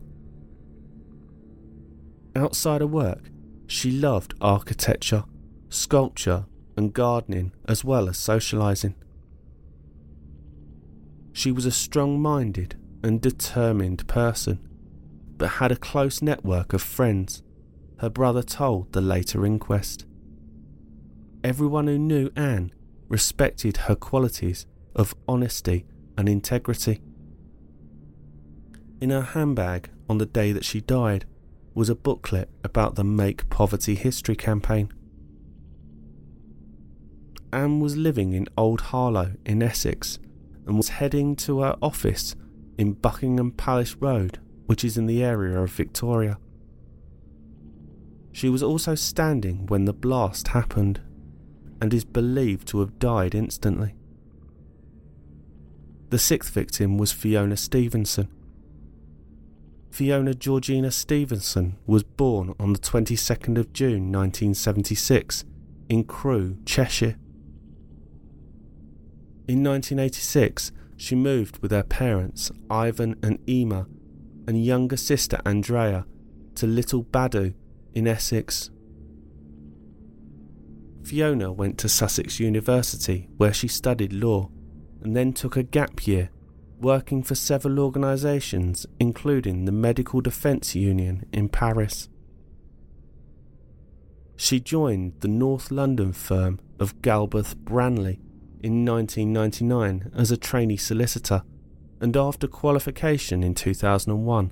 Outside 2.35 2.81
of 2.81 2.91
work, 2.91 3.29
she 3.67 3.91
loved 3.91 4.33
architecture, 4.39 5.23
sculpture, 5.69 6.45
and 6.77 6.93
gardening 6.93 7.51
as 7.67 7.83
well 7.83 8.07
as 8.07 8.17
socialising. 8.17 8.95
She 11.33 11.51
was 11.51 11.65
a 11.65 11.71
strong 11.71 12.21
minded 12.21 12.77
and 13.03 13.21
determined 13.21 14.07
person, 14.07 14.59
but 15.37 15.49
had 15.49 15.71
a 15.71 15.75
close 15.75 16.21
network 16.21 16.73
of 16.73 16.81
friends, 16.81 17.43
her 17.99 18.09
brother 18.09 18.43
told 18.43 18.93
the 18.93 19.01
later 19.01 19.45
inquest. 19.45 20.05
Everyone 21.43 21.87
who 21.87 21.97
knew 21.97 22.29
Anne 22.35 22.71
respected 23.07 23.77
her 23.77 23.95
qualities 23.95 24.65
of 24.95 25.15
honesty 25.27 25.85
and 26.17 26.27
integrity. 26.27 27.01
In 29.01 29.11
her 29.11 29.21
handbag 29.21 29.89
on 30.09 30.17
the 30.17 30.25
day 30.25 30.51
that 30.51 30.65
she 30.65 30.81
died 30.81 31.25
was 31.73 31.89
a 31.89 31.95
booklet 31.95 32.49
about 32.63 32.95
the 32.95 33.03
Make 33.03 33.49
Poverty 33.49 33.95
History 33.95 34.35
campaign. 34.35 34.91
Anne 37.53 37.79
was 37.79 37.95
living 37.95 38.33
in 38.33 38.47
Old 38.57 38.81
Harlow 38.81 39.33
in 39.45 39.63
Essex 39.63 40.19
and 40.67 40.75
was 40.75 40.89
heading 40.89 41.35
to 41.37 41.61
her 41.61 41.77
office 41.81 42.35
in 42.77 42.93
Buckingham 42.93 43.51
Palace 43.51 43.95
Road, 43.95 44.39
which 44.65 44.83
is 44.83 44.97
in 44.97 45.05
the 45.05 45.23
area 45.23 45.59
of 45.59 45.71
Victoria. 45.71 46.37
She 48.31 48.49
was 48.49 48.61
also 48.61 48.95
standing 48.95 49.65
when 49.67 49.85
the 49.85 49.93
blast 49.93 50.49
happened 50.49 51.01
and 51.81 51.93
is 51.93 52.05
believed 52.05 52.67
to 52.67 52.81
have 52.81 52.99
died 52.99 53.33
instantly. 53.33 53.95
The 56.09 56.19
sixth 56.19 56.53
victim 56.53 56.97
was 56.97 57.11
Fiona 57.11 57.57
Stevenson. 57.57 58.27
Fiona 59.89 60.33
Georgina 60.33 60.91
Stevenson 60.91 61.77
was 61.85 62.03
born 62.03 62.53
on 62.59 62.73
the 62.73 62.79
22nd 62.79 63.57
of 63.57 63.73
June 63.73 64.11
1976 64.11 65.45
in 65.89 66.03
Crewe, 66.03 66.57
Cheshire. 66.65 67.17
In 69.47 69.63
1986, 69.63 70.71
she 70.95 71.15
moved 71.15 71.57
with 71.61 71.71
her 71.71 71.83
parents, 71.83 72.51
Ivan 72.69 73.15
and 73.23 73.39
Ema, 73.49 73.87
and 74.47 74.63
younger 74.63 74.97
sister 74.97 75.39
Andrea, 75.45 76.05
to 76.55 76.67
Little 76.67 77.03
Baddow 77.03 77.53
in 77.93 78.07
Essex. 78.07 78.69
Fiona 81.03 81.51
went 81.51 81.79
to 81.79 81.89
Sussex 81.89 82.39
University 82.39 83.27
where 83.37 83.53
she 83.53 83.67
studied 83.67 84.13
law 84.13 84.49
and 85.01 85.15
then 85.15 85.33
took 85.33 85.57
a 85.57 85.63
gap 85.63 86.05
year 86.05 86.29
working 86.79 87.23
for 87.23 87.35
several 87.35 87.79
organisations 87.79 88.85
including 88.99 89.65
the 89.65 89.71
Medical 89.71 90.21
Defence 90.21 90.75
Union 90.75 91.25
in 91.33 91.49
Paris. 91.49 92.09
She 94.35 94.59
joined 94.59 95.13
the 95.19 95.27
North 95.27 95.69
London 95.69 96.13
firm 96.13 96.59
of 96.79 97.01
Galbraith 97.01 97.57
Branley 97.57 98.19
in 98.61 98.85
1999 98.85 100.11
as 100.15 100.31
a 100.31 100.37
trainee 100.37 100.77
solicitor 100.77 101.43
and 101.99 102.15
after 102.15 102.47
qualification 102.47 103.43
in 103.43 103.53
2001 103.53 104.51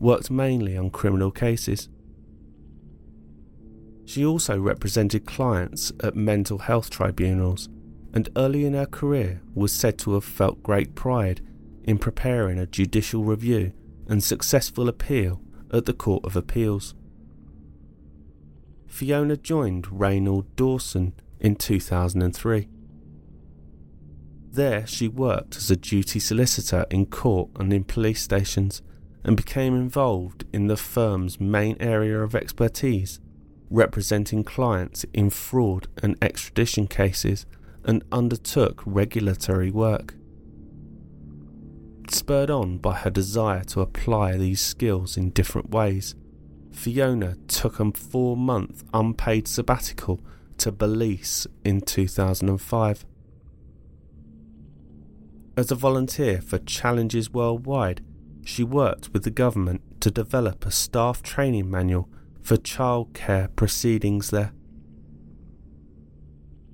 worked 0.00 0.30
mainly 0.30 0.76
on 0.76 0.90
criminal 0.90 1.30
cases. 1.30 1.88
She 4.04 4.24
also 4.24 4.58
represented 4.58 5.26
clients 5.26 5.92
at 6.02 6.16
mental 6.16 6.58
health 6.58 6.90
tribunals 6.90 7.68
and 8.14 8.28
early 8.36 8.64
in 8.64 8.74
her 8.74 8.86
career 8.86 9.42
was 9.54 9.72
said 9.72 9.98
to 9.98 10.14
have 10.14 10.24
felt 10.24 10.62
great 10.62 10.94
pride 10.94 11.40
in 11.88 11.96
preparing 11.96 12.58
a 12.58 12.66
judicial 12.66 13.24
review 13.24 13.72
and 14.08 14.22
successful 14.22 14.90
appeal 14.90 15.40
at 15.72 15.86
the 15.86 15.94
Court 15.94 16.22
of 16.22 16.36
Appeals. 16.36 16.94
Fiona 18.86 19.38
joined 19.38 19.86
Reynolds 19.90 20.48
Dawson 20.54 21.14
in 21.40 21.56
2003. 21.56 22.68
There, 24.50 24.86
she 24.86 25.08
worked 25.08 25.56
as 25.56 25.70
a 25.70 25.76
duty 25.76 26.20
solicitor 26.20 26.84
in 26.90 27.06
court 27.06 27.48
and 27.58 27.72
in 27.72 27.84
police 27.84 28.20
stations 28.20 28.82
and 29.24 29.34
became 29.34 29.74
involved 29.74 30.44
in 30.52 30.66
the 30.66 30.76
firm's 30.76 31.40
main 31.40 31.74
area 31.80 32.22
of 32.22 32.34
expertise, 32.34 33.18
representing 33.70 34.44
clients 34.44 35.06
in 35.14 35.30
fraud 35.30 35.88
and 36.02 36.18
extradition 36.20 36.86
cases, 36.86 37.46
and 37.82 38.04
undertook 38.12 38.82
regulatory 38.84 39.70
work. 39.70 40.17
Spurred 42.10 42.50
on 42.50 42.78
by 42.78 42.94
her 42.94 43.10
desire 43.10 43.64
to 43.64 43.80
apply 43.80 44.36
these 44.36 44.60
skills 44.60 45.16
in 45.16 45.30
different 45.30 45.70
ways, 45.70 46.14
Fiona 46.72 47.36
took 47.48 47.80
a 47.80 47.92
four 47.92 48.36
month 48.36 48.84
unpaid 48.94 49.46
sabbatical 49.46 50.20
to 50.58 50.72
Belize 50.72 51.46
in 51.64 51.80
2005. 51.80 53.04
As 55.56 55.70
a 55.70 55.74
volunteer 55.74 56.40
for 56.40 56.58
Challenges 56.58 57.32
Worldwide, 57.32 58.02
she 58.44 58.64
worked 58.64 59.12
with 59.12 59.24
the 59.24 59.30
government 59.30 59.82
to 60.00 60.10
develop 60.10 60.64
a 60.64 60.70
staff 60.70 61.22
training 61.22 61.70
manual 61.70 62.08
for 62.40 62.56
childcare 62.56 63.54
proceedings 63.56 64.30
there. 64.30 64.52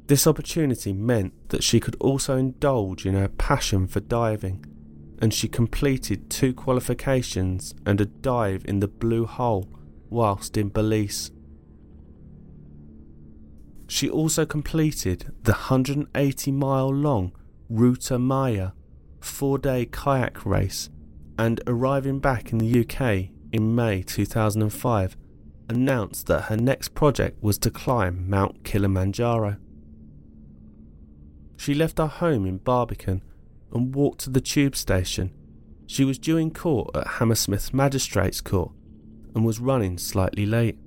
This 0.07 0.26
opportunity 0.26 0.93
meant 0.93 1.49
that 1.49 1.64
she 1.64 1.80
could 1.80 1.97
also 1.99 2.37
indulge 2.37 3.07
in 3.07 3.14
her 3.14 3.28
passion 3.28 3.87
for 3.87 4.01
diving, 4.01 4.64
and 5.24 5.32
she 5.32 5.48
completed 5.48 6.28
two 6.28 6.52
qualifications 6.52 7.74
and 7.86 7.98
a 7.98 8.04
dive 8.04 8.62
in 8.66 8.80
the 8.80 8.86
Blue 8.86 9.24
Hole 9.24 9.66
whilst 10.10 10.58
in 10.58 10.68
Belize. 10.68 11.30
She 13.88 14.10
also 14.10 14.44
completed 14.44 15.32
the 15.42 15.52
180 15.52 16.52
mile 16.52 16.92
long 16.92 17.32
Ruta 17.70 18.18
Maya 18.18 18.72
four 19.18 19.56
day 19.56 19.86
kayak 19.86 20.44
race 20.44 20.90
and 21.38 21.58
arriving 21.66 22.18
back 22.18 22.52
in 22.52 22.58
the 22.58 22.80
UK 22.82 23.30
in 23.50 23.74
May 23.74 24.02
2005 24.02 25.16
announced 25.70 26.26
that 26.26 26.42
her 26.42 26.56
next 26.58 26.94
project 26.94 27.42
was 27.42 27.56
to 27.60 27.70
climb 27.70 28.28
Mount 28.28 28.62
Kilimanjaro. 28.62 29.56
She 31.56 31.72
left 31.72 31.96
her 31.96 32.08
home 32.08 32.44
in 32.44 32.58
Barbican 32.58 33.22
and 33.74 33.94
walked 33.94 34.20
to 34.20 34.30
the 34.30 34.40
tube 34.40 34.76
station. 34.76 35.32
She 35.86 36.04
was 36.04 36.18
due 36.18 36.36
in 36.36 36.52
court 36.52 36.94
at 36.94 37.06
Hammersmith 37.06 37.74
Magistrates 37.74 38.40
Court 38.40 38.70
and 39.34 39.44
was 39.44 39.60
running 39.60 39.98
slightly 39.98 40.46
late. 40.46 40.78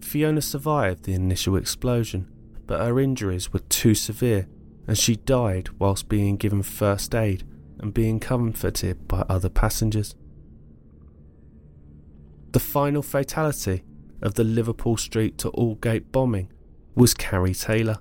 Fiona 0.00 0.42
survived 0.42 1.04
the 1.04 1.14
initial 1.14 1.56
explosion, 1.56 2.28
but 2.66 2.80
her 2.80 2.98
injuries 2.98 3.52
were 3.52 3.60
too 3.60 3.94
severe 3.94 4.48
and 4.86 4.98
she 4.98 5.16
died 5.16 5.68
whilst 5.78 6.08
being 6.08 6.36
given 6.36 6.62
first 6.62 7.14
aid 7.14 7.44
and 7.78 7.94
being 7.94 8.18
comforted 8.18 9.06
by 9.06 9.24
other 9.28 9.48
passengers. 9.48 10.14
The 12.52 12.60
final 12.60 13.02
fatality 13.02 13.84
of 14.20 14.34
the 14.34 14.44
Liverpool 14.44 14.96
Street 14.96 15.38
to 15.38 15.50
Aldgate 15.50 16.12
bombing 16.12 16.52
was 16.94 17.14
Carrie 17.14 17.54
Taylor. 17.54 17.98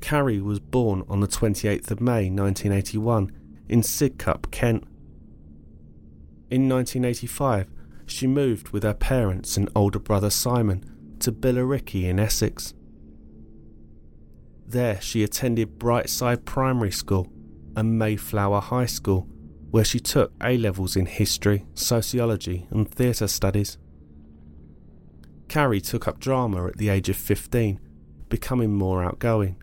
Carrie 0.00 0.40
was 0.40 0.60
born 0.60 1.04
on 1.08 1.20
the 1.20 1.28
28th 1.28 1.90
of 1.90 2.00
May 2.00 2.30
1981 2.30 3.32
in 3.68 3.82
Sidcup, 3.82 4.50
Kent. 4.50 4.84
In 6.50 6.68
1985, 6.68 7.70
she 8.06 8.26
moved 8.26 8.70
with 8.70 8.82
her 8.82 8.94
parents 8.94 9.56
and 9.56 9.68
older 9.76 9.98
brother 9.98 10.30
Simon 10.30 10.84
to 11.20 11.30
Billericay 11.30 12.04
in 12.04 12.18
Essex. 12.18 12.74
There, 14.66 15.00
she 15.00 15.22
attended 15.22 15.78
Brightside 15.78 16.44
Primary 16.44 16.90
School 16.90 17.28
and 17.76 17.98
Mayflower 17.98 18.60
High 18.60 18.86
School, 18.86 19.28
where 19.70 19.84
she 19.84 20.00
took 20.00 20.32
A 20.42 20.56
levels 20.56 20.96
in 20.96 21.06
history, 21.06 21.66
sociology, 21.74 22.66
and 22.70 22.90
theatre 22.90 23.28
studies. 23.28 23.78
Carrie 25.48 25.80
took 25.80 26.08
up 26.08 26.18
drama 26.18 26.66
at 26.66 26.78
the 26.78 26.88
age 26.88 27.08
of 27.08 27.16
15, 27.16 27.80
becoming 28.28 28.74
more 28.74 29.04
outgoing 29.04 29.56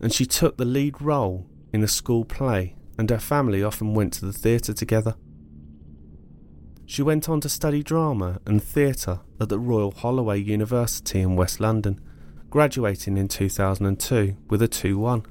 and 0.00 0.12
she 0.12 0.26
took 0.26 0.56
the 0.56 0.64
lead 0.64 1.00
role 1.00 1.46
in 1.72 1.82
a 1.82 1.88
school 1.88 2.24
play, 2.24 2.74
and 2.98 3.10
her 3.10 3.18
family 3.18 3.62
often 3.62 3.94
went 3.94 4.12
to 4.14 4.26
the 4.26 4.32
theatre 4.32 4.72
together. 4.72 5.14
She 6.86 7.02
went 7.02 7.28
on 7.28 7.40
to 7.42 7.48
study 7.48 7.82
drama 7.82 8.40
and 8.46 8.62
theatre 8.62 9.20
at 9.40 9.48
the 9.48 9.58
Royal 9.58 9.92
Holloway 9.92 10.40
University 10.40 11.20
in 11.20 11.36
West 11.36 11.60
London, 11.60 12.00
graduating 12.48 13.16
in 13.16 13.28
2002 13.28 14.36
with 14.48 14.60
a 14.60 14.68
2 14.68 14.98
1. 14.98 15.24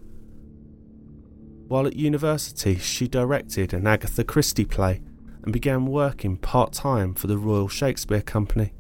While 1.68 1.86
at 1.86 1.96
university, 1.96 2.78
she 2.78 3.08
directed 3.08 3.74
an 3.74 3.86
Agatha 3.86 4.24
Christie 4.24 4.66
play 4.66 5.02
and 5.44 5.52
began 5.52 5.86
working 5.86 6.38
part 6.38 6.74
time 6.74 7.14
for 7.14 7.28
the 7.28 7.38
Royal 7.38 7.68
Shakespeare 7.68 8.22
Company. 8.22 8.74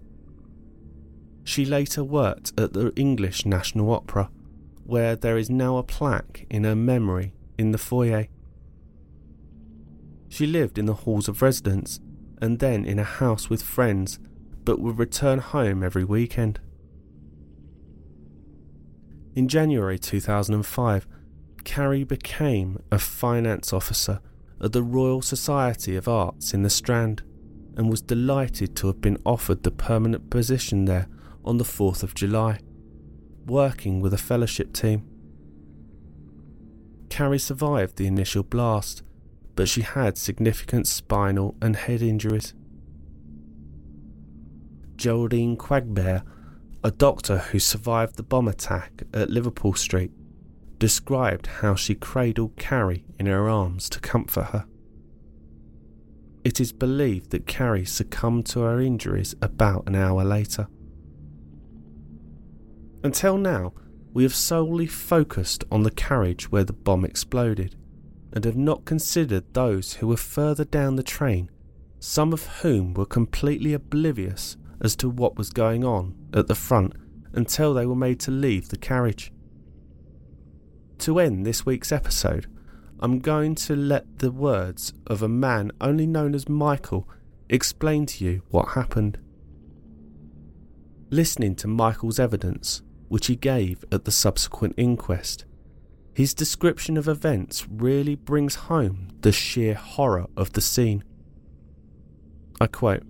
She 1.44 1.66
later 1.66 2.04
worked 2.04 2.54
at 2.58 2.74
the 2.74 2.94
English 2.96 3.46
National 3.46 3.92
Opera 3.92 4.30
where 4.90 5.16
there 5.16 5.38
is 5.38 5.50
now 5.50 5.78
a 5.78 5.84
plaque 5.84 6.46
in 6.50 6.64
her 6.64 6.76
memory 6.76 7.34
in 7.58 7.72
the 7.72 7.78
foyer. 7.78 8.28
She 10.28 10.48
lived 10.48 10.78
in 10.78 10.86
the 10.86 10.94
halls 10.94 11.28
of 11.28 11.42
residence 11.42 12.00
and 12.42 12.60
then 12.60 12.86
in 12.86 12.98
a 12.98 13.04
house 13.04 13.50
with 13.50 13.62
friends, 13.62 14.20
but 14.66 14.80
would 14.80 14.98
return 14.98 15.40
home 15.40 15.84
every 15.84 16.04
weekend. 16.04 16.60
In 19.36 19.48
January 19.48 20.00
2005, 20.00 21.08
Carrie 21.64 22.04
became 22.04 22.82
a 22.92 22.98
finance 22.98 23.72
officer 23.72 24.22
at 24.62 24.74
the 24.74 24.84
Royal 24.84 25.22
Society 25.22 25.96
of 25.96 26.08
Arts 26.08 26.54
in 26.54 26.64
the 26.64 26.70
Strand 26.70 27.22
and 27.78 27.90
was 27.90 28.02
delighted 28.02 28.76
to 28.78 28.88
have 28.88 29.02
been 29.02 29.18
offered 29.26 29.64
the 29.64 29.72
permanent 29.72 30.30
position 30.30 30.86
there 30.86 31.08
on 31.46 31.58
the 31.58 31.64
4th 31.64 32.02
of 32.02 32.16
July, 32.16 32.60
working 33.50 34.00
with 34.00 34.14
a 34.14 34.18
fellowship 34.18 34.74
team. 34.74 35.06
Carrie 37.10 37.40
survived 37.40 37.98
the 37.98 38.08
initial 38.08 38.44
blast, 38.44 39.04
but 39.56 39.68
she 39.68 39.82
had 39.82 40.18
significant 40.18 40.88
spinal 40.88 41.56
and 41.62 41.76
head 41.76 42.02
injuries. 42.02 42.54
Geraldine 44.96 45.58
Quagbear, 45.58 46.24
a 46.84 46.92
doctor 46.92 47.40
who 47.40 47.60
survived 47.60 48.16
the 48.16 48.24
bomb 48.24 48.48
attack 48.48 49.04
at 49.14 49.30
Liverpool 49.30 49.74
Street, 49.74 50.12
described 50.78 51.48
how 51.48 51.76
she 51.76 51.96
cradled 51.96 52.56
Carrie 52.58 53.06
in 53.18 53.26
her 53.26 53.50
arms 53.50 53.90
to 53.90 54.00
comfort 54.00 54.46
her. 54.46 54.66
It 56.44 56.60
is 56.62 56.72
believed 56.72 57.32
that 57.32 57.48
Carrie 57.48 57.86
succumbed 57.86 58.46
to 58.48 58.62
her 58.62 58.80
injuries 58.80 59.36
about 59.42 59.88
an 59.88 59.96
hour 59.96 60.24
later. 60.24 60.68
Until 63.04 63.38
now, 63.38 63.74
we 64.14 64.24
have 64.24 64.36
solely 64.36 64.88
focused 64.88 65.64
on 65.72 65.84
the 65.84 65.92
carriage 65.92 66.52
where 66.52 66.64
the 66.64 66.74
bomb 66.74 67.06
exploded 67.06 67.76
and 68.34 68.44
have 68.44 68.58
not 68.58 68.86
considered 68.86 69.54
those 69.54 69.94
who 69.96 70.08
were 70.08 70.18
further 70.18 70.66
down 70.66 70.96
the 70.96 71.04
train, 71.04 71.50
some 72.00 72.34
of 72.34 72.46
whom 72.62 72.94
were 72.94 73.06
completely 73.06 73.74
oblivious 73.74 74.58
as 74.82 74.96
to 74.98 75.10
what 75.10 75.38
was 75.38 75.50
going 75.50 75.84
on 75.84 76.16
at 76.34 76.48
the 76.48 76.56
front 76.56 76.94
until 77.34 77.74
they 77.74 77.86
were 77.86 77.96
made 77.96 78.20
to 78.20 78.32
leave 78.32 78.70
the 78.70 78.78
carriage. 78.78 79.32
To 81.00 81.20
end 81.20 81.46
this 81.46 81.66
week's 81.66 81.92
episode, 81.92 82.48
I'm 83.00 83.20
going 83.20 83.56
to 83.56 83.76
let 83.76 84.20
the 84.20 84.32
words 84.32 84.94
of 85.08 85.24
a 85.24 85.30
man 85.30 85.72
only 85.80 86.06
known 86.06 86.36
as 86.36 86.50
Michael 86.50 87.08
explain 87.50 88.06
to 88.08 88.26
you 88.26 88.42
what 88.50 88.70
happened. 88.70 89.18
Listening 91.10 91.56
to 91.56 91.68
Michael's 91.68 92.20
evidence, 92.20 92.82
which 93.10 93.28
he 93.28 93.36
gave 93.36 93.84
at 93.92 94.06
the 94.06 94.12
subsequent 94.12 94.74
inquest, 94.78 95.46
his 96.14 96.34
description 96.34 96.98
of 96.98 97.08
events 97.08 97.68
really 97.70 98.16
brings 98.16 98.56
home 98.56 99.10
the 99.22 99.32
sheer 99.32 99.74
horror 99.74 100.28
of 100.36 100.54
the 100.54 100.62
scene. 100.62 101.04
I 102.60 102.68
quote 102.68 103.04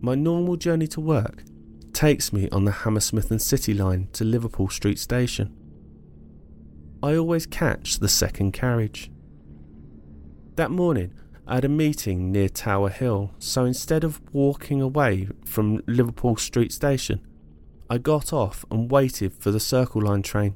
My 0.00 0.14
normal 0.14 0.56
journey 0.56 0.86
to 0.88 1.00
work 1.00 1.42
takes 1.92 2.32
me 2.32 2.48
on 2.50 2.64
the 2.64 2.70
Hammersmith 2.70 3.30
and 3.30 3.40
City 3.40 3.74
line 3.74 4.08
to 4.12 4.24
Liverpool 4.24 4.68
Street 4.68 4.98
Station. 4.98 5.56
I 7.02 7.16
always 7.16 7.46
catch 7.46 7.98
the 7.98 8.08
second 8.08 8.52
carriage. 8.52 9.10
That 10.56 10.70
morning, 10.70 11.12
I 11.46 11.56
had 11.56 11.64
a 11.64 11.68
meeting 11.68 12.30
near 12.32 12.48
Tower 12.48 12.90
Hill, 12.90 13.32
so 13.38 13.64
instead 13.64 14.04
of 14.04 14.20
walking 14.32 14.80
away 14.80 15.28
from 15.44 15.82
Liverpool 15.86 16.36
Street 16.36 16.72
Station, 16.72 17.25
I 17.88 17.98
got 17.98 18.32
off 18.32 18.64
and 18.70 18.90
waited 18.90 19.32
for 19.34 19.52
the 19.52 19.60
Circle 19.60 20.02
Line 20.02 20.22
train. 20.22 20.54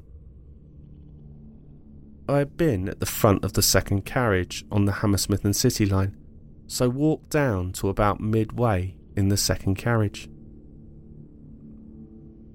I 2.27 2.39
had 2.39 2.57
been 2.57 2.89
at 2.89 2.99
the 2.99 3.05
front 3.05 3.45
of 3.45 3.53
the 3.53 3.61
second 3.61 4.05
carriage 4.05 4.65
on 4.71 4.85
the 4.85 4.91
Hammersmith 4.93 5.45
and 5.45 5.55
City 5.55 5.85
line, 5.85 6.15
so 6.67 6.89
walked 6.89 7.29
down 7.29 7.71
to 7.73 7.89
about 7.89 8.19
midway 8.19 8.95
in 9.15 9.29
the 9.29 9.37
second 9.37 9.75
carriage. 9.75 10.29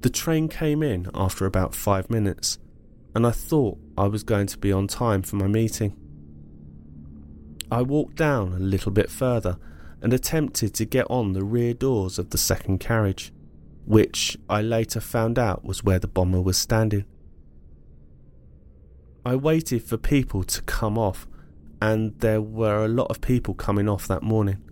The 0.01 0.11
train 0.11 0.49
came 0.49 0.83
in 0.83 1.11
after 1.15 1.47
about 1.47 1.75
five 1.75 2.11
minutes, 2.11 2.59
and 3.15 3.27
I 3.27 3.31
thought 3.31 3.79
I 3.97 4.07
was 4.07 4.23
going 4.23 4.47
to 4.49 4.59
be 4.59 4.73
on 4.73 4.89
time 4.89 5.23
for 5.23 5.37
my 5.37 5.47
meeting. 5.47 5.97
I 7.71 7.83
walked 7.83 8.17
down 8.17 8.53
a 8.53 8.59
little 8.59 8.93
bit 8.93 9.11
further 9.11 9.59
and 10.01 10.13
attempted 10.13 10.75
to 10.75 10.85
get 10.85 11.07
on 11.11 11.33
the 11.33 11.45
rear 11.45 11.75
doors 11.75 12.19
of 12.19 12.31
the 12.31 12.39
second 12.39 12.79
carriage, 12.79 13.33
which 13.87 14.37
I 14.51 14.63
later 14.63 15.01
found 15.01 15.39
out 15.39 15.65
was 15.65 15.85
where 15.85 16.01
the 16.01 16.09
bomber 16.09 16.41
was 16.41 16.59
standing. 16.59 17.05
I 19.25 19.37
waited 19.37 19.83
for 19.83 19.97
people 19.97 20.43
to 20.45 20.63
come 20.63 20.99
off, 20.99 21.27
and 21.81 22.19
there 22.19 22.43
were 22.43 22.85
a 22.85 22.89
lot 22.89 23.07
of 23.11 23.21
people 23.21 23.55
coming 23.55 23.89
off 23.89 24.07
that 24.09 24.23
morning. 24.23 24.63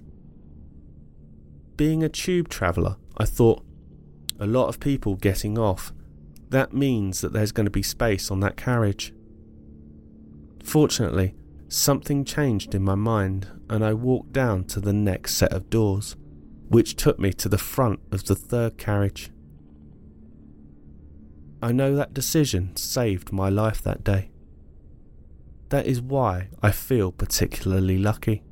Being 1.77 2.03
a 2.03 2.09
tube 2.09 2.49
traveller, 2.49 2.97
I 3.17 3.25
thought, 3.25 3.65
a 4.39 4.47
lot 4.47 4.67
of 4.69 4.81
people 4.81 5.15
getting 5.15 5.59
off, 5.59 5.93
that 6.51 6.73
means 6.73 7.21
that 7.21 7.33
there's 7.33 7.53
going 7.53 7.67
to 7.67 7.71
be 7.71 7.83
space 7.83 8.31
on 8.31 8.41
that 8.41 8.57
carriage. 8.57 9.13
Fortunately, 10.63 11.35
something 11.69 12.25
changed 12.25 12.75
in 12.75 12.83
my 12.83 12.95
mind, 12.97 13.49
and 13.71 13.85
I 13.85 13.93
walked 13.95 14.33
down 14.33 14.65
to 14.65 14.81
the 14.81 14.93
next 14.93 15.35
set 15.35 15.53
of 15.53 15.71
doors, 15.71 16.17
which 16.69 16.97
took 16.97 17.19
me 17.19 17.33
to 17.33 17.49
the 17.49 17.59
front 17.59 18.01
of 18.11 18.25
the 18.25 18.35
third 18.35 18.79
carriage. 18.79 19.31
I 21.63 21.73
know 21.73 21.95
that 21.95 22.15
decision 22.15 22.77
saved 22.77 23.33
my 23.33 23.49
life 23.49 23.83
that 23.83 24.05
day. 24.05 24.31
That 25.71 25.87
is 25.87 26.01
why 26.01 26.49
I 26.63 26.71
feel 26.71 27.11
particularly 27.11 27.99
lucky. 27.99 28.43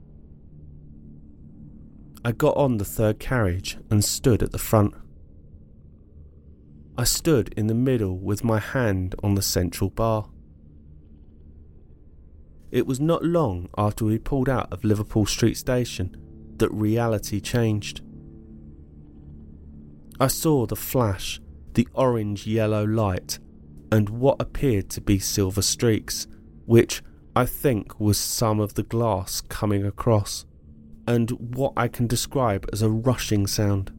I 2.24 2.32
got 2.32 2.56
on 2.56 2.78
the 2.78 2.84
third 2.84 3.18
carriage 3.18 3.78
and 3.90 4.04
stood 4.04 4.42
at 4.42 4.52
the 4.52 4.58
front. 4.58 4.94
I 6.96 7.04
stood 7.04 7.52
in 7.56 7.66
the 7.66 7.74
middle 7.74 8.18
with 8.18 8.44
my 8.44 8.60
hand 8.60 9.14
on 9.22 9.34
the 9.34 9.42
central 9.42 9.90
bar. 9.90 10.28
It 12.70 12.86
was 12.86 13.00
not 13.00 13.24
long 13.24 13.68
after 13.76 14.04
we 14.04 14.18
pulled 14.18 14.48
out 14.48 14.72
of 14.72 14.84
Liverpool 14.84 15.26
Street 15.26 15.56
Station 15.56 16.16
that 16.58 16.70
reality 16.70 17.40
changed. 17.40 18.01
I 20.22 20.28
saw 20.28 20.66
the 20.66 20.76
flash, 20.76 21.40
the 21.74 21.88
orange 21.94 22.46
yellow 22.46 22.84
light, 22.84 23.40
and 23.90 24.08
what 24.08 24.40
appeared 24.40 24.88
to 24.90 25.00
be 25.00 25.18
silver 25.18 25.62
streaks, 25.62 26.28
which 26.64 27.02
I 27.34 27.44
think 27.44 27.98
was 27.98 28.18
some 28.18 28.60
of 28.60 28.74
the 28.74 28.84
glass 28.84 29.40
coming 29.40 29.84
across, 29.84 30.46
and 31.08 31.56
what 31.56 31.72
I 31.76 31.88
can 31.88 32.06
describe 32.06 32.68
as 32.72 32.82
a 32.82 32.88
rushing 32.88 33.48
sound. 33.48 33.90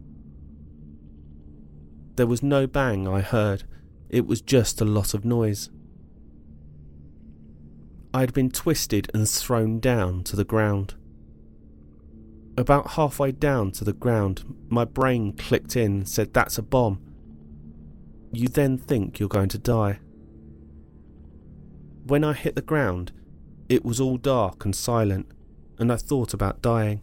There 2.15 2.27
was 2.27 2.41
no 2.41 2.67
bang 2.67 3.05
I 3.05 3.19
heard, 3.19 3.65
it 4.07 4.25
was 4.25 4.39
just 4.39 4.79
a 4.79 4.85
lot 4.85 5.13
of 5.13 5.25
noise. 5.25 5.71
I 8.13 8.21
had 8.21 8.33
been 8.33 8.49
twisted 8.49 9.11
and 9.13 9.27
thrown 9.27 9.81
down 9.81 10.23
to 10.23 10.37
the 10.37 10.45
ground. 10.45 10.95
About 12.55 12.91
halfway 12.91 13.31
down 13.31 13.71
to 13.71 13.83
the 13.83 13.93
ground, 13.93 14.43
my 14.69 14.85
brain 14.85 15.33
clicked 15.33 15.75
in 15.75 16.05
said, 16.05 16.33
That's 16.33 16.57
a 16.57 16.61
bomb. 16.61 17.01
You 18.31 18.47
then 18.47 18.77
think 18.77 19.19
you're 19.19 19.29
going 19.29 19.49
to 19.49 19.57
die. 19.57 19.99
When 22.05 22.23
I 22.23 22.33
hit 22.33 22.55
the 22.55 22.61
ground, 22.61 23.11
it 23.69 23.83
was 23.83 23.99
all 23.99 24.17
dark 24.17 24.65
and 24.65 24.75
silent, 24.75 25.27
and 25.79 25.91
I 25.91 25.95
thought 25.95 26.33
about 26.33 26.61
dying. 26.61 27.01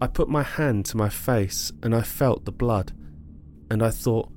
I 0.00 0.08
put 0.08 0.28
my 0.28 0.42
hand 0.42 0.86
to 0.86 0.96
my 0.96 1.08
face 1.08 1.70
and 1.82 1.94
I 1.94 2.02
felt 2.02 2.44
the 2.44 2.52
blood, 2.52 2.92
and 3.70 3.82
I 3.82 3.90
thought, 3.90 4.32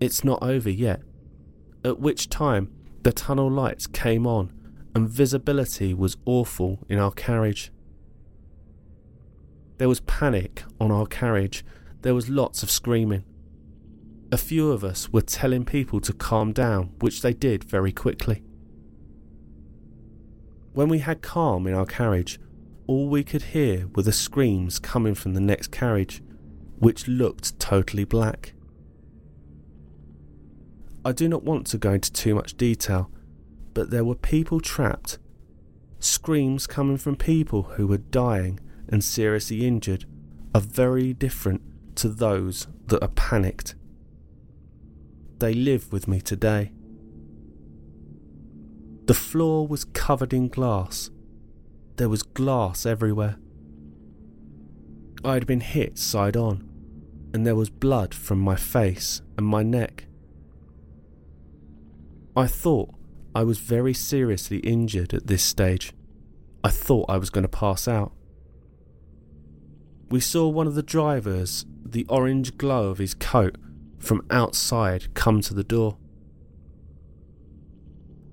It's 0.00 0.24
not 0.24 0.42
over 0.42 0.70
yet. 0.70 1.02
At 1.84 2.00
which 2.00 2.30
time, 2.30 2.72
the 3.02 3.12
tunnel 3.12 3.50
lights 3.50 3.86
came 3.86 4.26
on 4.26 4.52
and 4.94 5.08
visibility 5.08 5.94
was 5.94 6.16
awful 6.24 6.78
in 6.88 6.98
our 6.98 7.10
carriage. 7.10 7.70
There 9.78 9.88
was 9.88 10.00
panic 10.00 10.62
on 10.80 10.90
our 10.90 11.06
carriage, 11.06 11.64
there 12.02 12.14
was 12.14 12.28
lots 12.28 12.62
of 12.62 12.70
screaming. 12.70 13.24
A 14.30 14.36
few 14.36 14.70
of 14.70 14.82
us 14.82 15.10
were 15.10 15.20
telling 15.20 15.64
people 15.64 16.00
to 16.00 16.12
calm 16.12 16.52
down, 16.52 16.92
which 17.00 17.22
they 17.22 17.32
did 17.32 17.64
very 17.64 17.92
quickly. 17.92 18.42
When 20.72 20.88
we 20.88 21.00
had 21.00 21.20
calm 21.20 21.66
in 21.66 21.74
our 21.74 21.84
carriage, 21.84 22.40
all 22.86 23.08
we 23.08 23.24
could 23.24 23.42
hear 23.42 23.88
were 23.94 24.02
the 24.02 24.12
screams 24.12 24.78
coming 24.78 25.14
from 25.14 25.34
the 25.34 25.40
next 25.40 25.70
carriage, 25.70 26.22
which 26.78 27.06
looked 27.06 27.58
totally 27.58 28.04
black. 28.04 28.54
I 31.04 31.12
do 31.12 31.28
not 31.28 31.42
want 31.42 31.66
to 31.68 31.78
go 31.78 31.92
into 31.92 32.12
too 32.12 32.34
much 32.34 32.56
detail, 32.56 33.10
but 33.74 33.90
there 33.90 34.04
were 34.04 34.14
people 34.14 34.60
trapped. 34.60 35.18
Screams 35.98 36.66
coming 36.66 36.96
from 36.96 37.16
people 37.16 37.62
who 37.62 37.86
were 37.86 37.98
dying 37.98 38.58
and 38.92 39.02
seriously 39.02 39.66
injured 39.66 40.04
are 40.54 40.60
very 40.60 41.14
different 41.14 41.62
to 41.96 42.08
those 42.08 42.68
that 42.86 43.02
are 43.02 43.08
panicked. 43.08 43.74
They 45.38 45.54
live 45.54 45.90
with 45.90 46.06
me 46.06 46.20
today. 46.20 46.72
The 49.06 49.14
floor 49.14 49.66
was 49.66 49.84
covered 49.84 50.32
in 50.32 50.48
glass. 50.48 51.10
There 51.96 52.08
was 52.08 52.22
glass 52.22 52.86
everywhere. 52.86 53.36
I 55.24 55.34
had 55.34 55.46
been 55.46 55.60
hit 55.60 55.98
side 55.98 56.36
on, 56.36 56.68
and 57.32 57.46
there 57.46 57.56
was 57.56 57.70
blood 57.70 58.14
from 58.14 58.38
my 58.38 58.56
face 58.56 59.22
and 59.36 59.46
my 59.46 59.62
neck. 59.62 60.06
I 62.36 62.46
thought 62.46 62.90
I 63.34 63.42
was 63.44 63.58
very 63.58 63.94
seriously 63.94 64.58
injured 64.58 65.14
at 65.14 65.26
this 65.26 65.42
stage. 65.42 65.92
I 66.62 66.70
thought 66.70 67.06
I 67.08 67.16
was 67.16 67.30
going 67.30 67.42
to 67.42 67.48
pass 67.48 67.88
out. 67.88 68.12
We 70.12 70.20
saw 70.20 70.46
one 70.46 70.66
of 70.66 70.74
the 70.74 70.82
drivers, 70.82 71.64
the 71.82 72.04
orange 72.06 72.58
glow 72.58 72.90
of 72.90 72.98
his 72.98 73.14
coat, 73.14 73.56
from 73.98 74.26
outside 74.28 75.14
come 75.14 75.40
to 75.40 75.54
the 75.54 75.64
door. 75.64 75.96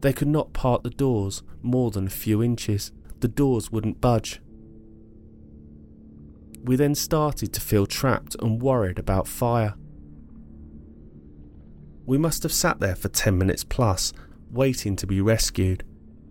They 0.01 0.11
could 0.11 0.27
not 0.27 0.51
part 0.51 0.83
the 0.83 0.89
doors 0.89 1.41
more 1.61 1.89
than 1.89 2.07
a 2.07 2.09
few 2.09 2.43
inches. 2.43 2.91
The 3.21 3.29
doors 3.29 3.71
wouldn't 3.71 4.01
budge. 4.01 4.41
We 6.65 6.75
then 6.75 6.95
started 6.95 7.53
to 7.53 7.61
feel 7.61 7.85
trapped 7.85 8.35
and 8.41 8.61
worried 8.61 8.99
about 8.99 9.25
fire. 9.25 9.75
We 12.05 12.17
must 12.17 12.43
have 12.43 12.51
sat 12.51 12.81
there 12.81 12.97
for 12.97 13.07
10 13.07 13.37
minutes 13.37 13.63
plus, 13.63 14.11
waiting 14.51 14.97
to 14.97 15.07
be 15.07 15.21
rescued, 15.21 15.85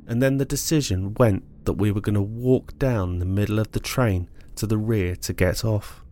and 0.07 0.21
then 0.21 0.37
the 0.37 0.45
decision 0.45 1.15
went 1.15 1.65
that 1.65 1.79
we 1.79 1.91
were 1.91 2.03
going 2.03 2.17
to 2.17 2.21
walk 2.21 2.79
down 2.79 3.19
the 3.19 3.25
middle 3.25 3.59
of 3.59 3.73
the 3.73 3.81
train 3.81 4.29
to 4.59 4.67
the 4.67 4.79
rear 4.79 5.17
to 5.17 5.33
get 5.33 5.65
off. 5.65 6.05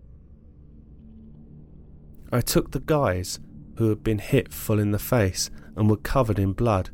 I 2.33 2.41
took 2.41 2.73
the 2.73 2.81
guys 2.81 3.39
who 3.79 3.89
had 3.89 4.03
been 4.03 4.19
hit 4.19 4.53
full 4.53 4.79
in 4.79 4.91
the 4.91 4.99
face 4.99 5.51
and 5.77 5.89
were 5.89 5.97
covered 5.97 6.39
in 6.39 6.53
blood, 6.53 6.91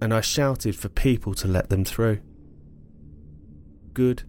and 0.00 0.12
I 0.14 0.20
shouted 0.20 0.76
for 0.76 0.88
people 0.88 1.34
to 1.34 1.48
let 1.48 1.70
them 1.70 1.84
through. 1.84 2.20
Good 3.92 4.24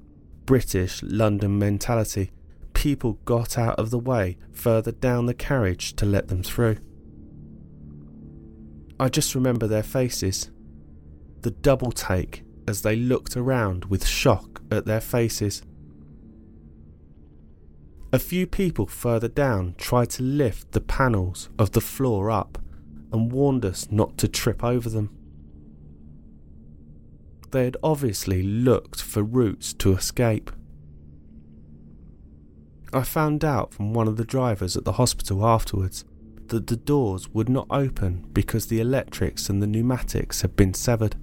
British 0.46 1.04
London 1.04 1.60
mentality, 1.60 2.32
people 2.74 3.14
got 3.26 3.58
out 3.58 3.78
of 3.78 3.90
the 3.90 4.00
way 4.00 4.38
further 4.52 4.92
down 4.92 5.26
the 5.26 5.34
carriage 5.34 5.96
to 5.98 6.06
let 6.06 6.28
them 6.28 6.44
through. 6.44 6.78
I 9.00 9.10
just 9.10 9.36
remember 9.36 9.68
their 9.68 9.84
faces. 9.84 10.52
The 11.42 11.52
double 11.52 11.92
take 11.92 12.44
as 12.68 12.82
they 12.82 12.96
looked 12.96 13.36
around 13.36 13.86
with 13.86 14.06
shock 14.06 14.62
at 14.72 14.86
their 14.86 15.02
faces. 15.02 15.64
A 18.14 18.20
few 18.20 18.46
people 18.46 18.88
further 18.88 19.30
down 19.30 19.76
tried 19.78 20.10
to 20.12 20.24
lift 20.24 20.74
the 20.74 20.82
panels 20.82 21.50
of 21.58 21.72
the 21.72 21.80
floor 21.82 22.30
up 22.30 22.58
and 23.14 23.32
warned 23.32 23.66
us 23.66 23.90
not 23.90 24.18
to 24.18 24.28
trip 24.28 24.64
over 24.64 24.90
them. 24.90 25.10
They 27.52 27.66
had 27.66 27.78
obviously 27.82 28.44
looked 28.44 29.02
for 29.02 29.24
routes 29.24 29.74
to 29.74 29.94
escape. 29.94 30.52
I 32.94 33.04
found 33.04 33.46
out 33.46 33.74
from 33.74 33.94
one 33.94 34.10
of 34.10 34.18
the 34.18 34.26
drivers 34.26 34.76
at 34.76 34.84
the 34.84 34.94
hospital 34.94 35.46
afterwards 35.46 36.04
that 36.48 36.68
the 36.68 36.76
doors 36.76 37.30
would 37.30 37.48
not 37.48 37.68
open 37.70 38.28
because 38.34 38.68
the 38.68 38.82
electrics 38.82 39.50
and 39.50 39.62
the 39.62 39.68
pneumatics 39.68 40.42
had 40.42 40.58
been 40.58 40.74
severed. 40.74 41.16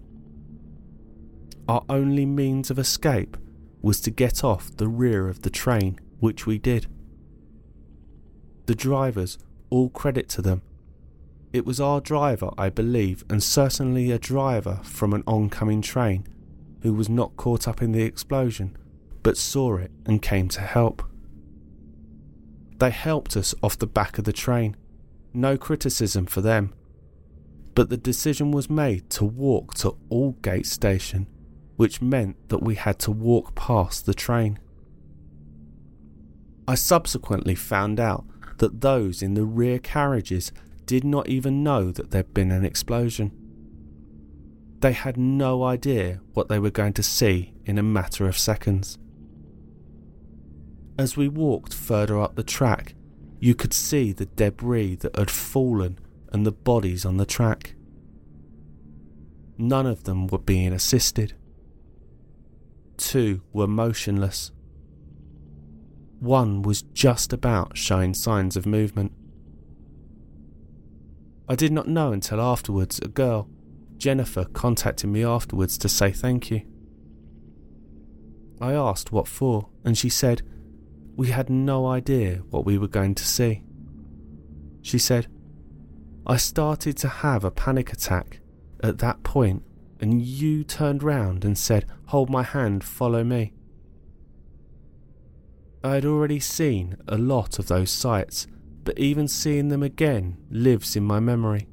Our 1.69 1.85
only 1.91 2.25
means 2.25 2.71
of 2.71 2.79
escape 2.79 3.37
was 3.83 4.01
to 4.03 4.11
get 4.11 4.43
off 4.43 4.75
the 4.75 4.89
rear 4.89 5.29
of 5.29 5.43
the 5.43 5.51
train, 5.51 6.01
which 6.21 6.47
we 6.47 6.59
did. 6.59 6.87
The 8.67 8.75
drivers, 8.75 9.39
all 9.71 9.89
credit 9.91 10.29
to 10.31 10.43
them. 10.43 10.63
It 11.53 11.65
was 11.65 11.81
our 11.81 12.01
driver, 12.01 12.51
I 12.59 12.69
believe, 12.69 13.25
and 13.31 13.43
certainly 13.43 14.11
a 14.11 14.19
driver 14.19 14.81
from 14.83 15.13
an 15.15 15.25
oncoming 15.27 15.81
train, 15.81 16.27
who 16.83 16.93
was 16.93 17.09
not 17.09 17.37
caught 17.37 17.67
up 17.67 17.81
in 17.81 17.93
the 17.93 18.03
explosion, 18.03 18.77
but 19.23 19.37
saw 19.37 19.77
it 19.77 19.91
and 20.07 20.21
came 20.21 20.49
to 20.49 20.61
help. 20.61 21.03
They 22.79 22.91
helped 22.91 23.37
us 23.37 23.55
off 23.63 23.79
the 23.79 23.87
back 23.87 24.19
of 24.19 24.25
the 24.25 24.33
train 24.33 24.77
no 25.35 25.57
criticism 25.57 26.27
for 26.27 26.41
them. 26.41 26.73
But 27.75 27.91
the 27.91 27.97
decision 27.97 28.51
was 28.51 28.69
made 28.69 29.09
to 29.11 29.25
walk 29.25 29.75
to 29.75 29.97
Aldgate 30.11 30.67
station, 30.67 31.27
which 31.77 32.03
meant 32.03 32.49
that 32.49 32.63
we 32.63 32.75
had 32.75 32.99
to 33.01 33.11
walk 33.11 33.55
past 33.55 34.07
the 34.07 34.15
train. 34.15 34.59
I 36.69 36.75
subsequently 36.75 37.55
found 37.55 37.99
out 37.99 38.27
that 38.59 38.83
those 38.83 39.23
in 39.23 39.33
the 39.33 39.47
rear 39.47 39.79
carriages 39.79 40.53
did 40.85 41.03
not 41.03 41.27
even 41.27 41.63
know 41.63 41.91
that 41.91 42.11
there'd 42.11 42.35
been 42.35 42.53
an 42.53 42.63
explosion. 42.63 43.33
They 44.81 44.93
had 44.93 45.17
no 45.17 45.65
idea 45.65 46.21
what 46.35 46.49
they 46.49 46.59
were 46.59 46.71
going 46.71 46.93
to 46.93 47.03
see 47.03 47.55
in 47.65 47.79
a 47.79 47.83
matter 47.83 48.29
of 48.29 48.37
seconds. 48.37 48.99
As 50.99 51.17
we 51.17 51.27
walked 51.27 51.73
further 51.73 52.21
up 52.21 52.37
the 52.37 52.43
track, 52.43 52.95
you 53.41 53.55
could 53.55 53.73
see 53.73 54.13
the 54.13 54.27
debris 54.27 54.97
that 54.97 55.17
had 55.17 55.31
fallen 55.31 55.99
and 56.35 56.45
the 56.45 56.53
bodies 56.53 57.07
on 57.07 57.17
the 57.17 57.25
track. 57.25 57.77
None 59.57 59.87
of 59.87 60.05
them 60.05 60.27
were 60.27 60.39
being 60.39 60.75
assisted. 60.75 61.33
Two 62.99 63.41
were 63.55 63.67
motionless. 63.67 64.53
One 66.21 66.63
was 66.63 66.83
just 66.83 67.33
about 67.33 67.77
showing 67.77 68.15
signs 68.15 68.57
of 68.57 68.67
movement. 68.67 69.13
I 71.49 71.55
did 71.55 71.73
not 71.73 71.89
know 71.89 72.13
until 72.13 72.41
afterwards 72.41 72.99
a 72.99 73.09
girl, 73.09 73.49
Jennifer, 73.97 74.45
contacted 74.45 75.09
me 75.09 75.25
afterwards 75.25 75.79
to 75.79 75.89
say 75.89 76.11
thank 76.11 76.51
you. 76.51 76.63
I 78.61 78.73
asked 78.73 79.13
what 79.13 79.29
for, 79.29 79.69
and 79.85 79.97
she 79.97 80.09
said 80.09 80.43
we 81.17 81.29
had 81.29 81.51
no 81.51 81.87
idea 81.87 82.43
what 82.51 82.65
we 82.65 82.79
were 82.79 82.89
going 82.89 83.15
to 83.17 83.25
see. 83.25 83.63
She 84.83 84.99
said, 84.99 85.27
I 86.27 86.37
started 86.37 86.97
to 86.99 87.09
have 87.09 87.45
a 87.45 87.51
panic 87.51 87.93
attack 87.93 88.41
at 88.83 88.99
that 88.99 89.23
point, 89.23 89.63
and 90.01 90.23
you 90.23 90.63
turned 90.63 91.03
round 91.03 91.45
and 91.45 91.57
said, 91.57 91.87
Hold 92.07 92.31
my 92.31 92.43
hand, 92.43 92.85
follow 92.85 93.25
me. 93.25 93.53
I 95.83 95.95
had 95.95 96.05
already 96.05 96.41
seen 96.41 96.97
a 97.07 97.17
lot 97.17 97.59
of 97.59 97.69
those 97.69 97.91
sights, 97.91 98.47
but 98.85 98.99
even 98.99 99.29
seeing 99.29 99.69
them 99.69 99.83
again 99.83 100.39
lives 100.51 100.97
in 100.97 101.05
my 101.05 101.21
memory. 101.21 101.69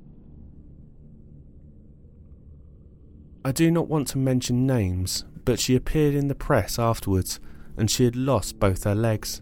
I 3.43 3.51
do 3.51 3.70
not 3.70 3.88
want 3.88 4.08
to 4.10 4.18
mention 4.18 4.66
names, 4.66 5.24
but 5.43 5.60
she 5.60 5.76
appeared 5.76 6.16
in 6.16 6.28
the 6.28 6.36
press 6.36 6.80
afterwards 6.80 7.39
and 7.78 7.89
she 7.91 8.06
had 8.06 8.16
lost 8.16 8.60
both 8.60 8.84
her 8.84 8.95
legs. 8.95 9.41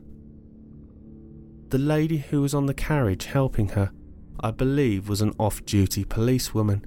The 1.70 1.78
lady 1.78 2.18
who 2.18 2.42
was 2.42 2.54
on 2.54 2.66
the 2.66 2.74
carriage 2.74 3.26
helping 3.26 3.70
her, 3.70 3.92
I 4.40 4.52
believe, 4.52 5.10
was 5.10 5.22
an 5.22 5.34
off 5.40 5.64
duty 5.66 6.04
policewoman 6.04 6.86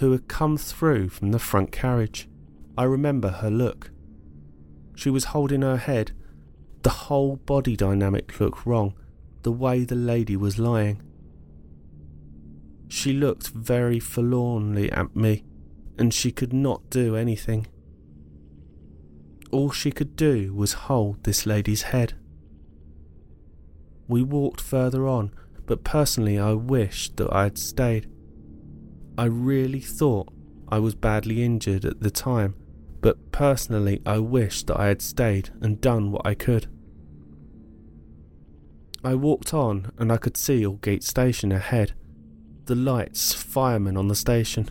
who 0.00 0.12
had 0.12 0.28
come 0.28 0.56
through 0.56 1.08
from 1.08 1.32
the 1.32 1.38
front 1.38 1.72
carriage. 1.72 2.28
I 2.76 2.84
remember 2.84 3.28
her 3.28 3.50
look. 3.50 3.90
She 4.94 5.10
was 5.10 5.24
holding 5.24 5.62
her 5.62 5.76
head. 5.76 6.12
The 6.82 6.90
whole 6.90 7.36
body 7.36 7.76
dynamic 7.76 8.38
looked 8.40 8.66
wrong, 8.66 8.94
the 9.42 9.52
way 9.52 9.84
the 9.84 9.94
lady 9.94 10.36
was 10.36 10.58
lying. 10.58 11.02
She 12.88 13.12
looked 13.12 13.48
very 13.48 13.98
forlornly 13.98 14.90
at 14.92 15.16
me, 15.16 15.44
and 15.98 16.12
she 16.12 16.30
could 16.30 16.52
not 16.52 16.90
do 16.90 17.16
anything 17.16 17.66
all 19.52 19.70
she 19.70 19.92
could 19.92 20.16
do 20.16 20.52
was 20.54 20.72
hold 20.72 21.22
this 21.22 21.46
lady's 21.46 21.82
head. 21.82 22.14
We 24.08 24.22
walked 24.22 24.60
further 24.60 25.06
on, 25.06 25.32
but 25.66 25.84
personally 25.84 26.38
I 26.38 26.54
wished 26.54 27.18
that 27.18 27.32
I 27.32 27.44
had 27.44 27.58
stayed. 27.58 28.10
I 29.16 29.26
really 29.26 29.80
thought 29.80 30.32
I 30.68 30.78
was 30.78 30.94
badly 30.94 31.44
injured 31.44 31.84
at 31.84 32.00
the 32.00 32.10
time, 32.10 32.54
but 33.02 33.32
personally 33.32 34.00
I 34.06 34.18
wished 34.20 34.68
that 34.68 34.80
I 34.80 34.86
had 34.86 35.02
stayed 35.02 35.50
and 35.60 35.80
done 35.80 36.12
what 36.12 36.24
I 36.24 36.34
could. 36.34 36.68
I 39.04 39.16
walked 39.16 39.52
on 39.52 39.90
and 39.98 40.12
I 40.12 40.16
could 40.16 40.36
see 40.36 40.64
Aldgate 40.64 41.02
Station 41.02 41.50
ahead, 41.50 41.92
the 42.66 42.76
lights, 42.76 43.34
firemen 43.34 43.96
on 43.96 44.06
the 44.06 44.14
station. 44.14 44.70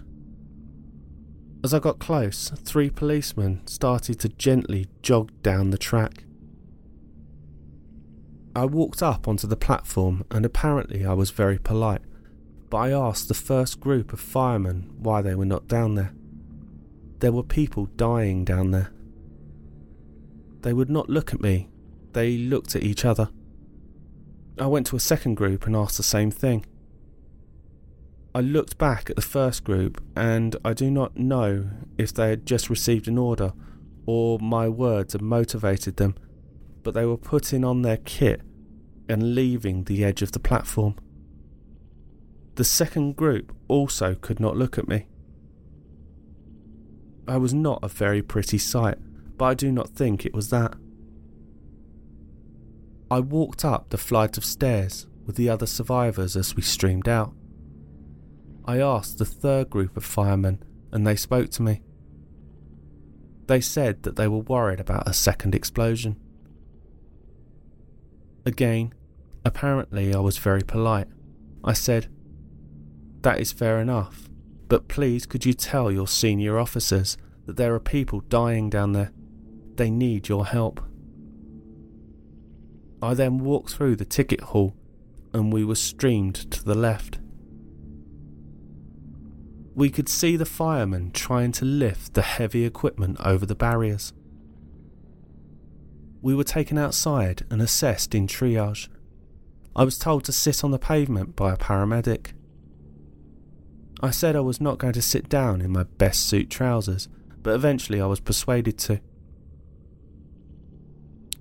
As 1.64 1.74
I 1.74 1.80
got 1.80 2.00
close, 2.00 2.50
three 2.56 2.90
policemen 2.90 3.68
started 3.68 4.20
to 4.22 4.30
gently 4.30 4.88
jog 5.02 5.32
down 5.44 5.70
the 5.70 5.78
track. 5.78 6.24
I 8.56 8.66
walked 8.66 9.04
up 9.04 9.28
onto 9.28 9.46
the 9.46 9.58
platform 9.58 10.24
and 10.32 10.46
apparently 10.46 11.06
I 11.06 11.14
was 11.14 11.32
very 11.32 11.58
polite, 11.58 12.02
but 12.70 12.78
I 12.78 12.92
asked 12.92 13.28
the 13.28 13.34
first 13.34 13.82
group 13.82 14.14
of 14.14 14.22
firemen 14.22 14.90
why 14.98 15.22
they 15.22 15.36
were 15.36 15.46
not 15.46 15.68
down 15.68 15.96
there. 15.96 16.14
There 17.22 17.32
were 17.32 17.44
people 17.44 17.86
dying 17.98 18.44
down 18.44 18.72
there. 18.72 18.92
They 20.62 20.74
would 20.74 20.90
not 20.90 21.08
look 21.08 21.34
at 21.34 21.42
me, 21.42 21.70
they 22.14 22.36
looked 22.36 22.76
at 22.76 22.82
each 22.82 23.06
other. 23.06 23.30
I 24.60 24.66
went 24.66 24.88
to 24.88 24.96
a 24.96 25.00
second 25.00 25.36
group 25.36 25.68
and 25.68 25.76
asked 25.76 25.98
the 25.98 26.04
same 26.04 26.32
thing. 26.32 26.66
I 28.34 28.42
looked 28.42 28.80
back 28.80 29.10
at 29.10 29.16
the 29.16 29.22
first 29.22 29.64
group 29.64 30.02
and 30.16 30.56
I 30.66 30.74
do 30.74 30.90
not 30.90 31.16
know 31.16 31.70
if 31.98 32.12
they 32.12 32.30
had 32.30 32.46
just 32.48 32.72
received 32.72 33.08
an 33.08 33.20
order 33.20 33.54
or 34.08 34.40
my 34.40 34.68
words 34.68 35.14
had 35.14 35.22
motivated 35.22 35.98
them, 35.98 36.16
but 36.82 36.96
they 36.96 37.06
were 37.06 37.18
putting 37.18 37.64
on 37.64 37.84
their 37.84 37.98
kit 37.98 38.42
and 39.08 39.36
leaving 39.36 39.84
the 39.84 40.04
edge 40.04 40.24
of 40.24 40.32
the 40.32 40.40
platform. 40.40 40.96
The 42.56 42.64
second 42.64 43.16
group 43.16 43.56
also 43.68 44.16
could 44.16 44.40
not 44.40 44.58
look 44.58 44.80
at 44.80 44.88
me. 44.88 45.06
I 47.28 47.38
was 47.38 47.54
not 47.54 47.80
a 47.84 47.88
very 47.88 48.22
pretty 48.22 48.58
sight, 48.58 48.98
but 49.38 49.46
I 49.46 49.54
do 49.54 49.72
not 49.72 49.90
think 49.90 50.26
it 50.26 50.34
was 50.34 50.50
that. 50.50 50.74
I 53.10 53.20
walked 53.20 53.66
up 53.66 53.90
the 53.90 53.98
flight 53.98 54.38
of 54.38 54.46
stairs 54.46 55.08
with 55.26 55.36
the 55.36 55.50
other 55.50 55.66
survivors 55.66 56.36
as 56.36 56.56
we 56.56 56.62
streamed 56.62 57.08
out. 57.08 57.34
I 58.66 58.80
asked 58.80 59.18
the 59.18 59.26
third 59.26 59.70
group 59.70 59.98
of 59.98 60.06
firemen, 60.06 60.64
and 60.92 61.06
they 61.06 61.16
spoke 61.16 61.50
to 61.52 61.62
me. 61.62 61.82
They 63.48 63.62
said 63.62 64.04
that 64.04 64.16
they 64.16 64.28
were 64.28 64.40
worried 64.40 64.80
about 64.80 65.10
a 65.10 65.14
second 65.14 65.54
explosion. 65.54 66.16
Again, 68.46 68.94
apparently 69.44 70.16
I 70.16 70.20
was 70.20 70.38
very 70.38 70.62
polite. 70.62 71.08
I 71.64 71.74
said, 71.74 72.08
That 73.22 73.40
is 73.40 73.52
fair 73.52 73.80
enough, 73.80 74.31
but 74.72 74.88
please 74.88 75.26
could 75.26 75.46
you 75.46 75.52
tell 75.52 75.92
your 75.92 76.08
senior 76.08 76.58
officers 76.58 77.18
that 77.46 77.58
there 77.58 77.76
are 77.76 77.80
people 77.82 78.22
dying 78.22 78.70
down 78.70 78.94
there? 78.94 79.12
They 79.76 79.92
need 79.92 80.30
your 80.30 80.46
help. 80.46 80.80
I 83.02 83.14
then 83.14 83.40
walked 83.40 83.74
through 83.74 83.98
the 83.98 84.06
ticket 84.06 84.40
hall 84.40 84.74
and 85.34 85.52
we 85.52 85.66
were 85.66 85.76
streamed 85.76 86.50
to 86.52 86.64
the 86.64 86.74
left. 86.74 87.20
We 89.76 89.90
could 89.90 90.08
see 90.08 90.38
the 90.38 90.46
firemen 90.46 91.12
trying 91.12 91.52
to 91.54 91.66
lift 91.66 92.14
the 92.14 92.22
heavy 92.22 92.64
equipment 92.64 93.18
over 93.26 93.46
the 93.46 93.56
barriers. 93.56 94.14
We 96.22 96.34
were 96.34 96.46
taken 96.46 96.78
outside 96.78 97.46
and 97.50 97.62
assessed 97.62 98.16
in 98.16 98.26
triage. 98.26 98.88
I 99.76 99.84
was 99.84 100.00
told 100.00 100.24
to 100.24 100.32
sit 100.32 100.64
on 100.64 100.72
the 100.72 100.80
pavement 100.80 101.36
by 101.36 101.52
a 101.52 101.58
paramedic. 101.58 102.28
I 104.04 104.10
said 104.10 104.36
I 104.36 104.40
was 104.40 104.60
not 104.60 104.80
going 104.80 104.94
to 104.94 105.02
sit 105.02 105.30
down 105.30 105.62
in 105.62 105.72
my 105.72 105.84
best 105.84 106.28
suit 106.28 106.50
trousers, 106.50 107.08
but 107.44 107.54
eventually 107.54 108.02
I 108.02 108.08
was 108.08 108.20
persuaded 108.20 108.78
to. 108.80 109.00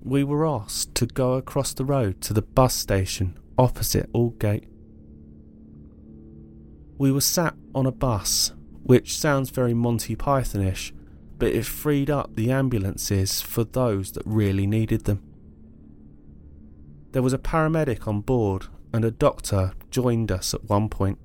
We 0.03 0.23
were 0.23 0.45
asked 0.45 0.93
to 0.95 1.05
go 1.05 1.33
across 1.33 1.73
the 1.73 1.85
road 1.85 2.21
to 2.21 2.33
the 2.33 2.41
bus 2.41 2.75
station 2.75 3.37
opposite 3.57 4.11
Aldgate. 4.13 4.67
We 6.97 7.11
were 7.11 7.21
sat 7.21 7.55
on 7.73 7.85
a 7.85 7.91
bus, 7.91 8.53
which 8.83 9.17
sounds 9.17 9.49
very 9.49 9.73
Monty 9.73 10.15
Pythonish, 10.15 10.91
but 11.39 11.51
it 11.51 11.65
freed 11.65 12.09
up 12.09 12.35
the 12.35 12.51
ambulances 12.51 13.41
for 13.41 13.63
those 13.63 14.11
that 14.11 14.23
really 14.25 14.67
needed 14.67 15.05
them. 15.05 15.23
There 17.11 17.23
was 17.23 17.33
a 17.33 17.39
paramedic 17.39 18.07
on 18.07 18.21
board, 18.21 18.67
and 18.93 19.03
a 19.03 19.11
doctor 19.11 19.73
joined 19.89 20.31
us 20.31 20.53
at 20.53 20.65
one 20.65 20.89
point. 20.89 21.17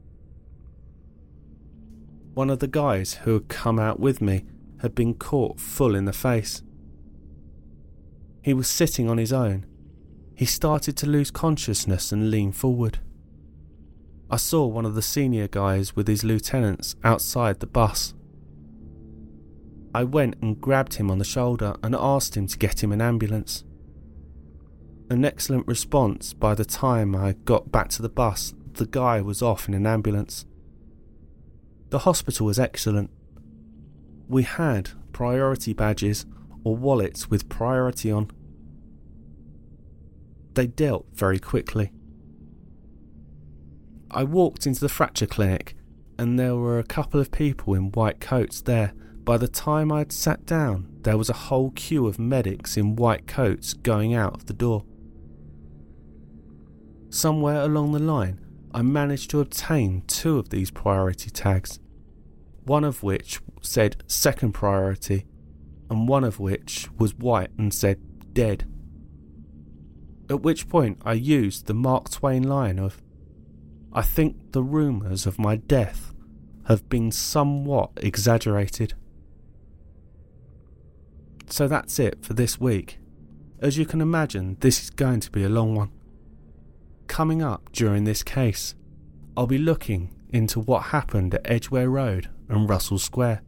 One 2.36 2.50
of 2.50 2.58
the 2.58 2.68
guys 2.68 3.14
who 3.14 3.32
had 3.32 3.48
come 3.48 3.78
out 3.78 3.98
with 3.98 4.20
me 4.20 4.44
had 4.82 4.94
been 4.94 5.14
caught 5.14 5.58
full 5.58 5.94
in 5.94 6.04
the 6.04 6.12
face. 6.12 6.62
He 8.42 8.52
was 8.52 8.68
sitting 8.68 9.08
on 9.08 9.16
his 9.16 9.32
own. 9.32 9.64
He 10.34 10.44
started 10.44 10.98
to 10.98 11.06
lose 11.06 11.30
consciousness 11.30 12.12
and 12.12 12.30
lean 12.30 12.52
forward. 12.52 12.98
I 14.30 14.36
saw 14.36 14.66
one 14.66 14.84
of 14.84 14.94
the 14.94 15.00
senior 15.00 15.48
guys 15.48 15.96
with 15.96 16.06
his 16.08 16.24
lieutenants 16.24 16.94
outside 17.02 17.60
the 17.60 17.66
bus. 17.66 18.12
I 19.94 20.04
went 20.04 20.36
and 20.42 20.60
grabbed 20.60 20.96
him 20.96 21.10
on 21.10 21.16
the 21.16 21.24
shoulder 21.24 21.74
and 21.82 21.94
asked 21.94 22.36
him 22.36 22.48
to 22.48 22.58
get 22.58 22.82
him 22.82 22.92
an 22.92 23.00
ambulance. 23.00 23.64
An 25.08 25.24
excellent 25.24 25.66
response 25.66 26.34
by 26.34 26.54
the 26.54 26.66
time 26.66 27.16
I 27.16 27.32
got 27.32 27.72
back 27.72 27.88
to 27.92 28.02
the 28.02 28.10
bus, 28.10 28.52
the 28.74 28.84
guy 28.84 29.22
was 29.22 29.40
off 29.40 29.68
in 29.68 29.72
an 29.72 29.86
ambulance. 29.86 30.44
The 31.90 32.00
hospital 32.00 32.46
was 32.46 32.58
excellent. 32.58 33.10
We 34.28 34.42
had 34.42 34.90
priority 35.12 35.72
badges 35.72 36.26
or 36.64 36.76
wallets 36.76 37.30
with 37.30 37.48
priority 37.48 38.10
on. 38.10 38.30
They 40.54 40.66
dealt 40.66 41.06
very 41.12 41.38
quickly. 41.38 41.92
I 44.10 44.24
walked 44.24 44.66
into 44.66 44.80
the 44.80 44.88
fracture 44.88 45.26
clinic 45.26 45.76
and 46.18 46.38
there 46.38 46.56
were 46.56 46.78
a 46.78 46.84
couple 46.84 47.20
of 47.20 47.30
people 47.30 47.74
in 47.74 47.92
white 47.92 48.20
coats 48.20 48.60
there. 48.62 48.92
By 49.24 49.36
the 49.36 49.48
time 49.48 49.92
I'd 49.92 50.12
sat 50.12 50.46
down, 50.46 50.88
there 51.02 51.18
was 51.18 51.28
a 51.28 51.34
whole 51.34 51.70
queue 51.72 52.06
of 52.06 52.18
medics 52.18 52.76
in 52.76 52.96
white 52.96 53.26
coats 53.26 53.74
going 53.74 54.14
out 54.14 54.34
of 54.34 54.46
the 54.46 54.54
door. 54.54 54.84
Somewhere 57.10 57.62
along 57.62 57.92
the 57.92 57.98
line, 57.98 58.40
I 58.76 58.82
managed 58.82 59.30
to 59.30 59.40
obtain 59.40 60.02
two 60.06 60.38
of 60.38 60.50
these 60.50 60.70
priority 60.70 61.30
tags, 61.30 61.80
one 62.64 62.84
of 62.84 63.02
which 63.02 63.40
said 63.62 64.02
second 64.06 64.52
priority, 64.52 65.24
and 65.88 66.06
one 66.06 66.24
of 66.24 66.38
which 66.38 66.86
was 66.98 67.14
white 67.14 67.48
and 67.56 67.72
said 67.72 67.98
dead. 68.34 68.66
At 70.28 70.42
which 70.42 70.68
point 70.68 70.98
I 71.06 71.14
used 71.14 71.64
the 71.64 71.72
Mark 71.72 72.10
Twain 72.10 72.42
line 72.42 72.78
of 72.78 73.00
I 73.94 74.02
think 74.02 74.52
the 74.52 74.62
rumours 74.62 75.24
of 75.24 75.38
my 75.38 75.56
death 75.56 76.12
have 76.66 76.86
been 76.90 77.10
somewhat 77.10 77.92
exaggerated. 77.96 78.92
So 81.46 81.66
that's 81.66 81.98
it 81.98 82.22
for 82.22 82.34
this 82.34 82.60
week. 82.60 82.98
As 83.58 83.78
you 83.78 83.86
can 83.86 84.02
imagine, 84.02 84.58
this 84.60 84.82
is 84.82 84.90
going 84.90 85.20
to 85.20 85.30
be 85.30 85.44
a 85.44 85.48
long 85.48 85.74
one. 85.74 85.92
Coming 87.08 87.42
up 87.42 87.72
during 87.72 88.04
this 88.04 88.22
case, 88.22 88.74
I'll 89.36 89.46
be 89.46 89.58
looking 89.58 90.14
into 90.30 90.60
what 90.60 90.84
happened 90.84 91.34
at 91.34 91.50
Edgware 91.50 91.88
Road 91.88 92.28
and 92.48 92.68
Russell 92.68 92.98
Square. 92.98 93.42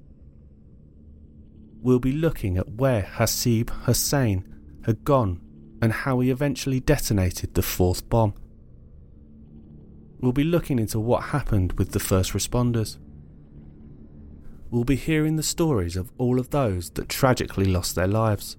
We'll 1.80 1.98
be 1.98 2.12
looking 2.12 2.56
at 2.56 2.68
where 2.68 3.02
Hasib 3.02 3.70
Hussain 3.70 4.44
had 4.84 5.04
gone 5.04 5.40
and 5.80 5.92
how 5.92 6.20
he 6.20 6.30
eventually 6.30 6.80
detonated 6.80 7.54
the 7.54 7.62
fourth 7.62 8.08
bomb. 8.08 8.34
We'll 10.20 10.32
be 10.32 10.44
looking 10.44 10.78
into 10.78 10.98
what 10.98 11.24
happened 11.24 11.74
with 11.74 11.92
the 11.92 12.00
first 12.00 12.32
responders. 12.32 12.98
We'll 14.70 14.84
be 14.84 14.96
hearing 14.96 15.36
the 15.36 15.42
stories 15.42 15.96
of 15.96 16.12
all 16.18 16.40
of 16.40 16.50
those 16.50 16.90
that 16.90 17.08
tragically 17.08 17.66
lost 17.66 17.94
their 17.94 18.08
lives. 18.08 18.56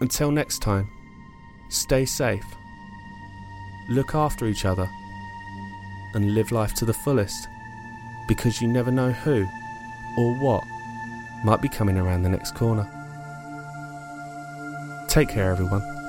Until 0.00 0.30
next 0.30 0.60
time, 0.60 0.88
stay 1.68 2.06
safe, 2.06 2.44
look 3.90 4.14
after 4.14 4.46
each 4.46 4.64
other, 4.64 4.88
and 6.14 6.34
live 6.34 6.52
life 6.52 6.74
to 6.74 6.84
the 6.84 6.94
fullest 6.94 7.48
because 8.28 8.60
you 8.62 8.68
never 8.68 8.90
know 8.90 9.12
who 9.12 9.46
or 10.16 10.34
what 10.36 10.64
might 11.44 11.60
be 11.60 11.68
coming 11.68 11.98
around 11.98 12.22
the 12.22 12.28
next 12.28 12.54
corner. 12.54 12.86
Take 15.08 15.28
care, 15.28 15.50
everyone. 15.50 16.01